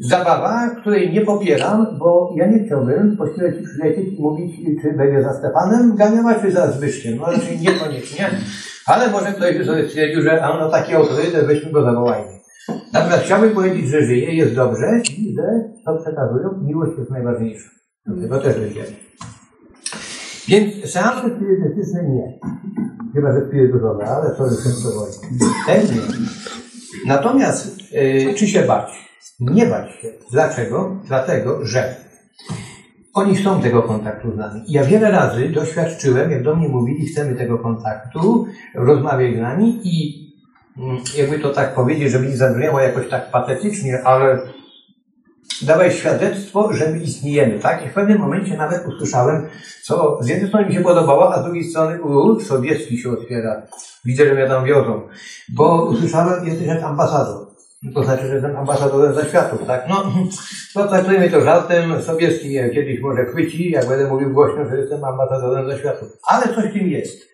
zabawa, 0.00 0.70
której 0.80 1.12
nie 1.12 1.20
popieram, 1.20 1.86
bo 1.98 2.34
ja 2.36 2.46
nie 2.46 2.64
chciałbym 2.64 3.16
po 3.16 3.24
chwilę 3.24 3.52
ci 3.52 3.62
przylecieć 3.62 4.18
i 4.18 4.22
mówić, 4.22 4.56
czy 4.82 4.92
będzie 4.92 5.22
za 5.22 5.34
Stefanem 5.34 5.96
Ganiowa, 5.96 6.34
czy 6.34 6.52
za 6.52 6.70
Zbyszkiem. 6.70 7.16
No 7.16 7.26
raczej 7.26 7.58
niekoniecznie, 7.58 8.30
ale 8.86 9.10
może 9.10 9.32
ktoś 9.32 9.66
sobie 9.66 9.88
stwierdził, 9.88 10.22
że 10.22 10.42
a 10.42 10.58
no 10.58 10.70
taki 10.70 10.94
autorytet, 10.94 11.46
weźmy 11.46 11.72
go 11.72 11.82
zawołajmy. 11.82 12.38
Natomiast 12.92 13.22
chciałbym 13.22 13.50
powiedzieć, 13.50 13.88
że 13.88 14.02
żyje, 14.02 14.34
jest 14.34 14.54
dobrze 14.54 15.00
i 15.18 15.34
że 15.36 15.42
to 15.86 15.96
przekazują, 15.96 16.48
miłość 16.62 16.92
jest 16.98 17.10
najważniejsza. 17.10 17.70
Do 18.06 18.22
tego 18.22 18.38
też 18.38 18.56
dojdziemy. 18.56 18.96
Więc 20.48 20.90
seanse 20.90 21.36
spirytystyczne 21.36 22.02
nie. 22.02 22.38
Chyba, 23.14 23.32
że 23.32 23.46
spirytusowe, 23.48 24.04
ale 24.04 24.30
to 24.30 24.44
już 24.44 24.64
jest 24.64 24.82
to 24.82 24.88
wojna. 24.90 25.54
Ten 25.66 25.96
nie. 25.96 26.02
Natomiast 27.06 27.78
y, 27.92 28.34
czy 28.34 28.46
się 28.46 28.62
bać? 28.62 29.07
Nie 29.40 29.66
bać 29.66 29.90
się. 29.90 30.08
Dlaczego? 30.30 30.96
Dlatego, 31.04 31.66
że 31.66 31.94
oni 33.14 33.36
chcą 33.36 33.62
tego 33.62 33.82
kontaktu 33.82 34.32
z 34.32 34.36
nami. 34.36 34.60
Ja 34.68 34.84
wiele 34.84 35.10
razy 35.10 35.48
doświadczyłem, 35.48 36.30
jak 36.30 36.42
do 36.42 36.56
mnie 36.56 36.68
mówili, 36.68 37.06
chcemy 37.06 37.34
tego 37.34 37.58
kontaktu, 37.58 38.46
rozmawiaj 38.74 39.36
z 39.36 39.40
nami 39.40 39.80
i 39.84 40.26
mm, 40.78 40.98
jakby 41.16 41.38
to 41.38 41.50
tak 41.50 41.74
powiedzieć, 41.74 42.12
żeby 42.12 42.26
nie 42.26 42.36
zabrzmiało 42.36 42.80
jakoś 42.80 43.08
tak 43.08 43.30
patetycznie, 43.30 44.02
ale 44.04 44.38
dawaj 45.62 45.92
świadectwo, 45.92 46.72
że 46.72 46.90
my 46.90 46.98
istniejemy, 46.98 47.58
tak? 47.58 47.86
I 47.86 47.88
w 47.88 47.94
pewnym 47.94 48.18
momencie 48.18 48.56
nawet 48.56 48.86
usłyszałem, 48.86 49.46
co 49.82 50.18
z 50.22 50.28
jednej 50.28 50.48
strony 50.48 50.66
mi 50.66 50.74
się 50.74 50.80
podobało, 50.80 51.34
a 51.34 51.42
z 51.42 51.44
drugiej 51.44 51.64
strony, 51.64 52.02
u, 52.02 52.40
Sobieski 52.40 52.98
się 52.98 53.10
otwiera. 53.10 53.62
Widzę, 54.04 54.26
że 54.26 54.34
mnie 54.34 54.46
tam 54.46 54.64
wiozą. 54.64 55.02
Bo 55.48 55.84
usłyszałem, 55.84 56.46
jesteś 56.46 56.68
ambasador. 56.68 57.47
To 57.94 58.04
znaczy, 58.04 58.26
że 58.26 58.32
jestem 58.34 58.56
ambasadorem 58.56 59.14
zaświatów, 59.14 59.66
tak? 59.66 59.88
No, 59.88 60.12
to 60.74 60.88
traktujemy 60.88 61.30
to 61.30 61.40
żartem. 61.40 62.02
Sobieski 62.02 62.48
mnie 62.48 62.70
kiedyś 62.70 63.00
może 63.00 63.24
chwyci, 63.24 63.70
jak 63.70 63.88
będę 63.88 64.08
mówił 64.08 64.32
głośno, 64.32 64.68
że 64.68 64.76
jestem 64.76 65.04
ambasadorem 65.04 65.70
zaświatów. 65.70 66.08
Ale 66.28 66.54
coś 66.54 66.70
w 66.70 66.72
tym 66.72 66.88
jest. 66.88 67.28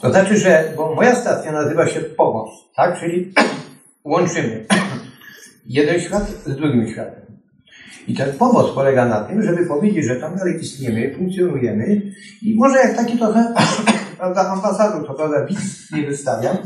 To 0.00 0.10
znaczy, 0.10 0.36
że, 0.36 0.72
bo 0.76 0.94
moja 0.94 1.14
stacja 1.14 1.52
nazywa 1.52 1.86
się 1.86 2.00
Pomoc, 2.00 2.50
tak? 2.76 3.00
Czyli 3.00 3.32
łączymy 4.04 4.66
jeden 5.66 6.00
świat 6.00 6.28
z 6.46 6.56
drugim 6.56 6.88
światem. 6.88 7.20
I 8.08 8.14
ten 8.14 8.32
pomoc 8.32 8.74
polega 8.74 9.06
na 9.06 9.20
tym, 9.20 9.42
żeby 9.42 9.66
powiedzieć, 9.66 10.04
że 10.04 10.16
tam 10.16 10.36
dalej 10.36 10.60
istniejemy, 10.60 11.14
funkcjonujemy 11.18 12.02
i 12.42 12.54
może 12.54 12.78
jak 12.78 12.96
taki 12.96 13.18
trochę, 13.18 13.54
prawda, 14.20 14.48
ambasador, 14.48 15.06
to 15.06 15.14
prawda, 15.14 15.46
widz 15.46 15.92
nie 15.92 16.06
wystawiam, 16.06 16.56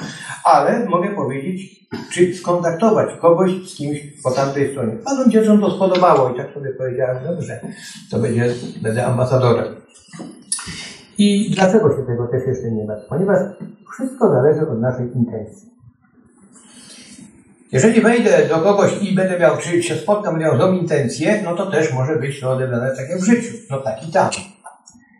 ale 0.54 0.86
mogę 0.86 1.08
powiedzieć, 1.08 1.86
czy 2.12 2.34
skontaktować 2.34 3.08
kogoś 3.20 3.50
z 3.70 3.76
kimś 3.76 3.98
po 4.24 4.30
tamtej 4.30 4.70
stronie. 4.70 4.92
Panom 5.04 5.30
dzieciom 5.30 5.60
to 5.60 5.76
spodobało 5.76 6.30
i 6.30 6.36
tak 6.36 6.54
sobie 6.54 6.70
powiedziałem, 6.70 7.24
dobrze, 7.24 7.60
to 8.10 8.18
będzie, 8.18 8.54
będę 8.82 9.06
ambasadorem. 9.06 9.74
I 11.18 11.50
dlaczego 11.54 11.96
się 11.96 12.06
tego 12.06 12.26
też 12.26 12.46
jeszcze 12.46 12.70
nie 12.70 12.86
da? 12.86 12.96
Ponieważ 13.08 13.38
wszystko 13.92 14.28
zależy 14.28 14.68
od 14.68 14.80
naszej 14.80 15.06
intencji. 15.14 15.72
Jeżeli 17.72 18.00
wejdę 18.00 18.48
do 18.48 18.58
kogoś 18.58 19.02
i 19.02 19.14
będę 19.14 19.38
miał, 19.38 19.56
czy 19.56 19.82
się 19.82 19.94
spotkam, 19.94 20.34
będę 20.34 20.48
miał 20.48 20.56
złą 20.56 20.72
intencję, 20.72 21.40
no 21.44 21.54
to 21.56 21.70
też 21.70 21.92
może 21.92 22.16
być 22.16 22.40
to 22.40 22.50
odebrane 22.50 22.96
tak 22.96 23.10
jak 23.10 23.18
w 23.18 23.24
życiu. 23.24 23.56
No 23.70 23.78
tak 23.78 24.08
i 24.08 24.12
tam. 24.12 24.30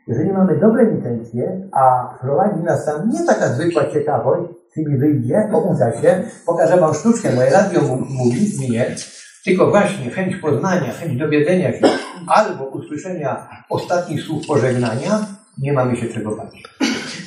Jeżeli 0.07 0.33
mamy 0.33 0.61
dobre 0.61 0.91
intencje, 0.91 1.69
a 1.73 2.15
prowadzi 2.21 2.63
nas 2.63 2.85
tam 2.85 3.11
nie 3.11 3.27
taka 3.27 3.49
zwykła 3.49 3.91
ciekawość, 3.91 4.53
czyli 4.75 4.99
wyjdzie, 4.99 5.49
o 5.53 5.59
uda 5.59 5.93
się, 6.03 6.23
pokażę 6.47 6.77
wam 6.77 6.95
sztuczkę, 6.95 7.35
moje 7.35 7.51
radio 7.51 7.81
mówi 8.11 8.53
mnie, 8.59 8.97
tylko 9.45 9.71
właśnie 9.71 10.11
chęć 10.11 10.37
poznania, 10.37 10.93
chęć 10.93 11.19
dowiedzenia 11.19 11.73
się 11.73 11.87
albo 12.27 12.65
usłyszenia 12.65 13.49
ostatnich 13.71 14.23
słów 14.23 14.47
pożegnania, 14.47 15.27
nie 15.59 15.73
mamy 15.73 15.97
się 15.97 16.09
czego 16.09 16.37
bać. 16.37 16.63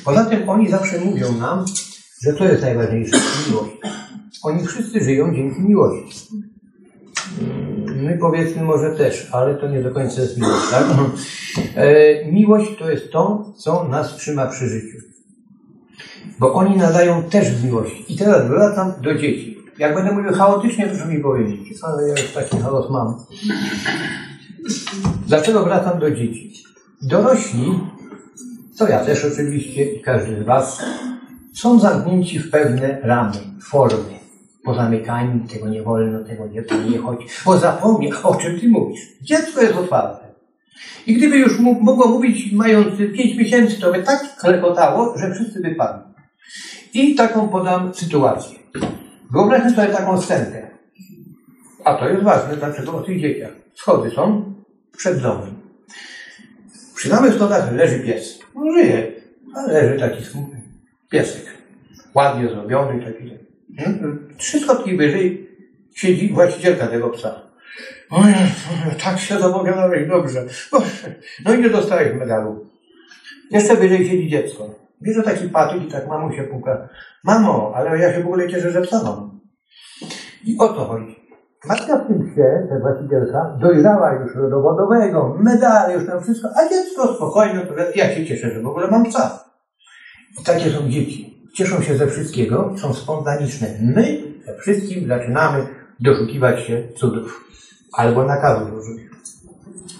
Poza 0.04 0.24
tym 0.24 0.48
oni 0.48 0.70
zawsze 0.70 1.00
mówią 1.00 1.32
nam, 1.32 1.64
że 2.22 2.32
to 2.32 2.44
jest 2.44 2.62
najważniejsze, 2.62 3.16
miłość. 3.48 3.72
Oni 4.42 4.66
wszyscy 4.66 5.00
żyją 5.00 5.34
dzięki 5.34 5.62
miłości. 5.62 6.26
My 7.96 8.18
powiedzmy 8.20 8.62
może 8.62 8.90
też, 8.90 9.28
ale 9.32 9.54
to 9.54 9.68
nie 9.68 9.82
do 9.82 9.90
końca 9.90 10.20
jest 10.20 10.38
miłość, 10.38 10.70
tak? 10.70 10.84
E, 11.74 12.32
miłość 12.32 12.70
to 12.78 12.90
jest 12.90 13.12
to, 13.12 13.52
co 13.56 13.88
nas 13.88 14.16
trzyma 14.16 14.46
przy 14.46 14.68
życiu. 14.68 14.98
Bo 16.38 16.54
oni 16.54 16.76
nadają 16.76 17.22
też 17.22 17.50
w 17.50 17.64
miłości. 17.64 18.04
I 18.08 18.16
teraz 18.16 18.48
wracam 18.48 18.92
do 19.02 19.14
dzieci. 19.14 19.58
Jak 19.78 19.94
będę 19.94 20.12
mówił 20.12 20.32
chaotycznie, 20.32 20.86
proszę 20.86 21.06
mi 21.06 21.20
powiedzieć, 21.20 21.78
ale 21.82 22.08
ja 22.08 22.22
już 22.22 22.32
taki 22.32 22.56
chaos 22.56 22.90
mam. 22.90 23.14
Dlaczego 25.26 25.64
wracam 25.64 25.98
do 25.98 26.10
dzieci? 26.10 26.64
Dorośli, 27.02 27.80
to 28.78 28.88
ja 28.88 29.04
też 29.04 29.24
oczywiście 29.24 29.92
i 29.92 30.00
każdy 30.00 30.42
z 30.42 30.46
Was, 30.46 30.82
są 31.54 31.80
zamknięci 31.80 32.38
w 32.38 32.50
pewne 32.50 32.98
ramy, 33.02 33.36
formy. 33.62 34.15
Pozamykani, 34.66 35.48
tego 35.48 35.68
nie 35.68 35.82
wolno, 35.82 36.24
tego 36.24 36.46
nie, 36.46 36.62
to 36.62 36.74
nie 36.82 36.98
chodzi, 36.98 37.26
o 37.46 37.58
zapomnij, 37.58 38.12
o 38.22 38.34
czym 38.34 38.60
ty 38.60 38.68
mówisz. 38.68 39.00
Dziecko 39.22 39.62
jest 39.62 39.74
otwarte. 39.74 40.26
I 41.06 41.14
gdyby 41.14 41.38
już 41.38 41.58
mogło 41.60 42.08
mówić 42.08 42.52
mając 42.52 42.98
pięć 42.98 43.36
miesięcy, 43.36 43.80
to 43.80 43.92
by 43.92 44.02
tak 44.02 44.36
klekotało, 44.36 45.18
że 45.18 45.34
wszyscy 45.34 45.60
wypadli. 45.60 46.02
I 46.94 47.14
taką 47.14 47.48
podam 47.48 47.94
sytuację. 47.94 48.58
Wyobraźmy 49.32 49.70
sobie 49.70 49.88
taką 49.88 50.20
scenkę. 50.22 50.70
A 51.84 51.94
to 51.94 52.08
jest 52.08 52.22
ważne, 52.22 52.56
dlaczego 52.56 52.96
o 52.96 53.02
tych 53.02 53.20
dzieciach. 53.20 53.52
Schody 53.74 54.10
są 54.10 54.54
przed 54.96 55.22
domem. 55.22 55.54
Przy 56.94 57.08
samych 57.08 57.34
schodach 57.34 57.72
leży 57.72 58.00
pies. 58.00 58.38
No 58.54 58.72
żyje, 58.72 59.12
ale 59.54 59.72
leży 59.72 60.00
taki 60.00 60.24
smutny 60.24 60.62
piesek. 61.10 61.44
Ładnie 62.14 62.48
zrobiony, 62.48 63.04
taki. 63.04 63.45
Trzy 64.36 64.60
schodki 64.60 64.96
wyżej 64.96 65.48
siedzi 65.94 66.32
właścicielka 66.32 66.86
tego 66.86 67.10
psa. 67.10 67.40
Oj, 68.10 68.34
tak 69.04 69.18
się 69.18 69.38
zapowiadałeś 69.38 70.08
dobrze. 70.08 70.44
No 71.44 71.54
i 71.54 71.58
nie 71.58 71.70
dostałeś 71.70 72.18
medalu. 72.18 72.66
Jeszcze 73.50 73.76
wyżej 73.76 74.08
siedzi 74.08 74.28
dziecko. 74.28 74.70
Bierze 75.02 75.22
taki 75.22 75.48
patyk 75.48 75.82
i 75.82 75.92
tak 75.92 76.08
mamu 76.08 76.32
się 76.32 76.42
puka. 76.42 76.88
Mamo, 77.24 77.72
ale 77.76 77.98
ja 77.98 78.14
się 78.14 78.22
w 78.22 78.26
ogóle 78.26 78.48
cieszę, 78.48 78.70
że 78.70 78.82
psa 78.82 79.02
mam. 79.02 79.40
I 80.44 80.56
o 80.58 80.68
to 80.68 80.84
chodzi. 80.84 81.26
Matka 81.68 81.96
w 81.96 82.06
tym 82.06 82.30
psie, 82.30 82.66
ta 82.68 82.78
właścicielka, 82.78 83.56
dojrzała 83.60 84.12
już 84.12 84.34
do 84.34 84.50
dowodowego, 84.50 85.36
medale, 85.40 85.94
już 85.94 86.06
tam 86.06 86.22
wszystko, 86.22 86.48
a 86.56 86.68
dziecko 86.68 87.14
spokojne, 87.14 87.66
ja 87.94 88.14
się 88.14 88.26
cieszę, 88.26 88.50
że 88.50 88.60
w 88.60 88.66
ogóle 88.66 88.88
mam 88.90 89.04
psa. 89.04 89.44
I 90.40 90.44
takie 90.44 90.70
są 90.70 90.88
dzieci. 90.88 91.25
Cieszą 91.56 91.82
się 91.82 91.96
ze 91.96 92.06
wszystkiego, 92.06 92.74
są 92.76 92.94
spontaniczne. 92.94 93.68
My 93.82 94.22
ze 94.46 94.54
wszystkim 94.58 95.08
zaczynamy 95.08 95.66
doszukiwać 96.00 96.60
się 96.66 96.82
cudów. 96.96 97.44
Albo 97.92 98.24
nakazów 98.24 98.70
różnych. 98.70 99.10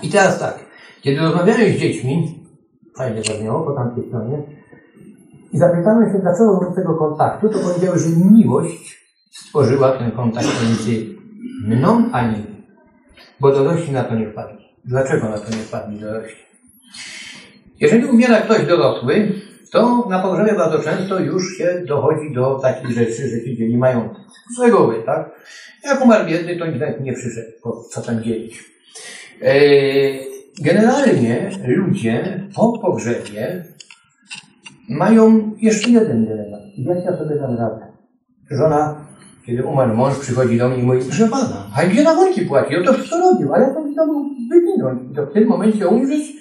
I 0.03 0.11
teraz 0.11 0.39
tak, 0.39 0.59
kiedy 1.03 1.21
rozmawiamy 1.21 1.71
z 1.73 1.77
dziećmi, 1.77 2.45
fajnie 2.97 3.21
brzmiało 3.21 3.65
po 3.65 3.73
tamtej 3.73 4.09
stronie, 4.09 4.43
i 5.53 5.59
zapytamy 5.59 6.13
się, 6.13 6.19
dlaczego 6.19 6.61
do 6.61 6.75
tego 6.75 6.95
kontaktu, 6.95 7.49
to 7.49 7.59
powiedziały, 7.59 7.99
że 7.99 8.07
miłość 8.31 9.07
stworzyła 9.31 9.93
ten 9.93 10.11
kontakt 10.11 10.49
między 10.63 11.07
mną 11.65 12.09
a 12.13 12.27
nimi. 12.27 12.67
Bo 13.41 13.53
dorośli 13.53 13.93
na 13.93 14.05
to 14.05 14.15
nie 14.15 14.31
wpadli. 14.31 14.67
Dlaczego 14.85 15.29
na 15.29 15.39
to 15.39 15.51
nie 15.51 15.63
wpadli 15.63 16.01
dorośli? 16.01 16.43
Jeżeli 17.81 18.05
umiera 18.05 18.41
ktoś 18.41 18.67
dorosły, 18.67 19.33
to 19.77 20.07
na 20.11 20.19
pogrzebie 20.19 20.53
bardzo 20.53 20.79
często 20.79 21.21
już 21.21 21.57
się 21.57 21.83
dochodzi 21.87 22.35
do 22.35 22.59
takich 22.63 22.91
rzeczy, 22.91 23.29
że 23.29 23.45
ci 23.45 23.57
dzieli 23.57 23.79
mają 23.79 24.09
z 24.57 24.61
reguły, 24.61 25.03
tak? 25.07 25.31
Jak 25.85 26.05
umarł 26.05 26.27
biedny, 26.27 26.57
to 26.57 26.67
nikt 26.67 27.01
nie 27.01 27.13
przyszedł, 27.13 27.51
co 27.91 28.03
tam 28.03 28.23
dzielić. 28.23 28.65
Generalnie 30.63 31.51
ludzie 31.67 32.41
po 32.57 32.79
pogrzebie 32.79 33.65
mają 34.89 35.53
jeszcze 35.61 35.91
jeden 35.91 36.27
dylemat. 36.27 36.61
Jak 36.79 37.05
ja 37.05 37.17
sobie 37.17 37.37
dam 37.37 37.57
radę? 37.57 37.87
Żona, 38.51 39.07
kiedy 39.47 39.65
umarł 39.65 39.97
mąż, 39.97 40.19
przychodzi 40.19 40.59
do 40.59 40.69
mnie 40.69 40.79
i 40.79 40.83
mówi, 40.83 41.01
że 41.11 41.29
pana, 41.29 41.67
a 41.77 41.87
gdzie 41.87 42.05
rachunki 42.05 42.43
płaci? 42.43 42.75
No 42.79 42.85
to 42.85 42.93
wszystko 42.93 43.19
robił, 43.19 43.55
ale 43.55 43.65
ja 43.65 43.75
to 43.75 43.85
chciałbym 43.93 44.31
wywinąć. 44.51 45.13
I 45.13 45.15
to 45.15 45.27
w 45.27 45.33
tym 45.33 45.49
momencie 45.49 45.89
umrzeć, 45.89 46.33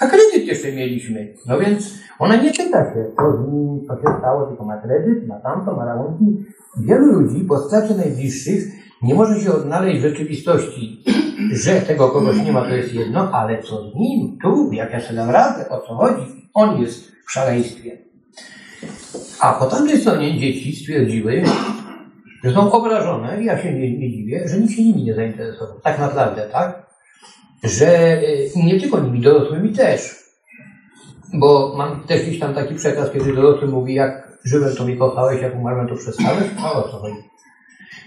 a 0.00 0.06
kredyt 0.06 0.46
jeszcze 0.46 0.72
mieliśmy. 0.72 1.34
No 1.46 1.58
więc 1.58 1.94
ona 2.18 2.36
nie 2.36 2.50
pyta 2.50 2.94
się, 2.94 3.06
co 3.16 3.36
z 3.36 3.52
nim, 3.52 3.80
co 3.86 3.94
się 3.94 4.18
stało, 4.18 4.46
tylko 4.46 4.64
ma 4.64 4.76
kredyt, 4.76 5.26
ma 5.28 5.40
tamto, 5.40 5.76
ma 5.76 5.84
rachunki. 5.84 6.44
Wielu 6.80 7.06
ludzi 7.06 7.44
po 7.44 7.58
stracie 7.58 7.94
najbliższych 7.94 8.64
nie 9.02 9.14
może 9.14 9.40
się 9.40 9.52
odnaleźć 9.52 9.98
w 9.98 10.02
rzeczywistości, 10.02 11.04
że 11.64 11.72
tego 11.80 12.08
kogoś 12.08 12.36
nie 12.44 12.52
ma, 12.52 12.62
to 12.62 12.74
jest 12.74 12.94
jedno, 12.94 13.32
ale 13.32 13.62
co 13.62 13.90
z 13.90 13.94
nim, 13.94 14.38
tu, 14.42 14.72
jak 14.72 14.92
ja 14.92 15.00
sobie 15.00 15.16
dam 15.16 15.30
radę, 15.30 15.68
o 15.68 15.80
co 15.80 15.94
chodzi? 15.94 16.50
On 16.54 16.80
jest 16.82 17.12
w 17.26 17.32
szaleństwie. 17.32 17.98
A 19.40 19.52
po 19.52 19.66
tamtej 19.66 19.98
stronie 19.98 20.38
dzieci 20.38 20.76
stwierdziły, 20.76 21.42
że 22.44 22.52
są 22.52 22.72
obrażone, 22.72 23.44
ja 23.44 23.62
się 23.62 23.72
nie, 23.72 23.98
nie 23.98 24.10
dziwię, 24.10 24.48
że 24.48 24.60
nikt 24.60 24.72
się 24.72 24.84
nimi 24.84 25.04
nie 25.04 25.14
zainteresował. 25.14 25.80
Tak 25.80 25.98
naprawdę, 25.98 26.42
tak? 26.52 26.89
Że 27.64 28.20
nie 28.56 28.80
tylko 28.80 29.00
nimi, 29.00 29.20
dorosłymi 29.20 29.72
też. 29.72 30.20
Bo 31.34 31.74
mam 31.76 32.00
też 32.00 32.22
gdzieś 32.22 32.38
tam 32.38 32.54
taki 32.54 32.74
przekaz, 32.74 33.10
kiedy 33.10 33.32
dorosły 33.32 33.68
mówi, 33.68 33.94
jak 33.94 34.38
żyłem 34.44 34.76
to 34.76 34.84
mi 34.84 34.98
kochałeś, 34.98 35.42
jak 35.42 35.56
umarłem 35.56 35.88
to 35.88 35.94
przestałeś, 35.94 36.44
a 36.64 36.72
o 36.72 36.82
co 36.82 36.98
chodzi? 36.98 37.16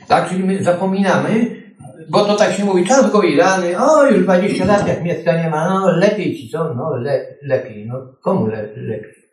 Tak, 0.08 0.30
czyli 0.30 0.44
my 0.44 0.64
zapominamy, 0.64 1.64
bo 2.10 2.26
to 2.26 2.36
tak 2.36 2.54
się 2.54 2.66
mówi, 2.66 2.86
czas 2.86 3.12
go 3.12 3.22
i 3.22 3.38
rany, 3.38 3.80
o 3.80 4.06
już 4.06 4.24
20 4.24 4.66
lat 4.66 4.88
jak 4.88 5.04
miecka 5.04 5.44
nie 5.44 5.50
ma, 5.50 5.70
no 5.70 5.92
lepiej 5.92 6.38
ci 6.38 6.50
co? 6.50 6.74
No 6.74 6.96
le, 6.96 7.26
lepiej, 7.42 7.88
no 7.88 7.96
komu 8.22 8.48
le, 8.48 8.68
lepiej? 8.76 9.24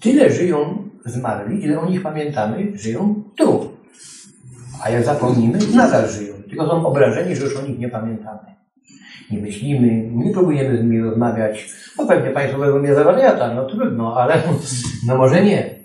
Tyle 0.00 0.30
żyją 0.30 0.88
zmarli, 1.06 1.64
ile 1.64 1.80
o 1.80 1.86
nich 1.86 2.02
pamiętamy, 2.02 2.72
żyją 2.74 3.22
tu. 3.36 3.72
A 4.82 4.90
jak 4.90 5.04
zapomnimy, 5.04 5.58
nadal 5.74 6.08
żyją. 6.08 6.39
Tylko 6.50 6.66
są 6.66 6.86
obrażeni, 6.86 7.36
że 7.36 7.44
już 7.44 7.56
o 7.56 7.62
nich 7.62 7.78
nie 7.78 7.88
pamiętamy. 7.88 8.56
Nie 9.30 9.38
myślimy, 9.38 10.10
nie 10.24 10.32
próbujemy 10.32 10.78
z 10.78 10.82
nimi 10.82 11.00
rozmawiać. 11.00 11.70
No 11.98 12.06
pewnie 12.06 12.30
Państwo 12.30 12.58
będą 12.58 12.78
mnie 12.78 12.94
za 12.94 13.04
wariata, 13.04 13.54
no 13.54 13.64
trudno, 13.64 14.16
ale 14.16 14.42
no 15.06 15.16
może 15.16 15.44
nie. 15.44 15.80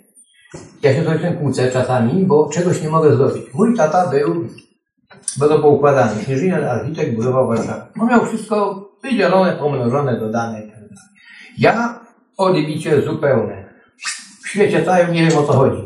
Ja 0.83 0.93
się 0.93 1.09
ojcem 1.09 1.37
kłócę 1.37 1.71
czasami, 1.71 2.23
bo 2.23 2.49
czegoś 2.49 2.81
nie 2.81 2.89
mogę 2.89 3.15
zrobić. 3.15 3.53
Mój 3.53 3.77
tata 3.77 4.09
był 4.09 4.47
bardzo 5.39 5.59
poukładany. 5.59 6.11
Inżynier, 6.29 6.65
architekt, 6.65 7.15
budował 7.15 7.47
Warszawę. 7.47 7.85
On 7.99 8.09
miał 8.09 8.25
wszystko 8.25 8.89
wydzielone, 9.03 9.53
pomnożone, 9.53 10.19
dodane. 10.19 10.61
Ja 11.57 11.99
odbicie 12.37 13.01
zupełne. 13.01 13.65
W 14.43 14.49
świecie 14.49 14.83
całym 14.83 15.13
nie 15.13 15.27
wiem 15.27 15.37
o 15.37 15.43
co 15.43 15.53
chodzi. 15.53 15.84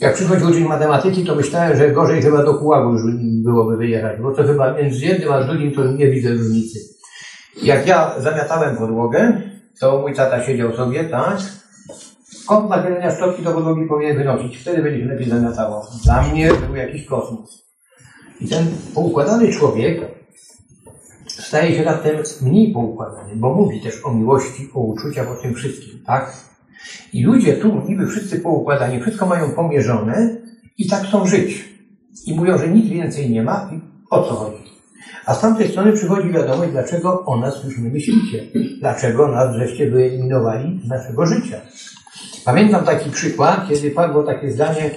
Jak 0.00 0.14
przychodził 0.14 0.48
uczyć 0.48 0.64
matematyki, 0.64 1.24
to 1.24 1.34
myślałem, 1.34 1.76
że 1.76 1.90
gorzej 1.90 2.22
chyba 2.22 2.44
do 2.44 2.54
Kuławu 2.54 2.92
już 2.92 3.02
byłoby 3.44 3.76
wyjechać, 3.76 4.20
bo 4.20 4.32
to 4.32 4.44
chyba 4.44 4.72
między 4.72 5.06
jednym 5.06 5.32
a 5.32 5.44
drugim 5.44 5.72
to 5.72 5.84
nie 5.84 6.10
widzę 6.10 6.30
różnicy. 6.30 6.78
Jak 7.62 7.86
ja 7.86 8.14
zamiatałem 8.18 8.76
podłogę, 8.76 9.42
to 9.80 9.98
mój 9.98 10.14
tata 10.14 10.42
siedział 10.42 10.76
sobie, 10.76 11.04
tak? 11.04 11.38
Kąt 12.46 12.70
nachylenia 12.70 13.16
szczotki 13.16 13.42
do 13.42 13.52
podłogi 13.52 13.86
powinien 13.88 14.16
wynosić. 14.16 14.58
Wtedy 14.58 14.82
będzie 14.82 15.00
się 15.00 15.06
lepiej 15.06 15.28
zamiatało. 15.28 15.86
Dla 16.04 16.22
mnie 16.22 16.50
był 16.66 16.76
jakiś 16.76 17.06
kosmos. 17.06 17.66
I 18.40 18.48
ten 18.48 18.66
poukładany 18.94 19.52
człowiek 19.52 20.00
staje 21.26 21.76
się 21.76 21.84
raptem 21.84 22.16
mniej 22.42 22.72
poukładany, 22.72 23.36
bo 23.36 23.54
mówi 23.54 23.80
też 23.80 24.04
o 24.04 24.14
miłości, 24.14 24.70
o 24.74 24.80
uczuciach, 24.80 25.30
o 25.30 25.42
tym 25.42 25.54
wszystkim, 25.54 26.02
tak? 26.06 26.36
I 27.12 27.24
ludzie 27.24 27.52
tu 27.52 27.82
niby 27.88 28.06
wszyscy 28.06 28.40
poukładani, 28.40 29.00
wszystko 29.00 29.26
mają 29.26 29.50
pomierzone 29.50 30.36
i 30.78 30.88
tak 30.88 31.02
chcą 31.02 31.26
żyć. 31.26 31.68
I 32.26 32.34
mówią, 32.34 32.58
że 32.58 32.68
nic 32.68 32.86
więcej 32.86 33.30
nie 33.30 33.42
ma 33.42 33.70
i 33.72 33.80
o 34.10 34.22
co 34.22 34.34
chodzi. 34.34 34.66
A 35.26 35.34
z 35.34 35.40
tamtej 35.40 35.68
strony 35.68 35.92
przychodzi 35.92 36.30
wiadomość, 36.30 36.70
dlaczego 36.72 37.24
o 37.24 37.36
nas 37.36 37.64
już 37.64 37.78
nie 37.78 37.90
myślicie. 37.90 38.44
Dlaczego 38.80 39.28
nas 39.28 39.56
żeście 39.56 39.90
wyeliminowali 39.90 40.80
z 40.84 40.88
naszego 40.88 41.26
życia. 41.26 41.60
Pamiętam 42.44 42.84
taki 42.84 43.10
przykład, 43.10 43.68
kiedy 43.68 43.90
padło 43.90 44.22
takie 44.22 44.50
zdanie, 44.50 44.90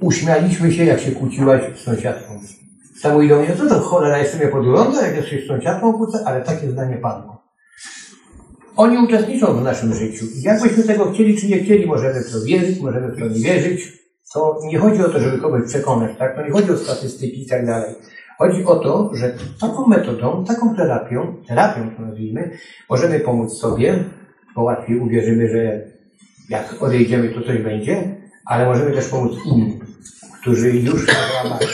uśmialiśmy 0.00 0.72
się, 0.72 0.84
jak 0.84 1.00
się 1.00 1.12
kłóciłaś 1.12 1.62
z 1.76 1.80
sąsiadką. 1.84 2.40
Do 3.02 3.18
mnie, 3.18 3.56
co 3.58 3.68
to 3.68 3.80
cholera, 3.80 4.18
jest 4.18 4.32
sobie 4.32 4.48
podgląda, 4.48 5.06
jak 5.06 5.26
się 5.26 5.40
z 5.40 5.48
sąsiadką 5.48 5.92
kłócę, 5.92 6.18
ale 6.26 6.40
takie 6.40 6.70
zdanie 6.70 6.96
padło. 6.96 7.42
Oni 8.76 8.98
uczestniczą 8.98 9.46
w 9.54 9.62
naszym 9.62 9.94
życiu. 9.94 10.24
Jakbyśmy 10.42 10.82
tego 10.82 11.12
chcieli, 11.12 11.36
czy 11.36 11.46
nie 11.46 11.58
chcieli, 11.58 11.86
możemy 11.86 12.20
w 12.24 12.32
to 12.32 12.44
wierzyć, 12.44 12.80
możemy 12.80 13.08
w 13.08 13.18
to 13.18 13.28
nie 13.28 13.40
wierzyć. 13.40 13.92
To 14.34 14.58
nie 14.64 14.78
chodzi 14.78 15.02
o 15.02 15.08
to, 15.08 15.20
żeby 15.20 15.38
kogoś 15.38 15.68
przekonać, 15.68 16.18
tak? 16.18 16.36
To 16.36 16.42
nie 16.42 16.50
chodzi 16.50 16.70
o 16.70 16.76
statystyki 16.76 17.42
i 17.42 17.46
tak 17.46 17.66
dalej. 17.66 17.94
Chodzi 18.38 18.64
o 18.64 18.76
to, 18.76 19.10
że 19.14 19.34
taką 19.60 19.86
metodą, 19.86 20.44
taką 20.44 20.76
terapią, 20.76 21.36
terapią 21.48 21.90
to 21.96 22.02
nazwijmy, 22.02 22.50
możemy 22.90 23.20
pomóc 23.20 23.52
sobie, 23.52 24.04
bo 24.54 24.62
łatwiej 24.62 24.98
uwierzymy, 24.98 25.48
że 25.48 25.86
jak 26.48 26.82
odejdziemy, 26.82 27.28
to 27.28 27.40
coś 27.42 27.58
będzie, 27.58 28.16
ale 28.46 28.66
możemy 28.66 28.90
też 28.90 29.08
pomóc 29.08 29.32
innym, 29.46 29.80
którzy 30.40 30.70
już 30.70 31.06
załamali. 31.06 31.66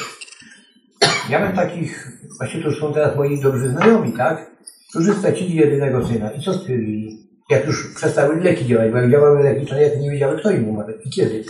Ja 1.31 1.41
mam 1.41 1.53
takich, 1.53 2.13
właśnie 2.39 2.63
to 2.63 2.73
są 2.73 2.93
teraz 2.93 3.17
moi 3.17 3.41
dobrzy 3.41 3.69
znajomi, 3.69 4.13
tak? 4.13 4.51
Którzy 4.91 5.15
stracili 5.15 5.55
jedynego 5.55 6.07
syna. 6.07 6.31
I 6.31 6.41
co 6.41 6.55
stwierdzili? 6.55 7.31
Jak 7.51 7.67
już 7.67 7.95
przestały 7.95 8.41
leki 8.41 8.67
działać, 8.67 8.91
bo 8.93 8.99
jak 8.99 9.11
działały 9.11 9.43
leki, 9.43 9.67
to 9.67 9.75
nawet 9.75 10.01
nie 10.01 10.11
wiedziały, 10.11 10.39
kto 10.39 10.51
im 10.51 10.69
umarł 10.69 10.93
i 11.05 11.11
kiedy. 11.11 11.45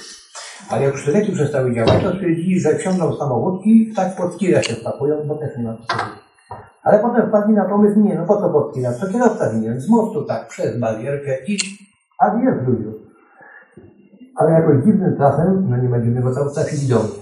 Ale 0.68 0.82
jak 0.82 0.92
już 0.92 1.04
te 1.04 1.10
leki 1.10 1.32
przestały 1.32 1.74
działać, 1.74 2.02
to 2.02 2.14
stwierdzili, 2.14 2.60
że 2.60 2.74
wsiądą 2.74 3.16
samochód 3.16 3.66
i 3.66 3.92
tak 3.96 4.16
pod 4.16 4.38
tira 4.38 4.62
się 4.62 4.74
spakują, 4.74 5.26
bo 5.26 5.34
też 5.34 5.56
nie 5.56 5.64
ma 5.64 5.78
Ale 6.82 6.98
potem 6.98 7.28
wpadli 7.28 7.54
na 7.54 7.64
pomysł, 7.64 8.00
nie, 8.00 8.14
no 8.14 8.26
po 8.26 8.40
co 8.40 8.50
pod 8.50 8.74
tira? 8.74 8.92
Co 8.92 9.12
kierowca 9.12 9.50
winien? 9.52 9.80
Z 9.80 9.88
mostu 9.88 10.24
tak, 10.24 10.48
przez 10.48 10.80
barierkę 10.80 11.38
i 11.46 11.58
a 12.18 12.26
jest 12.26 12.68
ludziu. 12.68 12.92
ale 14.36 14.52
jakoś 14.52 14.84
dziwnym 14.84 15.16
trafem, 15.16 15.66
no 15.70 15.76
nie 15.76 15.88
ma 15.88 16.00
dziwnego 16.00 16.34
trafu, 16.34 16.54
trafili 16.54 16.88
do 16.88 16.98
mnie. 16.98 17.20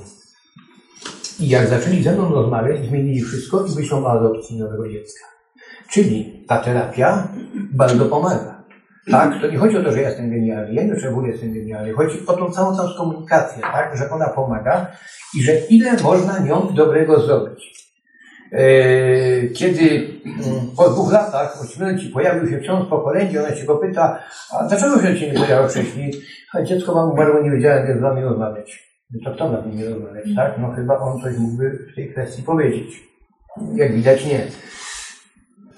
I 1.41 1.49
jak 1.49 1.67
zaczęli 1.67 2.03
ze 2.03 2.13
mną 2.13 2.35
rozmawiać, 2.35 2.87
zmienili 2.87 3.21
wszystko 3.21 3.65
i 3.67 3.91
o 3.93 4.11
adopcji 4.11 4.59
nowego 4.59 4.89
dziecka. 4.89 5.38
Czyli 5.91 6.45
ta 6.49 6.59
terapia 6.59 7.29
bardzo 7.73 8.05
pomaga. 8.05 8.59
Tak, 9.11 9.41
to 9.41 9.51
nie 9.51 9.59
chodzi 9.59 9.77
o 9.77 9.83
to, 9.83 9.93
że 9.93 10.03
ja 10.03 10.09
jestem 10.09 10.31
genialny, 10.31 10.75
ja 10.75 10.83
nie 10.83 11.09
ogóle 11.09 11.29
jestem 11.29 11.55
genialny. 11.55 11.93
Chodzi 11.93 12.27
o 12.27 12.33
tą 12.33 12.51
całą, 12.51 12.77
całą 12.77 12.89
komunikację, 12.99 13.63
tak, 13.63 13.97
że 13.97 14.11
ona 14.11 14.29
pomaga 14.29 14.87
i 15.39 15.43
że 15.43 15.53
ile 15.71 15.93
można 16.03 16.39
nią 16.39 16.75
dobrego 16.75 17.21
zrobić. 17.21 17.89
E, 18.53 18.63
kiedy 19.49 20.11
mm, 20.25 20.67
po 20.77 20.89
dwóch 20.89 21.13
latach 21.13 21.59
po 21.59 21.67
śmierci 21.67 22.09
pojawił 22.09 22.51
się 22.51 22.59
ksiądz 22.59 22.89
po 22.89 22.99
kolędzie, 22.99 23.41
ona 23.41 23.55
się 23.55 23.65
go 23.65 23.77
pyta, 23.77 24.23
a 24.53 24.65
dlaczego 24.65 25.01
się 25.01 25.33
nie 25.33 25.41
pojawił 25.41 25.69
wcześniej? 25.69 26.13
A 26.55 26.63
dziecko 26.63 26.95
wam 26.95 27.11
umarło, 27.11 27.43
nie 27.43 27.51
wiedziałem, 27.51 27.89
jak 27.89 27.99
z 27.99 28.01
wami 28.01 28.23
rozmawiać. 28.23 28.89
To 29.25 29.35
kto 29.35 29.49
ma 29.49 29.63
z 29.63 29.67
nimi 29.67 29.85
rozmawiać, 29.85 30.25
tak? 30.37 30.59
No 30.59 30.73
chyba 30.73 30.99
on 30.99 31.21
coś 31.21 31.37
mógłby 31.39 31.87
w 31.93 31.95
tej 31.95 32.13
kwestii 32.13 32.43
powiedzieć. 32.43 33.03
Jak 33.75 33.93
widać 33.93 34.27
nie. 34.27 34.47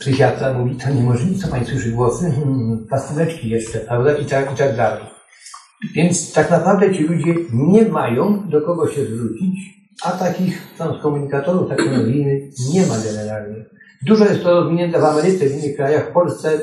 Psychiatra 0.01 0.53
mówi, 0.53 0.77
to 0.77 0.91
niemożliwe, 0.91 1.39
co 1.39 1.49
pani 1.49 1.67
słyszy 1.67 1.91
głosy? 1.91 2.31
Hmm, 2.31 2.87
pastyleczki 2.91 3.49
jeszcze, 3.51 3.79
prawda? 3.79 4.17
I 4.17 4.27
tak, 4.27 4.53
I 4.53 4.57
tak 4.57 4.77
dalej. 4.77 5.03
Więc 5.95 6.33
tak 6.33 6.51
naprawdę 6.51 6.95
ci 6.95 7.03
ludzie 7.03 7.35
nie 7.53 7.85
mają 7.85 8.49
do 8.49 8.61
kogo 8.61 8.89
się 8.89 9.05
zwrócić, 9.05 9.81
a 10.05 10.11
takich 10.11 10.63
transkomunikatorów, 10.77 11.69
tak 11.69 11.79
nazwijmy, 11.79 12.51
nie 12.73 12.87
ma 12.87 12.95
generalnie. 13.05 13.65
Dużo 14.07 14.25
jest 14.25 14.43
to 14.43 14.61
rozwinięte 14.61 15.01
w 15.01 15.05
Ameryce, 15.05 15.47
w 15.47 15.53
innych 15.53 15.77
krajach. 15.77 16.11
W 16.11 16.13
Polsce 16.13 16.61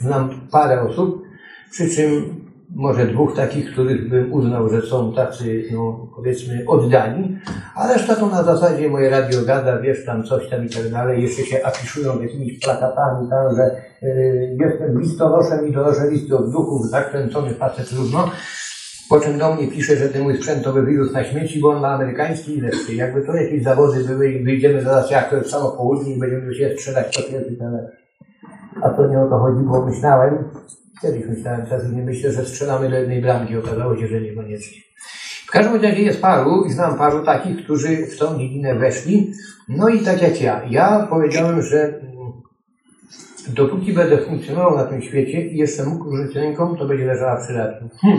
znam 0.00 0.48
parę 0.50 0.82
osób, 0.82 1.22
przy 1.70 1.90
czym 1.90 2.41
może 2.74 3.06
dwóch 3.06 3.36
takich, 3.36 3.72
których 3.72 4.08
bym 4.08 4.32
uznał, 4.32 4.68
że 4.68 4.82
są 4.82 5.12
tacy, 5.12 5.64
no 5.72 6.08
powiedzmy, 6.16 6.64
oddani, 6.66 7.38
a 7.76 7.92
reszta 7.92 8.16
to 8.16 8.26
na 8.26 8.42
zasadzie 8.42 8.88
moje 8.88 9.10
radio 9.10 9.42
gada, 9.42 9.78
wiesz, 9.78 10.04
tam 10.06 10.24
coś 10.24 10.48
tam 10.48 10.66
i 10.66 10.68
tak 10.70 10.90
dalej, 10.90 11.22
jeszcze 11.22 11.42
się 11.42 11.66
afiszują 11.66 12.22
jakimiś 12.22 12.60
plakatami 12.60 13.28
tam, 13.30 13.56
że 13.56 13.76
y, 14.02 14.56
jestem 14.60 15.00
listonoszem 15.00 15.68
i 15.68 15.72
donoszę 15.72 16.10
listy 16.10 16.36
od 16.36 16.52
duchów, 16.52 16.90
zakręcony 16.90 17.54
facet 17.54 17.88
trudno. 17.88 18.30
Po 19.08 19.20
czym 19.20 19.38
do 19.38 19.54
mnie 19.54 19.68
pisze, 19.68 19.96
że 19.96 20.08
ten 20.08 20.22
mój 20.22 20.36
sprzęt 20.36 20.64
to 20.64 20.72
wywiózł 20.72 21.12
na 21.12 21.24
śmieci, 21.24 21.60
bo 21.60 21.68
on 21.68 21.80
ma 21.80 21.88
amerykański 21.88 22.58
i 22.58 22.60
lepszy. 22.60 22.94
Jakby 22.94 23.22
to 23.22 23.34
jakieś 23.34 23.62
zawody 23.62 24.04
były 24.04 24.32
i 24.32 24.44
wyjdziemy 24.44 24.82
zaraz 24.82 25.10
jak 25.10 25.32
jest 25.32 25.50
samo 25.50 25.70
południe 25.70 26.14
i 26.14 26.18
będziemy 26.18 26.54
się 26.54 26.74
strzelać 26.76 27.16
to 27.16 27.22
pierwszy 27.22 27.56
lepszy. 27.60 27.96
A 28.82 28.88
to 28.88 29.06
nie 29.06 29.20
o 29.20 29.28
to 29.28 29.38
chodzi, 29.38 29.64
bo 29.64 29.86
myślałem, 29.86 30.44
kiedyś 31.02 31.26
myślałem, 31.26 31.66
teraz 31.66 31.92
nie 31.92 32.02
myślę, 32.02 32.32
że 32.32 32.46
strzelamy 32.46 32.90
do 32.90 32.96
jednej 32.96 33.22
bramki. 33.22 33.56
Okazało 33.56 33.96
się, 33.96 34.06
że 34.06 34.20
niekoniecznie. 34.20 34.82
W 35.46 35.50
każdym 35.50 35.82
razie 35.82 36.02
jest 36.02 36.22
paru 36.22 36.64
i 36.64 36.72
znam 36.72 36.98
paru 36.98 37.24
takich, 37.24 37.64
którzy 37.64 38.06
w 38.06 38.18
tą 38.18 38.38
dziedzinę 38.38 38.74
weszli. 38.74 39.32
No 39.68 39.88
i 39.88 40.00
tak 40.00 40.22
jak 40.22 40.42
ja. 40.42 40.62
Ja 40.70 41.06
powiedziałem, 41.10 41.62
że 41.62 41.82
mm, 41.82 42.32
dopóki 43.48 43.92
będę 43.92 44.18
funkcjonował 44.18 44.76
na 44.76 44.84
tym 44.84 45.02
świecie 45.02 45.46
i 45.46 45.56
jeszcze 45.56 45.84
mógł 45.84 46.08
użyć 46.08 46.36
ręką, 46.36 46.76
to 46.76 46.86
będzie 46.86 47.04
leżała 47.04 47.36
przy. 47.36 47.52
Hm. 47.52 48.18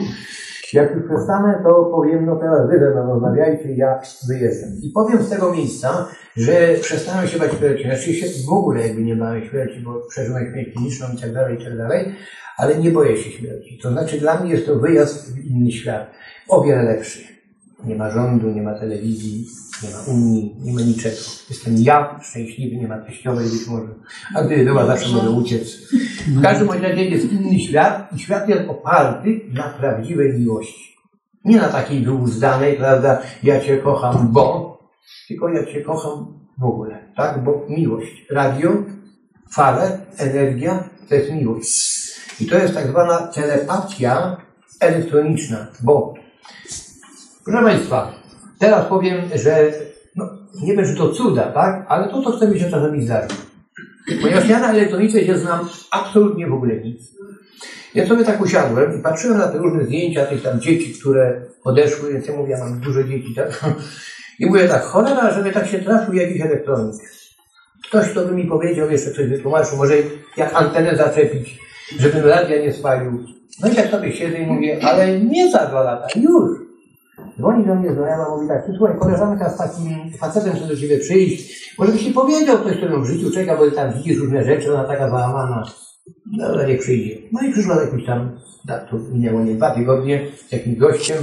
Jak 0.73 0.95
już 0.95 1.05
przestanę, 1.05 1.61
to 1.63 1.85
powiem, 1.85 2.25
no 2.25 2.35
teraz 2.35 2.69
wy 2.69 2.79
ze 2.79 2.91
mną 2.91 3.13
rozmawiajcie, 3.13 3.75
ja 3.75 3.99
wyjeżdżam. 4.27 4.69
I 4.83 4.89
powiem 4.89 5.23
z 5.23 5.29
tego 5.29 5.53
miejsca, 5.53 6.07
że 6.35 6.73
przestałem 6.81 7.27
się 7.27 7.39
bać 7.39 7.51
śmierci. 7.51 7.83
Znaczy 7.83 8.13
się 8.13 8.25
w 8.47 8.53
ogóle 8.53 8.87
jakby 8.87 9.03
nie 9.03 9.15
bałem 9.15 9.43
śmierci, 9.43 9.79
bo 9.79 10.01
przeżyłem 10.09 10.51
śmierć 10.51 10.73
kliniczną 10.73 11.07
i 11.17 11.21
tak 11.21 11.33
dalej, 11.33 11.61
i 11.61 11.63
tak 11.63 11.77
dalej, 11.77 12.15
ale 12.57 12.77
nie 12.77 12.91
boję 12.91 13.17
się 13.17 13.31
śmierci. 13.31 13.79
To 13.81 13.91
znaczy 13.91 14.19
dla 14.19 14.39
mnie 14.39 14.51
jest 14.51 14.65
to 14.65 14.75
wyjazd 14.75 15.35
w 15.35 15.45
inny 15.45 15.71
świat. 15.71 16.11
O 16.49 16.63
wiele 16.63 16.83
lepszy. 16.83 17.33
Nie 17.85 17.95
ma 17.95 18.11
rządu, 18.11 18.49
nie 18.49 18.61
ma 18.61 18.79
telewizji, 18.79 19.45
nie 19.83 19.89
ma 19.89 20.13
Unii, 20.13 20.55
nie 20.61 20.73
ma 20.73 20.81
niczego. 20.81 21.15
Jestem 21.49 21.75
ja 21.77 22.19
szczęśliwy, 22.23 22.75
nie 22.75 22.87
ma 22.87 22.97
teściowej 22.97 23.49
być 23.49 23.67
może. 23.67 23.93
A 24.35 24.43
gdyby 24.43 24.65
była, 24.65 24.85
zawsze 24.85 25.15
może 25.15 25.29
uciec. 25.29 25.93
W 26.27 26.41
każdym 26.41 26.69
razie 26.69 27.05
jest 27.05 27.31
inny 27.31 27.59
świat 27.59 28.13
i 28.15 28.19
świat 28.19 28.49
jest 28.49 28.69
oparty 28.69 29.41
na 29.53 29.63
prawdziwej 29.63 30.39
miłości. 30.39 30.93
Nie 31.45 31.57
na 31.57 31.69
takiej 31.69 32.01
wyuzdanej, 32.01 32.77
prawda, 32.77 33.21
ja 33.43 33.59
Cię 33.59 33.77
kocham, 33.77 34.27
bo, 34.31 34.77
tylko 35.27 35.49
ja 35.49 35.65
Cię 35.65 35.81
kocham 35.81 36.39
w 36.57 36.63
ogóle, 36.63 37.13
tak, 37.15 37.43
bo 37.43 37.65
miłość. 37.69 38.25
Radio, 38.31 38.71
fale, 39.55 39.99
energia 40.17 40.89
to 41.09 41.15
jest 41.15 41.31
miłość. 41.31 42.03
I 42.39 42.45
to 42.45 42.57
jest 42.57 42.73
tak 42.73 42.87
zwana 42.87 43.27
telepatia 43.27 44.37
elektroniczna, 44.79 45.67
bo, 45.81 46.13
proszę 47.45 47.63
Państwa, 47.63 48.23
Teraz 48.63 48.85
powiem, 48.85 49.15
że 49.35 49.71
no, 50.15 50.29
nie 50.61 50.75
wiem, 50.75 50.85
czy 50.85 50.95
to 50.95 51.09
cuda, 51.09 51.51
tak? 51.51 51.85
Ale 51.87 52.09
to, 52.09 52.21
co 52.21 52.31
chce 52.31 52.47
mi 52.47 52.59
się 52.59 52.69
czasami 52.69 53.05
zdarzyć. 53.05 53.37
Ponieważ 54.21 54.49
ja 54.49 54.59
na 54.59 54.71
elektronice 54.71 55.25
się 55.25 55.37
znam 55.37 55.69
absolutnie 55.91 56.47
w 56.47 56.53
ogóle 56.53 56.75
nic. 56.75 57.01
Ja 57.95 58.07
sobie 58.07 58.23
tak 58.23 58.41
usiadłem 58.41 58.99
i 58.99 59.01
patrzyłem 59.01 59.37
na 59.37 59.47
te 59.47 59.57
różne 59.57 59.85
zdjęcia 59.85 60.25
tych 60.25 60.41
tam 60.41 60.59
dzieci, 60.59 60.93
które 60.99 61.41
odeszły, 61.63 62.13
więc 62.13 62.27
ja 62.27 62.35
mówię, 62.35 62.51
ja 62.51 62.59
mam 62.59 62.79
dużo 62.79 63.03
dzieci, 63.03 63.35
tak? 63.35 63.65
I 64.39 64.45
mówię 64.45 64.67
tak, 64.67 64.83
cholera, 64.83 65.33
żeby 65.33 65.51
tak 65.51 65.67
się 65.67 65.79
trafił 65.79 66.13
jakiś 66.13 66.41
elektronik. 66.41 66.95
Ktoś, 67.93 68.09
kto 68.09 68.25
by 68.25 68.31
mi 68.31 68.45
powiedział, 68.45 68.91
jeszcze 68.91 69.11
coś 69.11 69.27
wytłumaczył, 69.27 69.77
może 69.77 69.93
jak 70.37 70.53
antenę 70.53 70.95
zaczepić, 70.95 71.59
żebym 71.99 72.25
radia 72.25 72.61
nie 72.61 72.73
spalił. 72.73 73.11
No 73.61 73.69
i 73.69 73.75
tak 73.75 73.91
sobie 73.91 74.11
siedzę 74.11 74.37
i 74.37 74.45
mówię, 74.45 74.79
ale 74.81 75.19
nie 75.19 75.51
za 75.51 75.65
dwa 75.65 75.83
lata, 75.83 76.07
już. 76.15 76.59
Dzwoni 77.37 77.65
do 77.65 77.75
mnie 77.75 77.93
znajoma, 77.93 78.29
mówi 78.29 78.47
tak, 78.47 78.63
słuchaj, 78.77 78.97
koleżanka 78.99 79.49
z 79.49 79.57
takim 79.57 80.11
facetem 80.19 80.53
chce 80.53 80.67
do 80.67 80.77
ciebie 80.77 80.99
przyjść, 80.99 81.73
może 81.79 81.91
byś 81.91 82.03
ci 82.03 82.11
powiedział 82.11 82.63
coś, 82.63 82.79
co 82.79 82.85
ją 82.85 83.03
w 83.03 83.07
życiu 83.07 83.31
czeka, 83.31 83.57
bo 83.57 83.71
tam 83.71 83.93
widzisz 83.93 84.17
różne 84.17 84.43
rzeczy, 84.43 84.73
ona 84.73 84.83
taka 84.83 85.09
załamana. 85.09 85.63
Dobra, 86.37 86.67
niech 86.67 86.79
przyjdzie. 86.79 87.17
No 87.31 87.41
i 87.47 87.51
przyszła 87.51 87.83
jakiś 87.83 88.05
tam, 88.05 88.39
tak, 88.67 88.89
to 88.89 88.97
minęło 88.97 89.43
nie 89.43 89.55
dwa 89.55 89.71
tygodnie, 89.71 90.27
z 90.49 90.51
jakimś 90.51 90.77
gościem, 90.77 91.17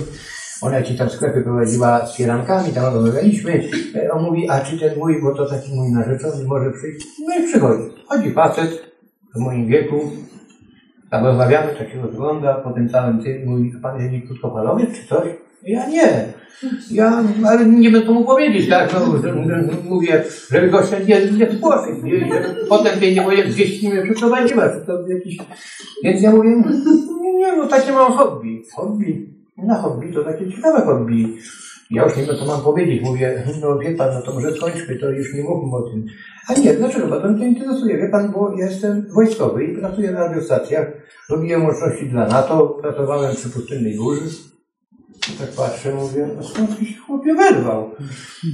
ona 0.62 0.82
ci 0.82 0.98
tam 0.98 1.10
sklepy 1.10 1.42
prowadziła 1.42 2.06
z 2.06 2.16
fierankami, 2.16 2.72
tam 2.72 2.94
rozmawialiśmy. 2.94 3.62
E, 3.94 4.12
on 4.12 4.24
mówi, 4.24 4.50
a 4.50 4.60
czy 4.60 4.78
ten 4.78 4.98
mój, 4.98 5.22
bo 5.22 5.34
to 5.34 5.46
taki 5.46 5.74
mój 5.74 5.92
narzeczony 5.92 6.44
może 6.44 6.70
przyjść? 6.70 7.06
No 7.28 7.34
i 7.34 7.46
przychodzi. 7.48 7.82
Chodzi 8.06 8.30
facet 8.30 8.82
w 9.34 9.38
moim 9.38 9.66
wieku, 9.66 10.00
tam 11.10 11.24
rozmawiamy, 11.24 11.74
tak 11.78 11.90
się 11.90 12.02
rozgląda, 12.02 12.54
potem 12.54 12.88
całym 12.88 13.22
tym 13.22 13.46
mówi, 13.46 13.72
pan 13.82 14.00
jest 14.00 14.26
krótkofalowiec 14.26 14.90
czy 15.00 15.06
coś? 15.08 15.28
Ja 15.62 15.88
nie. 15.88 16.24
Ja, 16.90 17.24
ale 17.46 17.66
nie 17.66 17.90
będę 17.90 18.12
mu 18.12 18.24
powiedzieć, 18.24 18.68
tak? 18.68 18.92
No, 18.92 19.00
mówię, 19.84 20.24
żeby 20.50 20.68
gościa 20.68 20.98
nie, 20.98 21.30
nie 21.30 21.52
spłoszyć. 21.52 21.94
Potem 22.68 22.98
mnie 22.98 23.14
nie 23.14 23.22
mówię, 23.22 23.52
zwieścić 23.52 23.82
mnie 23.82 24.02
przeprowadziła. 24.02 24.68
To 24.68 25.08
jakiś... 25.08 25.38
Więc 26.04 26.22
ja 26.22 26.30
mówię, 26.30 26.62
nie, 27.34 27.56
no 27.56 27.66
takie 27.66 27.92
mam 27.92 28.12
hobby. 28.12 28.62
Hobby. 28.74 29.39
Na 29.62 29.82
hobby 29.82 30.12
to 30.12 30.24
takie 30.24 30.52
ciekawe 30.52 30.80
hobby. 30.80 31.36
Ja 31.90 32.04
już 32.04 32.16
nie 32.16 32.22
wiem, 32.22 32.36
co 32.36 32.44
mam 32.44 32.60
powiedzieć. 32.60 33.02
Mówię, 33.02 33.44
no 33.62 33.78
wie 33.78 33.90
pan, 33.90 34.14
no 34.14 34.22
to 34.22 34.34
może 34.34 34.52
skończmy, 34.52 34.96
to 34.96 35.10
już 35.10 35.34
nie 35.34 35.42
mówmy 35.42 35.76
o 35.76 35.82
tym. 35.82 36.06
A 36.48 36.54
nie, 36.54 36.74
dlaczego 36.74 37.20
pan 37.20 37.38
to 37.38 37.44
interesuje? 37.44 37.98
Wie 37.98 38.08
pan, 38.08 38.32
bo 38.32 38.54
ja 38.58 38.66
jestem 38.66 39.06
wojskowy 39.14 39.64
i 39.64 39.76
pracuję 39.76 40.10
na 40.10 40.20
radiostacjach. 40.20 40.86
Robiłem 41.30 41.64
łączności 41.64 42.08
dla 42.08 42.26
NATO, 42.26 42.78
pracowałem 42.82 43.36
przy 43.36 43.50
pustynnej 43.50 43.96
burzy. 43.96 44.20
Tak 45.38 45.48
patrzę, 45.48 45.94
mówię, 45.94 46.28
no 46.36 46.42
skąd 46.42 46.70
się 46.70 47.00
chłopie 47.06 47.34
wyrwał? 47.34 47.90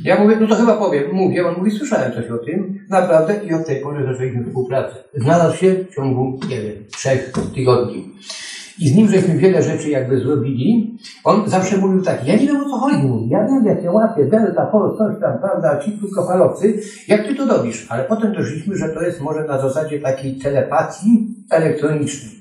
Ja 0.05 0.23
mówię, 0.23 0.37
no 0.41 0.47
to 0.47 0.55
chyba 0.55 0.77
powiem, 0.77 1.05
mówię, 1.13 1.47
on 1.47 1.55
mówi, 1.59 1.71
słyszałem 1.71 2.13
coś 2.13 2.31
o 2.31 2.39
tym, 2.39 2.79
naprawdę 2.91 3.41
i 3.45 3.55
od 3.55 3.67
tej 3.67 3.81
pory 3.81 4.07
zaczęliśmy 4.07 4.45
współpracę. 4.45 4.95
Znalazł 5.15 5.57
się 5.57 5.75
w 5.75 5.95
ciągu, 5.95 6.41
nie 6.49 6.63
wiem, 6.63 6.85
trzech 6.97 7.33
tygodni. 7.55 8.13
I 8.79 8.89
z 8.89 8.97
nim 8.97 9.09
żeśmy 9.09 9.39
wiele 9.39 9.63
rzeczy 9.63 9.91
jakby 9.91 10.21
zrobili. 10.21 10.99
On 11.25 11.49
zawsze 11.49 11.77
mówił 11.77 12.03
tak, 12.03 12.27
ja 12.27 12.37
nie 12.37 12.47
wiem 12.47 12.57
o 12.57 12.71
co 12.71 12.79
chodzi, 12.79 13.03
mówi, 13.03 13.29
ja 13.29 13.47
wiem 13.47 13.65
jak 13.67 13.83
się 13.83 13.91
łapie, 13.91 14.25
delta, 14.25 14.67
polo, 14.67 14.97
coś 14.97 15.21
tam, 15.21 15.39
prawda, 15.39 15.79
ci 15.85 15.99
krótkofalowcy, 15.99 16.81
jak 17.09 17.27
ty 17.27 17.35
to 17.35 17.47
robisz? 17.47 17.87
Ale 17.89 18.05
potem 18.05 18.33
doszliśmy, 18.33 18.77
że 18.77 18.89
to 18.89 19.03
jest 19.03 19.21
może 19.21 19.45
na 19.45 19.59
zasadzie 19.61 20.01
takiej 20.01 20.35
telepatii 20.35 21.29
elektronicznej. 21.51 22.37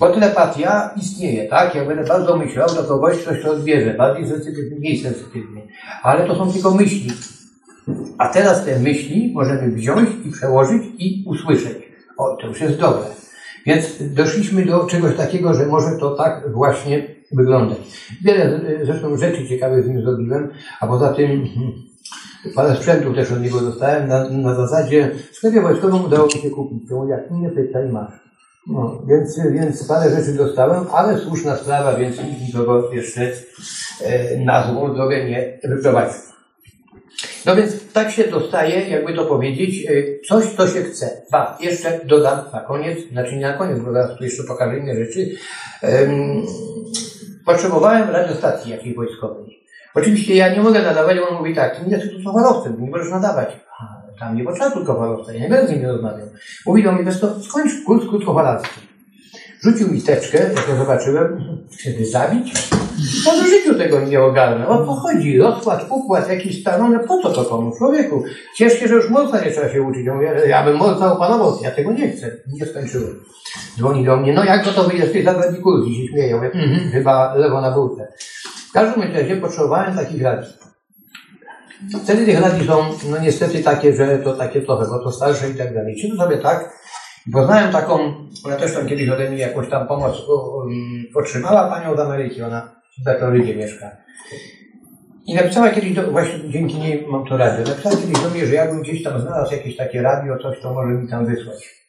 Bo 0.00 0.10
telepatia 0.10 0.90
istnieje, 0.96 1.48
tak? 1.48 1.74
Jak 1.74 1.88
będę 1.88 2.04
bardzo 2.04 2.36
myślał 2.36 2.68
do 2.68 2.84
kogoś, 2.84 3.18
ktoś 3.18 3.42
to 3.42 3.50
odbierze, 3.50 3.94
bardziej 3.94 4.28
sensytywnie, 4.28 4.78
mniej 4.78 4.98
sensytywnie. 4.98 5.62
Ale 6.02 6.26
to 6.26 6.34
są 6.36 6.52
tylko 6.52 6.70
myśli. 6.70 7.10
A 8.18 8.28
teraz 8.28 8.64
te 8.64 8.78
myśli 8.78 9.32
możemy 9.34 9.70
wziąć 9.70 10.08
i 10.24 10.30
przełożyć 10.30 10.82
i 10.98 11.24
usłyszeć. 11.26 11.78
O, 12.16 12.36
to 12.36 12.46
już 12.46 12.60
jest 12.60 12.78
dobre. 12.80 13.23
Więc 13.66 14.14
doszliśmy 14.14 14.64
do 14.64 14.86
czegoś 14.86 15.16
takiego, 15.16 15.54
że 15.54 15.66
może 15.66 15.96
to 16.00 16.10
tak 16.10 16.52
właśnie 16.52 17.14
wyglądać. 17.32 17.78
Wiele 18.24 18.60
zresztą 18.84 19.16
rzeczy 19.16 19.48
ciekawych 19.48 19.84
z 19.84 19.88
nim 19.88 20.02
zrobiłem, 20.02 20.50
a 20.80 20.86
poza 20.86 21.14
tym 21.14 21.26
hmm, 21.28 21.72
parę 22.54 22.76
sprzętów 22.76 23.14
też 23.14 23.32
od 23.32 23.42
niego 23.42 23.60
dostałem 23.60 24.08
na, 24.08 24.28
na 24.28 24.54
zasadzie 24.54 25.10
w 25.32 25.36
sklepie 25.36 25.60
wojskowym 25.60 26.04
udało 26.04 26.26
mi 26.26 26.32
się 26.32 26.50
kupić. 26.50 26.88
To 26.88 27.06
jak 27.06 27.30
nie 27.30 27.50
pytaj 27.50 27.88
masz. 27.88 28.24
No, 28.66 29.02
więc, 29.08 29.40
więc 29.52 29.88
parę 29.88 30.10
rzeczy 30.10 30.38
dostałem, 30.38 30.84
ale 30.92 31.18
słuszna 31.18 31.56
sprawa, 31.56 31.96
więc 31.96 32.16
nikogo 32.46 32.92
jeszcze 32.92 33.32
e, 34.02 34.38
na 34.44 34.72
złą 34.72 34.94
drogę 34.94 35.24
nie 35.24 35.58
wyprowadził. 35.64 36.33
No 37.46 37.56
więc 37.56 37.92
tak 37.92 38.10
się 38.10 38.24
dostaje, 38.24 38.88
jakby 38.88 39.14
to 39.14 39.24
powiedzieć, 39.24 39.86
e, 39.86 39.90
coś, 40.28 40.44
co 40.56 40.68
się 40.68 40.82
chce. 40.82 41.22
Ba, 41.30 41.58
jeszcze 41.60 42.00
dodam 42.04 42.38
na 42.52 42.60
koniec, 42.60 42.98
znaczy 43.12 43.36
nie 43.36 43.42
na 43.42 43.52
koniec, 43.52 43.78
bo 43.78 43.92
zaraz 43.92 44.18
tu 44.18 44.24
jeszcze 44.24 44.44
pokażę 44.44 44.78
inne 44.78 44.94
rzeczy. 44.94 45.30
Em, 45.82 46.42
potrzebowałem 47.46 48.10
radiostacji 48.10 48.70
jakiejś 48.70 48.96
wojskowej. 48.96 49.64
Oczywiście 49.94 50.34
ja 50.34 50.54
nie 50.54 50.60
mogę 50.60 50.82
nadawać, 50.82 51.18
bo 51.18 51.28
on 51.28 51.38
mówi 51.38 51.54
tak, 51.54 51.86
nie 51.86 51.92
jesteś 51.92 52.10
krótkofalowcem, 52.10 52.80
nie 52.80 52.90
możesz 52.90 53.10
nadawać. 53.10 53.48
A, 53.80 54.02
tam 54.20 54.36
nie 54.36 54.44
potrzeba 54.44 54.70
krótkofalowca, 54.70 55.32
ja 55.32 55.40
nie 55.40 55.48
będę 55.48 55.66
z 55.66 55.70
nim 55.70 55.86
rozmawiał. 55.86 56.28
Mówi 56.66 56.82
do 56.82 56.92
mnie, 56.92 57.12
to 57.12 57.42
skądź 57.42 57.72
kurs 57.86 58.08
krótkofalowski. 58.08 58.80
Rzucił 59.62 59.92
mi 59.92 60.02
teczkę, 60.02 60.38
jak 60.38 60.68
ja 60.68 60.76
zobaczyłem, 60.76 61.58
chcę 61.72 62.04
zabić? 62.04 62.54
No 63.26 63.32
w 63.32 63.46
życiu 63.46 63.78
tego 63.78 64.00
nie 64.00 64.22
ogarnę. 64.22 64.68
O 64.68 64.86
co 64.86 64.92
chodzi? 64.92 65.38
Rozkład, 65.38 65.86
układ 65.90 66.28
jakiś 66.28 66.60
stanowny, 66.60 66.98
po 66.98 67.22
co 67.22 67.30
to 67.30 67.44
komu? 67.44 67.76
Człowieku, 67.78 68.24
się, 68.54 68.70
że 68.70 68.94
już 68.94 69.10
Morsa 69.10 69.44
nie 69.44 69.50
trzeba 69.50 69.68
się 69.68 69.82
uczyć. 69.82 70.06
Ja 70.06 70.14
mówię, 70.14 70.32
ja 70.46 70.64
bym 70.64 70.76
Morsa 70.76 71.12
opanował, 71.12 71.58
ja 71.62 71.70
tego 71.70 71.92
nie 71.92 72.08
chcę. 72.08 72.36
Nie 72.52 72.66
skończyłem. 72.66 73.20
Dzwoni 73.76 74.04
do 74.04 74.16
mnie, 74.16 74.32
no 74.32 74.44
jak 74.44 74.64
gotowy 74.64 74.96
jesteś 74.96 75.24
za 75.24 75.34
dwa 75.34 75.42
kurs? 75.62 75.86
I 75.86 75.94
się 75.94 76.08
śmieje. 76.08 76.34
Mówię, 76.34 76.50
mhm, 76.52 76.90
chyba 76.90 77.34
lewo 77.34 77.60
na 77.60 77.70
bułce. 77.70 78.12
W 78.68 78.72
każdym 78.72 79.02
razie 79.02 79.36
potrzebowałem 79.36 79.96
takich 79.96 80.22
radii. 80.22 80.52
Ceny 82.04 82.26
tych 82.26 82.40
radii 82.40 82.66
są, 82.66 82.84
no 83.10 83.18
niestety 83.18 83.62
takie, 83.62 83.96
że 83.96 84.18
to 84.18 84.32
takie 84.32 84.60
trochę, 84.60 84.86
bo 84.86 84.98
to 84.98 85.12
starsze 85.12 85.50
i 85.50 85.54
tak 85.54 85.74
dalej. 85.74 85.96
Czy 86.00 86.08
to 86.08 86.16
sobie 86.16 86.38
tak? 86.38 86.84
Poznałem 87.32 87.72
taką, 87.72 88.14
ona 88.44 88.56
też 88.56 88.74
tam 88.74 88.86
kiedyś 88.86 89.08
ode 89.08 89.30
mnie 89.30 89.38
jakąś 89.38 89.68
tam 89.68 89.86
pomoc 89.86 90.28
um, 90.28 90.70
otrzymała, 91.14 91.70
panią 91.70 91.96
z 91.96 92.00
Ameryki, 92.00 92.42
ona 92.42 92.73
w 93.00 93.04
Zakrowydzie 93.04 93.56
mieszka. 93.56 93.96
I 95.26 95.34
napisała 95.34 95.70
kiedyś, 95.70 95.92
do, 95.92 96.10
właśnie 96.10 96.50
dzięki 96.50 96.78
niej 96.78 97.06
mam 97.08 97.26
to 97.26 97.36
radio, 97.36 97.66
napisała 97.66 97.96
kiedyś 97.96 98.22
do 98.22 98.30
mnie, 98.30 98.46
że 98.46 98.54
jakbym 98.54 98.82
gdzieś 98.82 99.02
tam 99.02 99.20
znalazł 99.20 99.52
jakieś 99.52 99.76
takie 99.76 100.02
radio, 100.02 100.38
coś, 100.38 100.60
to 100.62 100.74
może 100.74 100.94
mi 100.94 101.08
tam 101.08 101.26
wysłać. 101.26 101.84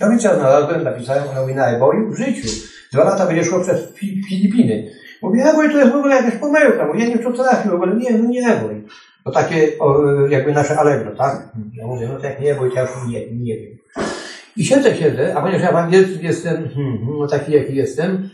No 0.00 0.10
więc 0.10 0.24
ja 0.24 0.34
znalazłem, 0.34 0.84
napisałem, 0.84 1.28
ona 1.30 1.40
mówi, 1.40 1.54
na 1.54 1.66
Eboju 1.66 2.10
w 2.10 2.16
życiu. 2.16 2.48
Dwa 2.92 3.04
lata 3.04 3.26
będzie 3.26 3.44
szło 3.44 3.60
przez 3.60 3.92
Fi- 3.94 4.20
Filipiny. 4.28 4.90
Mówię, 5.22 5.44
Eboj 5.44 5.70
to 5.70 5.78
jest 5.78 5.92
w 5.92 5.96
ogóle 5.96 6.16
jakaś 6.16 6.34
pomyłka, 6.34 6.86
mówię, 6.86 7.00
ja 7.00 7.06
nie 7.06 7.16
wiem, 7.16 7.34
co 7.34 7.44
trafi 7.44 7.68
w 7.68 7.74
ogóle, 7.74 7.96
nie, 7.96 8.18
no 8.18 8.28
nie 8.28 8.48
Eboj. 8.48 8.84
To 9.24 9.30
takie 9.30 9.78
o, 9.78 10.02
jakby 10.26 10.52
nasze 10.52 10.78
Allegro, 10.78 11.16
tak? 11.16 11.52
Ja 11.74 11.86
mówię, 11.86 12.08
no 12.12 12.20
tak 12.20 12.40
nie 12.40 12.52
Eboj, 12.52 12.70
to 12.70 12.76
ja 12.76 12.82
już 12.82 12.90
nie, 13.08 13.32
nie 13.32 13.56
wiem. 13.56 13.78
I 14.56 14.64
siedzę, 14.64 14.96
siedzę, 14.96 15.34
a 15.36 15.40
ponieważ 15.40 15.62
ja 15.62 15.72
w 15.72 15.76
angielskim 15.76 16.22
jestem, 16.22 16.68
hmm, 16.74 16.98
no 17.18 17.26
taki 17.26 17.52
jaki 17.52 17.74
jestem, 17.74 18.30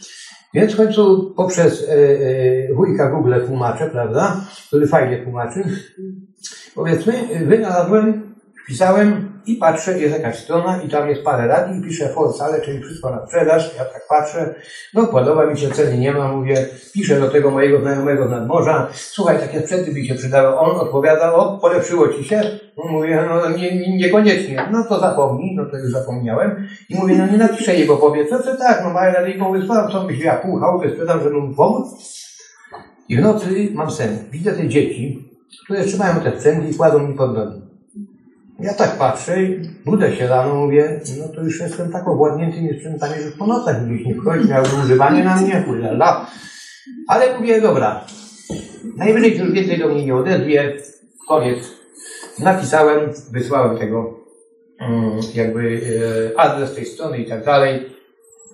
więc 0.56 0.72
w 0.72 0.76
końcu 0.76 1.34
poprzez 1.36 1.88
e, 1.88 1.92
e, 1.92 2.74
wujka 2.74 3.10
Google 3.10 3.34
tłumaczę, 3.46 3.90
prawda, 3.90 4.40
który 4.68 4.86
fajnie 4.86 5.22
tłumaczy, 5.22 5.64
powiedzmy, 6.74 7.12
wynalazłem, 7.46 8.34
wpisałem 8.66 9.32
i 9.46 9.56
patrzę, 9.56 9.98
jest 9.98 10.14
jakaś 10.14 10.38
strona 10.38 10.82
i 10.82 10.88
tam 10.88 11.08
jest 11.08 11.22
parę 11.22 11.46
radii 11.46 11.78
i 11.78 11.82
piszę 11.82 12.08
for 12.08 12.32
sale, 12.32 12.60
czyli 12.60 12.82
wszystko 12.82 13.10
na 13.10 13.26
sprzedaż, 13.26 13.74
ja 13.78 13.84
tak 13.84 14.08
patrzę, 14.08 14.54
no 14.94 15.06
podoba 15.06 15.46
mi 15.46 15.58
się, 15.58 15.70
ceny 15.70 15.98
nie 15.98 16.12
ma, 16.12 16.32
mówię, 16.32 16.66
piszę 16.92 17.20
do 17.20 17.30
tego 17.30 17.50
mojego 17.50 17.80
znajomego 17.80 18.28
z 18.28 18.30
nadmorza, 18.30 18.88
słuchaj, 18.92 19.38
takie 19.38 19.60
sprzęty 19.60 19.92
mi 19.92 20.06
się 20.06 20.14
przydały, 20.14 20.58
on 20.58 20.80
odpowiada, 20.80 21.34
o, 21.34 21.58
polepszyło 21.58 22.08
ci 22.08 22.24
się, 22.24 22.42
no, 22.76 22.92
mówię, 22.92 23.24
no 23.28 23.50
nie, 23.50 23.76
nie, 23.76 23.96
niekoniecznie, 23.96 24.68
no 24.72 24.84
to 24.84 25.00
zapomnij, 25.00 25.56
no 25.56 25.64
to 25.70 25.76
już 25.76 25.92
zapomniałem. 25.92 26.68
I 26.88 26.96
mówię, 26.96 27.14
no 27.18 27.26
nie 27.26 27.38
napiszę 27.38 27.74
jej, 27.74 27.86
bo 27.86 27.96
powie, 27.96 28.26
co, 28.26 28.42
co 28.42 28.56
tak, 28.56 28.80
no 28.84 28.90
mają 28.90 29.14
radę 29.14 29.30
i 29.30 29.38
pomysł, 29.38 29.66
co 29.92 30.04
myśli, 30.04 30.24
ja 30.24 30.36
pół 30.36 30.60
chałupy 30.60 30.90
sprzedam, 30.90 31.22
żeby 31.22 31.40
mu 31.40 31.54
pomóc? 31.54 31.86
I 33.08 33.16
w 33.16 33.20
nocy 33.20 33.68
mam 33.74 33.90
sen, 33.90 34.18
widzę 34.30 34.52
te 34.52 34.68
dzieci, 34.68 35.30
które 35.64 35.84
trzymają 35.84 36.20
te 36.20 36.38
sprzęty 36.38 36.68
i 36.68 36.74
kładą 36.74 36.98
mi 36.98 37.14
pod 37.14 37.34
nogi. 37.34 37.65
Ja 38.60 38.74
tak 38.74 38.98
patrzę 38.98 39.42
i 39.42 39.70
budzę 39.84 40.16
się 40.16 40.26
rano, 40.26 40.54
mówię, 40.54 41.00
no 41.18 41.28
to 41.28 41.42
już 41.42 41.60
jestem 41.60 41.92
tak 41.92 42.08
owładnięty 42.08 42.76
sprzętami, 42.78 43.22
że 43.22 43.30
po 43.30 43.46
nocach 43.46 43.86
gdzieś 43.86 44.06
nie 44.06 44.14
wchodzi, 44.14 44.48
miał 44.48 44.64
używanie 44.84 45.24
na 45.24 45.36
mnie, 45.36 45.64
la. 45.92 46.30
Ale 47.08 47.38
mówię, 47.38 47.60
dobra, 47.60 48.04
najwyżej 48.96 49.38
już 49.38 49.52
więcej 49.52 49.78
do 49.78 49.88
mnie 49.88 50.06
nie 50.06 50.14
odezwie, 50.14 50.72
koniec. 51.28 51.58
Napisałem, 52.38 53.10
wysłałem 53.32 53.78
tego, 53.78 54.20
mm, 54.80 55.18
jakby 55.34 55.80
e, 56.34 56.40
adres 56.40 56.74
tej 56.74 56.86
strony 56.86 57.18
i 57.18 57.28
tak 57.28 57.44
dalej. 57.44 57.86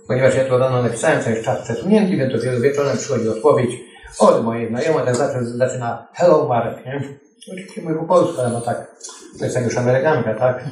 Ponieważ 0.09 0.36
ja 0.36 0.44
to 0.44 0.59
rano 0.59 0.82
napisałem, 0.82 1.24
to 1.24 1.30
jest 1.30 1.44
czas 1.44 1.62
przesunięty, 1.62 2.16
więc 2.16 2.32
dopiero 2.32 2.61
wieczorem 2.61 2.96
przychodzi 2.96 3.28
odpowiedź 3.28 3.70
od 4.18 4.44
mojej 4.44 4.68
znajomej, 4.68 5.05
tak 5.05 5.16
zaczyna 5.44 6.09
Hello 6.14 6.48
Marek, 6.48 6.86
nie? 6.86 7.03
Oczywiście 7.49 7.82
mówię 7.82 7.95
po 7.95 8.05
polsku, 8.05 8.40
ale 8.40 8.51
no 8.51 8.61
tak, 8.61 8.97
to 9.38 9.45
jest 9.45 9.57
jak 9.57 9.64
już 9.64 9.76
Amerykanka, 9.76 10.34
tak? 10.34 10.64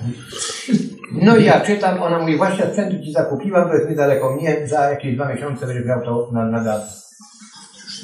No 1.13 1.37
i 1.37 1.45
ja 1.45 1.61
czytam, 1.61 2.03
ona 2.03 2.19
mówi, 2.19 2.37
właśnie 2.37 2.67
sprzęt 2.67 3.05
ci 3.05 3.13
zakupiłam, 3.13 3.69
to 3.69 3.75
jest 3.75 3.91
niedaleko 3.91 4.35
mnie, 4.35 4.69
za 4.69 4.91
jakieś 4.91 5.15
dwa 5.15 5.29
miesiące 5.29 5.67
będziesz 5.67 5.87
miał 5.87 6.05
to 6.05 6.31
na, 6.33 6.45
na 6.45 6.65
dane. 6.65 6.87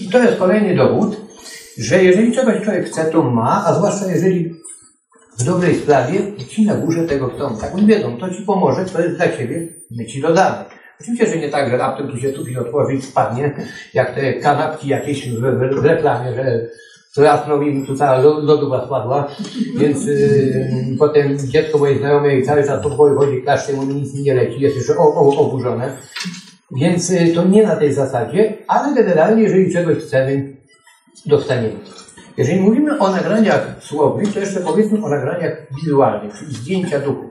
I 0.00 0.08
to 0.08 0.22
jest 0.22 0.38
kolejny 0.38 0.76
dowód, 0.76 1.16
że 1.78 2.04
jeżeli 2.04 2.32
czegoś 2.32 2.62
człowiek 2.64 2.86
chce, 2.86 3.04
to 3.04 3.22
ma, 3.22 3.64
a 3.66 3.74
zwłaszcza 3.74 4.06
jeżeli 4.06 4.54
w 5.38 5.44
dobrej 5.44 5.74
sprawie 5.74 6.36
ci 6.48 6.66
na 6.66 6.74
górze 6.74 7.04
tego 7.04 7.28
chcą. 7.28 7.56
Tak 7.58 7.74
oni 7.74 7.86
wiedzą, 7.86 8.18
to 8.18 8.30
ci 8.30 8.42
pomoże, 8.42 8.84
to 8.84 9.00
jest 9.00 9.16
dla 9.16 9.28
ciebie, 9.28 9.68
my 9.90 10.06
ci 10.06 10.20
dodamy. 10.20 10.64
Oczywiście, 11.00 11.26
że 11.26 11.36
nie 11.36 11.48
tak, 11.48 11.70
że 11.70 11.76
raptem 11.76 12.08
tu 12.08 12.18
się 12.18 12.32
tupi 12.32 12.58
otworzy 12.58 12.94
i 12.94 13.02
spadnie, 13.02 13.54
jak 13.94 14.14
te 14.14 14.32
kanapki 14.32 14.88
jakieś 14.88 15.28
w, 15.28 15.40
w, 15.40 15.80
w 15.80 15.84
reklamie, 15.84 16.34
że 16.34 16.66
Trasnął 17.16 17.62
im 17.62 17.86
tu 17.86 17.96
cała 17.96 18.18
lo- 18.18 18.40
lodówa 18.40 18.86
spadła, 18.86 19.28
więc 19.78 20.04
yy, 20.06 20.96
potem 20.98 21.38
dziecko 21.38 21.78
mojej 21.78 21.98
znajomej 21.98 22.42
cały 22.46 22.64
czas 22.64 22.82
po 22.82 22.90
pokoju 22.90 23.18
chodzi, 23.18 23.42
klaszcze, 23.42 23.72
mu 23.72 23.82
nic 23.82 24.14
nie 24.14 24.34
leci, 24.34 24.60
jest 24.60 24.76
jeszcze 24.76 24.96
o, 24.96 25.14
o, 25.14 25.36
oburzone. 25.38 25.92
Więc 26.76 27.10
y, 27.10 27.32
to 27.34 27.44
nie 27.44 27.62
na 27.62 27.76
tej 27.76 27.92
zasadzie, 27.94 28.54
ale 28.68 28.94
generalnie, 28.94 29.42
jeżeli 29.42 29.72
czegoś 29.72 29.98
chcemy, 29.98 30.56
dostaniemy. 31.26 31.74
Jeżeli 32.36 32.60
mówimy 32.60 32.98
o 32.98 33.10
nagraniach 33.10 33.76
słownych, 33.80 34.34
to 34.34 34.40
jeszcze 34.40 34.60
powiedzmy 34.60 35.04
o 35.04 35.08
nagraniach 35.08 35.66
wizualnych, 35.84 36.34
czyli 36.38 36.54
zdjęcia 36.54 37.00
duchów. 37.00 37.30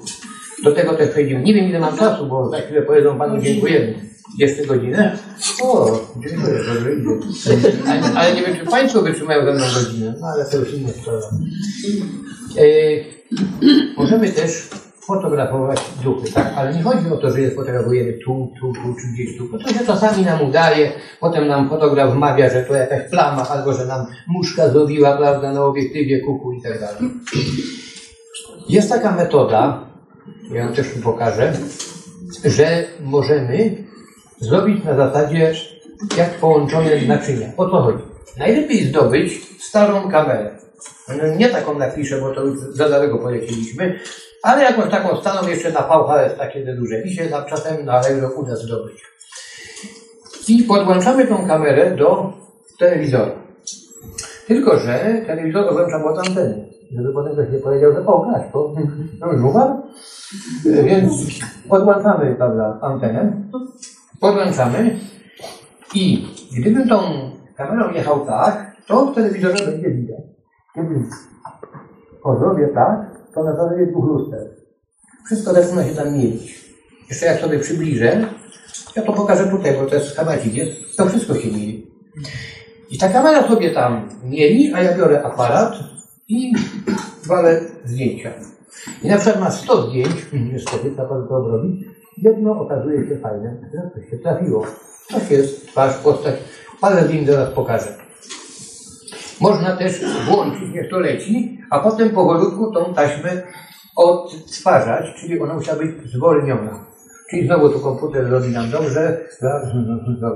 Do 0.64 0.72
tego 0.72 0.94
też 0.94 1.10
przejdziemy. 1.10 1.44
Nie 1.44 1.54
wiem 1.54 1.66
ile 1.66 1.80
mam 1.80 1.98
czasu, 1.98 2.26
bo 2.28 2.50
za 2.50 2.58
chwilę 2.62 2.82
powiedzą 2.82 3.18
Panu 3.18 3.42
dziękujemy. 3.42 3.94
Jeszcze 4.38 4.66
godzinę? 4.66 5.18
O, 5.64 6.00
dziękuję, 6.28 6.60
dobrze 6.74 6.96
idzie. 6.96 7.10
Ale, 7.88 8.02
ale 8.16 8.36
nie 8.36 8.42
wiem, 8.42 8.56
czy 8.56 8.66
Państwo 8.66 9.02
wytrzymają 9.02 9.46
ze 9.46 9.54
mną 9.54 9.66
godzinę. 9.74 10.14
No 10.22 10.28
ale 10.28 10.46
to 10.46 10.58
już 10.58 10.74
inna 10.74 10.90
sprawa. 10.90 11.20
E, 12.58 12.66
możemy 13.98 14.30
też 14.30 14.70
fotografować 15.06 15.82
duchy, 16.04 16.32
tak? 16.32 16.54
Ale 16.56 16.74
nie 16.74 16.84
chodzi 16.84 17.10
o 17.10 17.18
to, 17.18 17.32
że 17.32 17.42
je 17.42 17.52
fotografujemy 17.52 18.14
tu, 18.14 18.52
tu, 18.60 18.74
tu, 18.74 18.96
czy 19.02 19.08
gdzieś 19.14 19.38
tu. 19.38 19.50
Bo 19.52 19.60
to 19.60 19.74
się 19.74 19.86
czasami 19.86 20.26
nam 20.26 20.42
udaje, 20.42 20.92
potem 21.20 21.48
nam 21.48 21.70
fotograf 21.70 22.14
wmawia, 22.14 22.50
że 22.50 22.64
to 22.64 22.76
jakaś 22.76 23.10
plama, 23.10 23.48
albo 23.50 23.74
że 23.74 23.86
nam 23.86 24.06
muszka 24.28 24.70
zrobiła, 24.70 25.18
prawda, 25.18 25.54
na 25.54 25.66
obiektywie 25.66 26.20
kuku 26.20 26.52
i 26.52 26.62
tak 26.62 26.80
dalej. 26.80 27.12
Jest 28.70 28.90
taka 28.90 29.12
metoda, 29.12 29.86
ja 30.52 30.64
ją 30.64 30.74
też 30.74 30.94
tu 30.94 31.00
pokażę, 31.00 31.54
że 32.46 32.84
możemy 33.04 33.85
zrobić 34.40 34.84
na 34.84 34.96
zasadzie 34.96 35.54
jak 36.18 36.30
połączone 36.30 37.02
naczynia. 37.08 37.48
O 37.58 37.70
co 37.70 37.82
chodzi? 37.82 38.04
Najlepiej 38.38 38.84
zdobyć 38.84 39.34
starą 39.60 40.12
kamerę. 40.12 40.52
No, 41.08 41.36
Nie 41.36 41.50
taką 41.50 41.80
na 41.80 41.88
kliszę, 41.88 42.22
bo 42.22 42.36
to 42.36 42.44
już 42.44 42.60
za 42.60 42.90
daleko 42.90 43.18
polecieliśmy, 43.18 44.00
ale 44.44 44.64
jakąś 44.64 44.92
taką 44.92 45.22
starą 45.22 45.48
jeszcze 45.48 45.72
na 45.72 45.82
VHS, 45.82 46.38
takie 46.38 46.66
te 46.66 46.76
duże. 46.76 47.04
Mi 47.04 47.12
się 47.12 47.26
tam 47.26 47.46
czasem 47.46 47.86
na 47.86 47.94
Allegro 47.94 48.30
uda 48.30 48.56
zdobyć. 48.56 49.02
I 50.48 50.64
podłączamy 50.64 51.28
tą 51.28 51.48
kamerę 51.48 51.96
do 51.96 52.34
telewizora. 52.80 53.32
Tylko, 54.48 54.80
że 54.80 55.22
telewizor 55.28 55.74
włączam 55.74 56.04
od 56.04 56.28
anteny. 56.28 56.70
Żeby 56.96 57.14
potem 57.14 57.34
ktoś 57.34 57.50
nie 57.52 57.60
powiedział, 57.60 57.94
że 57.94 58.06
o, 58.06 58.26
grać, 58.26 58.44
to 58.54 58.74
no 59.20 59.34
już. 59.34 59.54
Więc 60.86 61.12
podłączamy, 61.70 62.36
prawda, 62.36 62.80
antenę. 62.82 63.32
Podłączamy 64.20 65.00
i 65.94 66.28
gdybym 66.58 66.90
tą 66.90 67.00
kamerą 67.58 67.94
jechał 67.94 68.26
tak, 68.26 68.76
to 68.88 69.06
w 69.06 69.16
telewizorze 69.16 69.66
będzie 69.66 69.90
widać. 69.90 70.22
O 72.24 72.40
zrobię 72.40 72.68
tak, 72.68 73.20
to 73.34 73.44
na 73.44 73.56
zasadzie 73.56 73.86
dwóch 73.86 74.06
luster. 74.06 74.50
Wszystko 75.26 75.54
zaczyna 75.54 75.84
się 75.84 75.96
tam 75.96 76.14
mielić. 76.14 76.66
Jeszcze 77.10 77.26
jak 77.26 77.40
sobie 77.40 77.60
przybliżę, 77.60 78.30
ja 78.96 79.02
to 79.02 79.14
pokażę 79.14 79.48
tutaj, 79.48 79.78
bo 79.78 79.86
to 79.86 79.96
jest 79.96 80.08
schemacik, 80.08 80.54
jest, 80.54 80.98
to 80.98 81.06
wszystko 81.06 81.36
się 81.36 81.48
mieli. 81.48 81.92
I 82.90 82.98
ta 82.98 83.10
kamera 83.10 83.48
sobie 83.48 83.72
tam 83.72 84.10
mieli, 84.24 84.74
a 84.74 84.82
ja 84.82 84.98
biorę 84.98 85.24
aparat 85.24 85.74
i 86.28 86.54
walę 87.28 87.62
zdjęcia. 87.86 88.30
I 89.04 89.08
na 89.08 89.18
przykład 89.18 89.40
ma 89.40 89.52
100 89.52 89.90
zdjęć, 89.90 90.16
niestety, 90.34 90.92
trzeba 90.92 91.08
to 91.08 91.48
robić, 91.48 91.86
Jedno 92.18 92.52
okazuje 92.62 93.08
się 93.08 93.18
fajne, 93.18 93.58
że 93.74 93.90
to 93.94 94.10
się 94.10 94.18
trafiło. 94.18 94.66
To 95.10 95.34
jest 95.34 95.68
twarz, 95.68 95.98
postać, 95.98 96.36
Wim 97.10 97.26
zaraz 97.26 97.50
pokażę. 97.50 97.88
Można 99.42 99.78
też 99.78 100.02
włączyć, 100.30 100.74
niech 100.74 100.90
to 100.90 101.00
leci, 101.00 101.62
a 101.70 101.80
potem 101.80 102.10
powolutku 102.10 102.72
tą 102.72 102.94
taśmę 102.94 103.42
odtwarzać, 103.96 105.06
czyli 105.20 105.40
ona 105.40 105.54
musiała 105.54 105.78
być 105.78 106.12
zwolniona. 106.12 106.86
Czyli 107.30 107.48
znowu 107.48 107.70
tu 107.70 107.80
komputer 107.80 108.30
robi 108.30 108.50
nam 108.50 108.70
dobrze, 108.70 109.18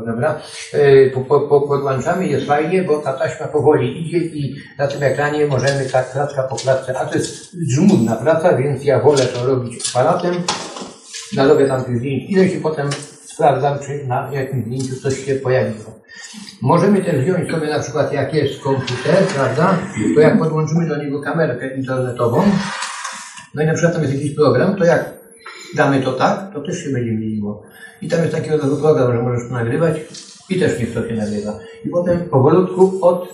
dobra, 0.05 0.39
e, 0.73 1.09
po, 1.09 1.21
po, 1.21 1.39
po, 1.39 1.61
podłączamy, 1.61 2.27
jest 2.27 2.45
fajnie, 2.45 2.84
bo 2.84 2.97
ta 2.97 3.13
taśma 3.13 3.47
powoli 3.47 4.01
idzie 4.01 4.17
i 4.17 4.55
na 4.77 4.88
tym 4.88 5.03
ekranie 5.03 5.47
możemy 5.47 5.86
tak 5.91 6.11
klatka 6.11 6.43
po 6.43 6.55
klatce, 6.55 6.99
a 6.99 7.05
to 7.05 7.15
jest 7.15 7.55
żmudna 7.69 8.15
praca, 8.15 8.57
więc 8.57 8.84
ja 8.84 8.99
wolę 8.99 9.25
to 9.25 9.45
robić 9.45 9.89
aparatem, 9.89 10.34
nalobię 11.36 11.67
tam 11.67 11.84
tych 11.84 11.97
zdjęć 11.97 12.30
ileś 12.30 12.53
i 12.53 12.57
potem 12.57 12.89
sprawdzam, 13.25 13.80
czy 13.80 14.07
na 14.07 14.30
jakimś 14.32 14.65
zdjęciu 14.65 15.01
coś 15.01 15.25
się 15.25 15.36
pojawiło. 15.36 15.99
Możemy 16.61 17.01
też 17.01 17.15
wziąć 17.15 17.51
sobie 17.51 17.67
na 17.67 17.80
przykład, 17.80 18.13
jak 18.13 18.34
jest 18.34 18.61
komputer, 18.61 19.25
prawda, 19.36 19.77
to 20.15 20.21
jak 20.21 20.39
podłączymy 20.39 20.88
do 20.88 20.97
niego 20.97 21.21
kamerkę 21.21 21.75
internetową, 21.75 22.43
no 23.55 23.63
i 23.63 23.65
na 23.65 23.73
przykład 23.73 23.93
tam 23.93 24.03
jest 24.03 24.15
jakiś 24.15 24.36
program, 24.36 24.75
to 24.75 24.86
jak 24.86 25.13
damy 25.75 26.01
to 26.01 26.13
tak, 26.13 26.53
to 26.53 26.61
też 26.61 26.84
się 26.84 26.89
będzie 26.89 27.11
mieliło. 27.11 27.63
I 28.01 28.07
tam 28.07 28.19
jest 28.19 28.36
taki 28.36 28.49
rodzaj 28.49 28.69
program, 28.82 29.11
że 29.11 29.23
możesz 29.23 29.47
to 29.47 29.53
nagrywać 29.53 29.95
i 30.49 30.59
też 30.59 30.80
niech 30.80 30.93
to 30.93 31.07
się 31.07 31.15
nagrywa. 31.15 31.59
I 31.86 31.89
potem 31.89 32.19
powolutku 32.19 32.99
od 33.01 33.34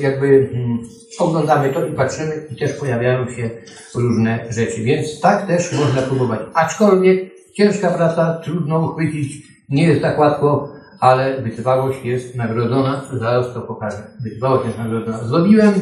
jakby 0.00 0.48
hmm, 0.52 0.78
oglądamy 1.18 1.72
to 1.72 1.86
i 1.86 1.92
patrzymy 1.92 2.46
i 2.50 2.56
też 2.56 2.72
pojawiają 2.72 3.30
się 3.30 3.50
różne 3.94 4.44
rzeczy. 4.50 4.82
Więc 4.82 5.20
tak 5.20 5.46
też 5.46 5.72
można 5.72 6.02
próbować. 6.02 6.40
Aczkolwiek 6.54 7.30
ciężka 7.54 7.90
praca, 7.90 8.40
trudno 8.44 8.78
uchwycić, 8.78 9.42
nie 9.68 9.82
jest 9.82 10.02
tak 10.02 10.18
łatwo, 10.18 10.68
ale 11.00 11.42
wytrwałość 11.42 12.04
jest 12.04 12.36
nagrodzona. 12.36 13.04
Zaraz 13.12 13.54
to 13.54 13.60
pokażę. 13.60 14.02
Wytrwałość 14.20 14.66
jest 14.66 14.78
nagrodzona. 14.78 15.24
Zrobiłem 15.24 15.74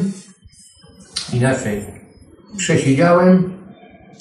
inaczej. 1.33 1.85
Przesiedziałem 2.57 3.53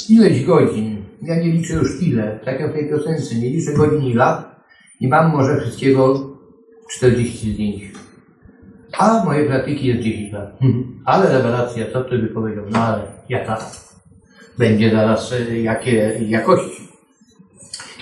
ileś 0.09 0.45
godzin. 0.45 1.05
Ja 1.23 1.37
nie 1.37 1.53
liczę 1.53 1.75
już 1.75 2.03
ile. 2.03 2.41
Tak 2.45 2.61
jak 2.61 2.71
w 2.71 2.75
tej 2.75 2.89
piosence. 2.89 3.35
Nie 3.35 3.51
liczę 3.51 3.73
godzin 3.73 4.03
i 4.03 4.15
lat. 4.15 4.57
I 5.01 5.09
mam 5.09 5.33
może 5.33 5.61
wszystkiego 5.61 6.31
40 6.91 7.53
zdjęć. 7.53 7.98
A 8.99 9.25
moje 9.25 9.45
praktyki 9.45 9.87
jest 9.87 10.01
10 10.01 10.33
lat. 10.33 10.59
Ale 11.05 11.33
rewelacja, 11.33 11.85
co 11.93 12.05
ty 12.05 12.19
by 12.19 12.27
powiedział? 12.27 12.65
No 12.71 12.79
ale 12.79 13.03
jaka 13.29 13.59
będzie 14.59 14.91
zaraz, 14.91 15.33
y, 15.33 15.59
jakie 15.59 16.21
jakości. 16.21 16.89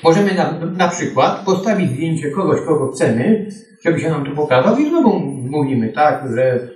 Możemy 0.04 0.34
na, 0.34 0.52
na 0.76 0.88
przykład 0.88 1.44
postawić 1.44 1.90
zdjęcie 1.90 2.30
kogoś, 2.30 2.60
kogo 2.60 2.92
chcemy, 2.92 3.48
żeby 3.84 4.00
się 4.00 4.10
nam 4.10 4.24
tu 4.24 4.36
pokazał 4.36 4.78
i 4.78 4.88
znowu 4.88 5.18
mówimy, 5.50 5.92
tak, 5.92 6.24
że 6.34 6.68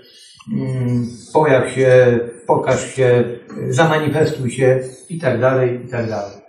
mm, 0.52 1.06
pojaw 1.32 1.70
się, 1.70 2.18
pokaż 2.46 2.94
się, 2.94 3.24
zamanifestuj 3.68 4.50
się 4.50 4.80
i 5.08 5.18
tak 5.18 5.40
dalej, 5.40 5.80
i 5.86 5.88
tak 5.88 6.08
dalej. 6.08 6.39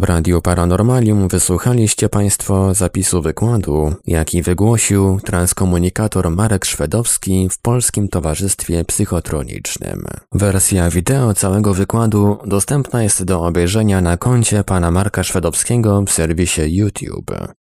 W 0.00 0.04
Radiu 0.04 0.42
Paranormalium 0.42 1.28
wysłuchaliście 1.28 2.08
Państwo 2.08 2.74
zapisu 2.74 3.22
wykładu, 3.22 3.94
jaki 4.06 4.42
wygłosił 4.42 5.20
transkomunikator 5.24 6.30
Marek 6.30 6.64
Szwedowski 6.64 7.48
w 7.50 7.58
Polskim 7.58 8.08
Towarzystwie 8.08 8.84
Psychotronicznym. 8.84 10.04
Wersja 10.32 10.90
wideo 10.90 11.34
całego 11.34 11.74
wykładu 11.74 12.38
dostępna 12.46 13.02
jest 13.02 13.24
do 13.24 13.44
obejrzenia 13.44 14.00
na 14.00 14.16
koncie 14.16 14.64
pana 14.64 14.90
Marka 14.90 15.24
Szwedowskiego 15.24 16.02
w 16.06 16.10
serwisie 16.10 16.62
YouTube. 16.66 17.30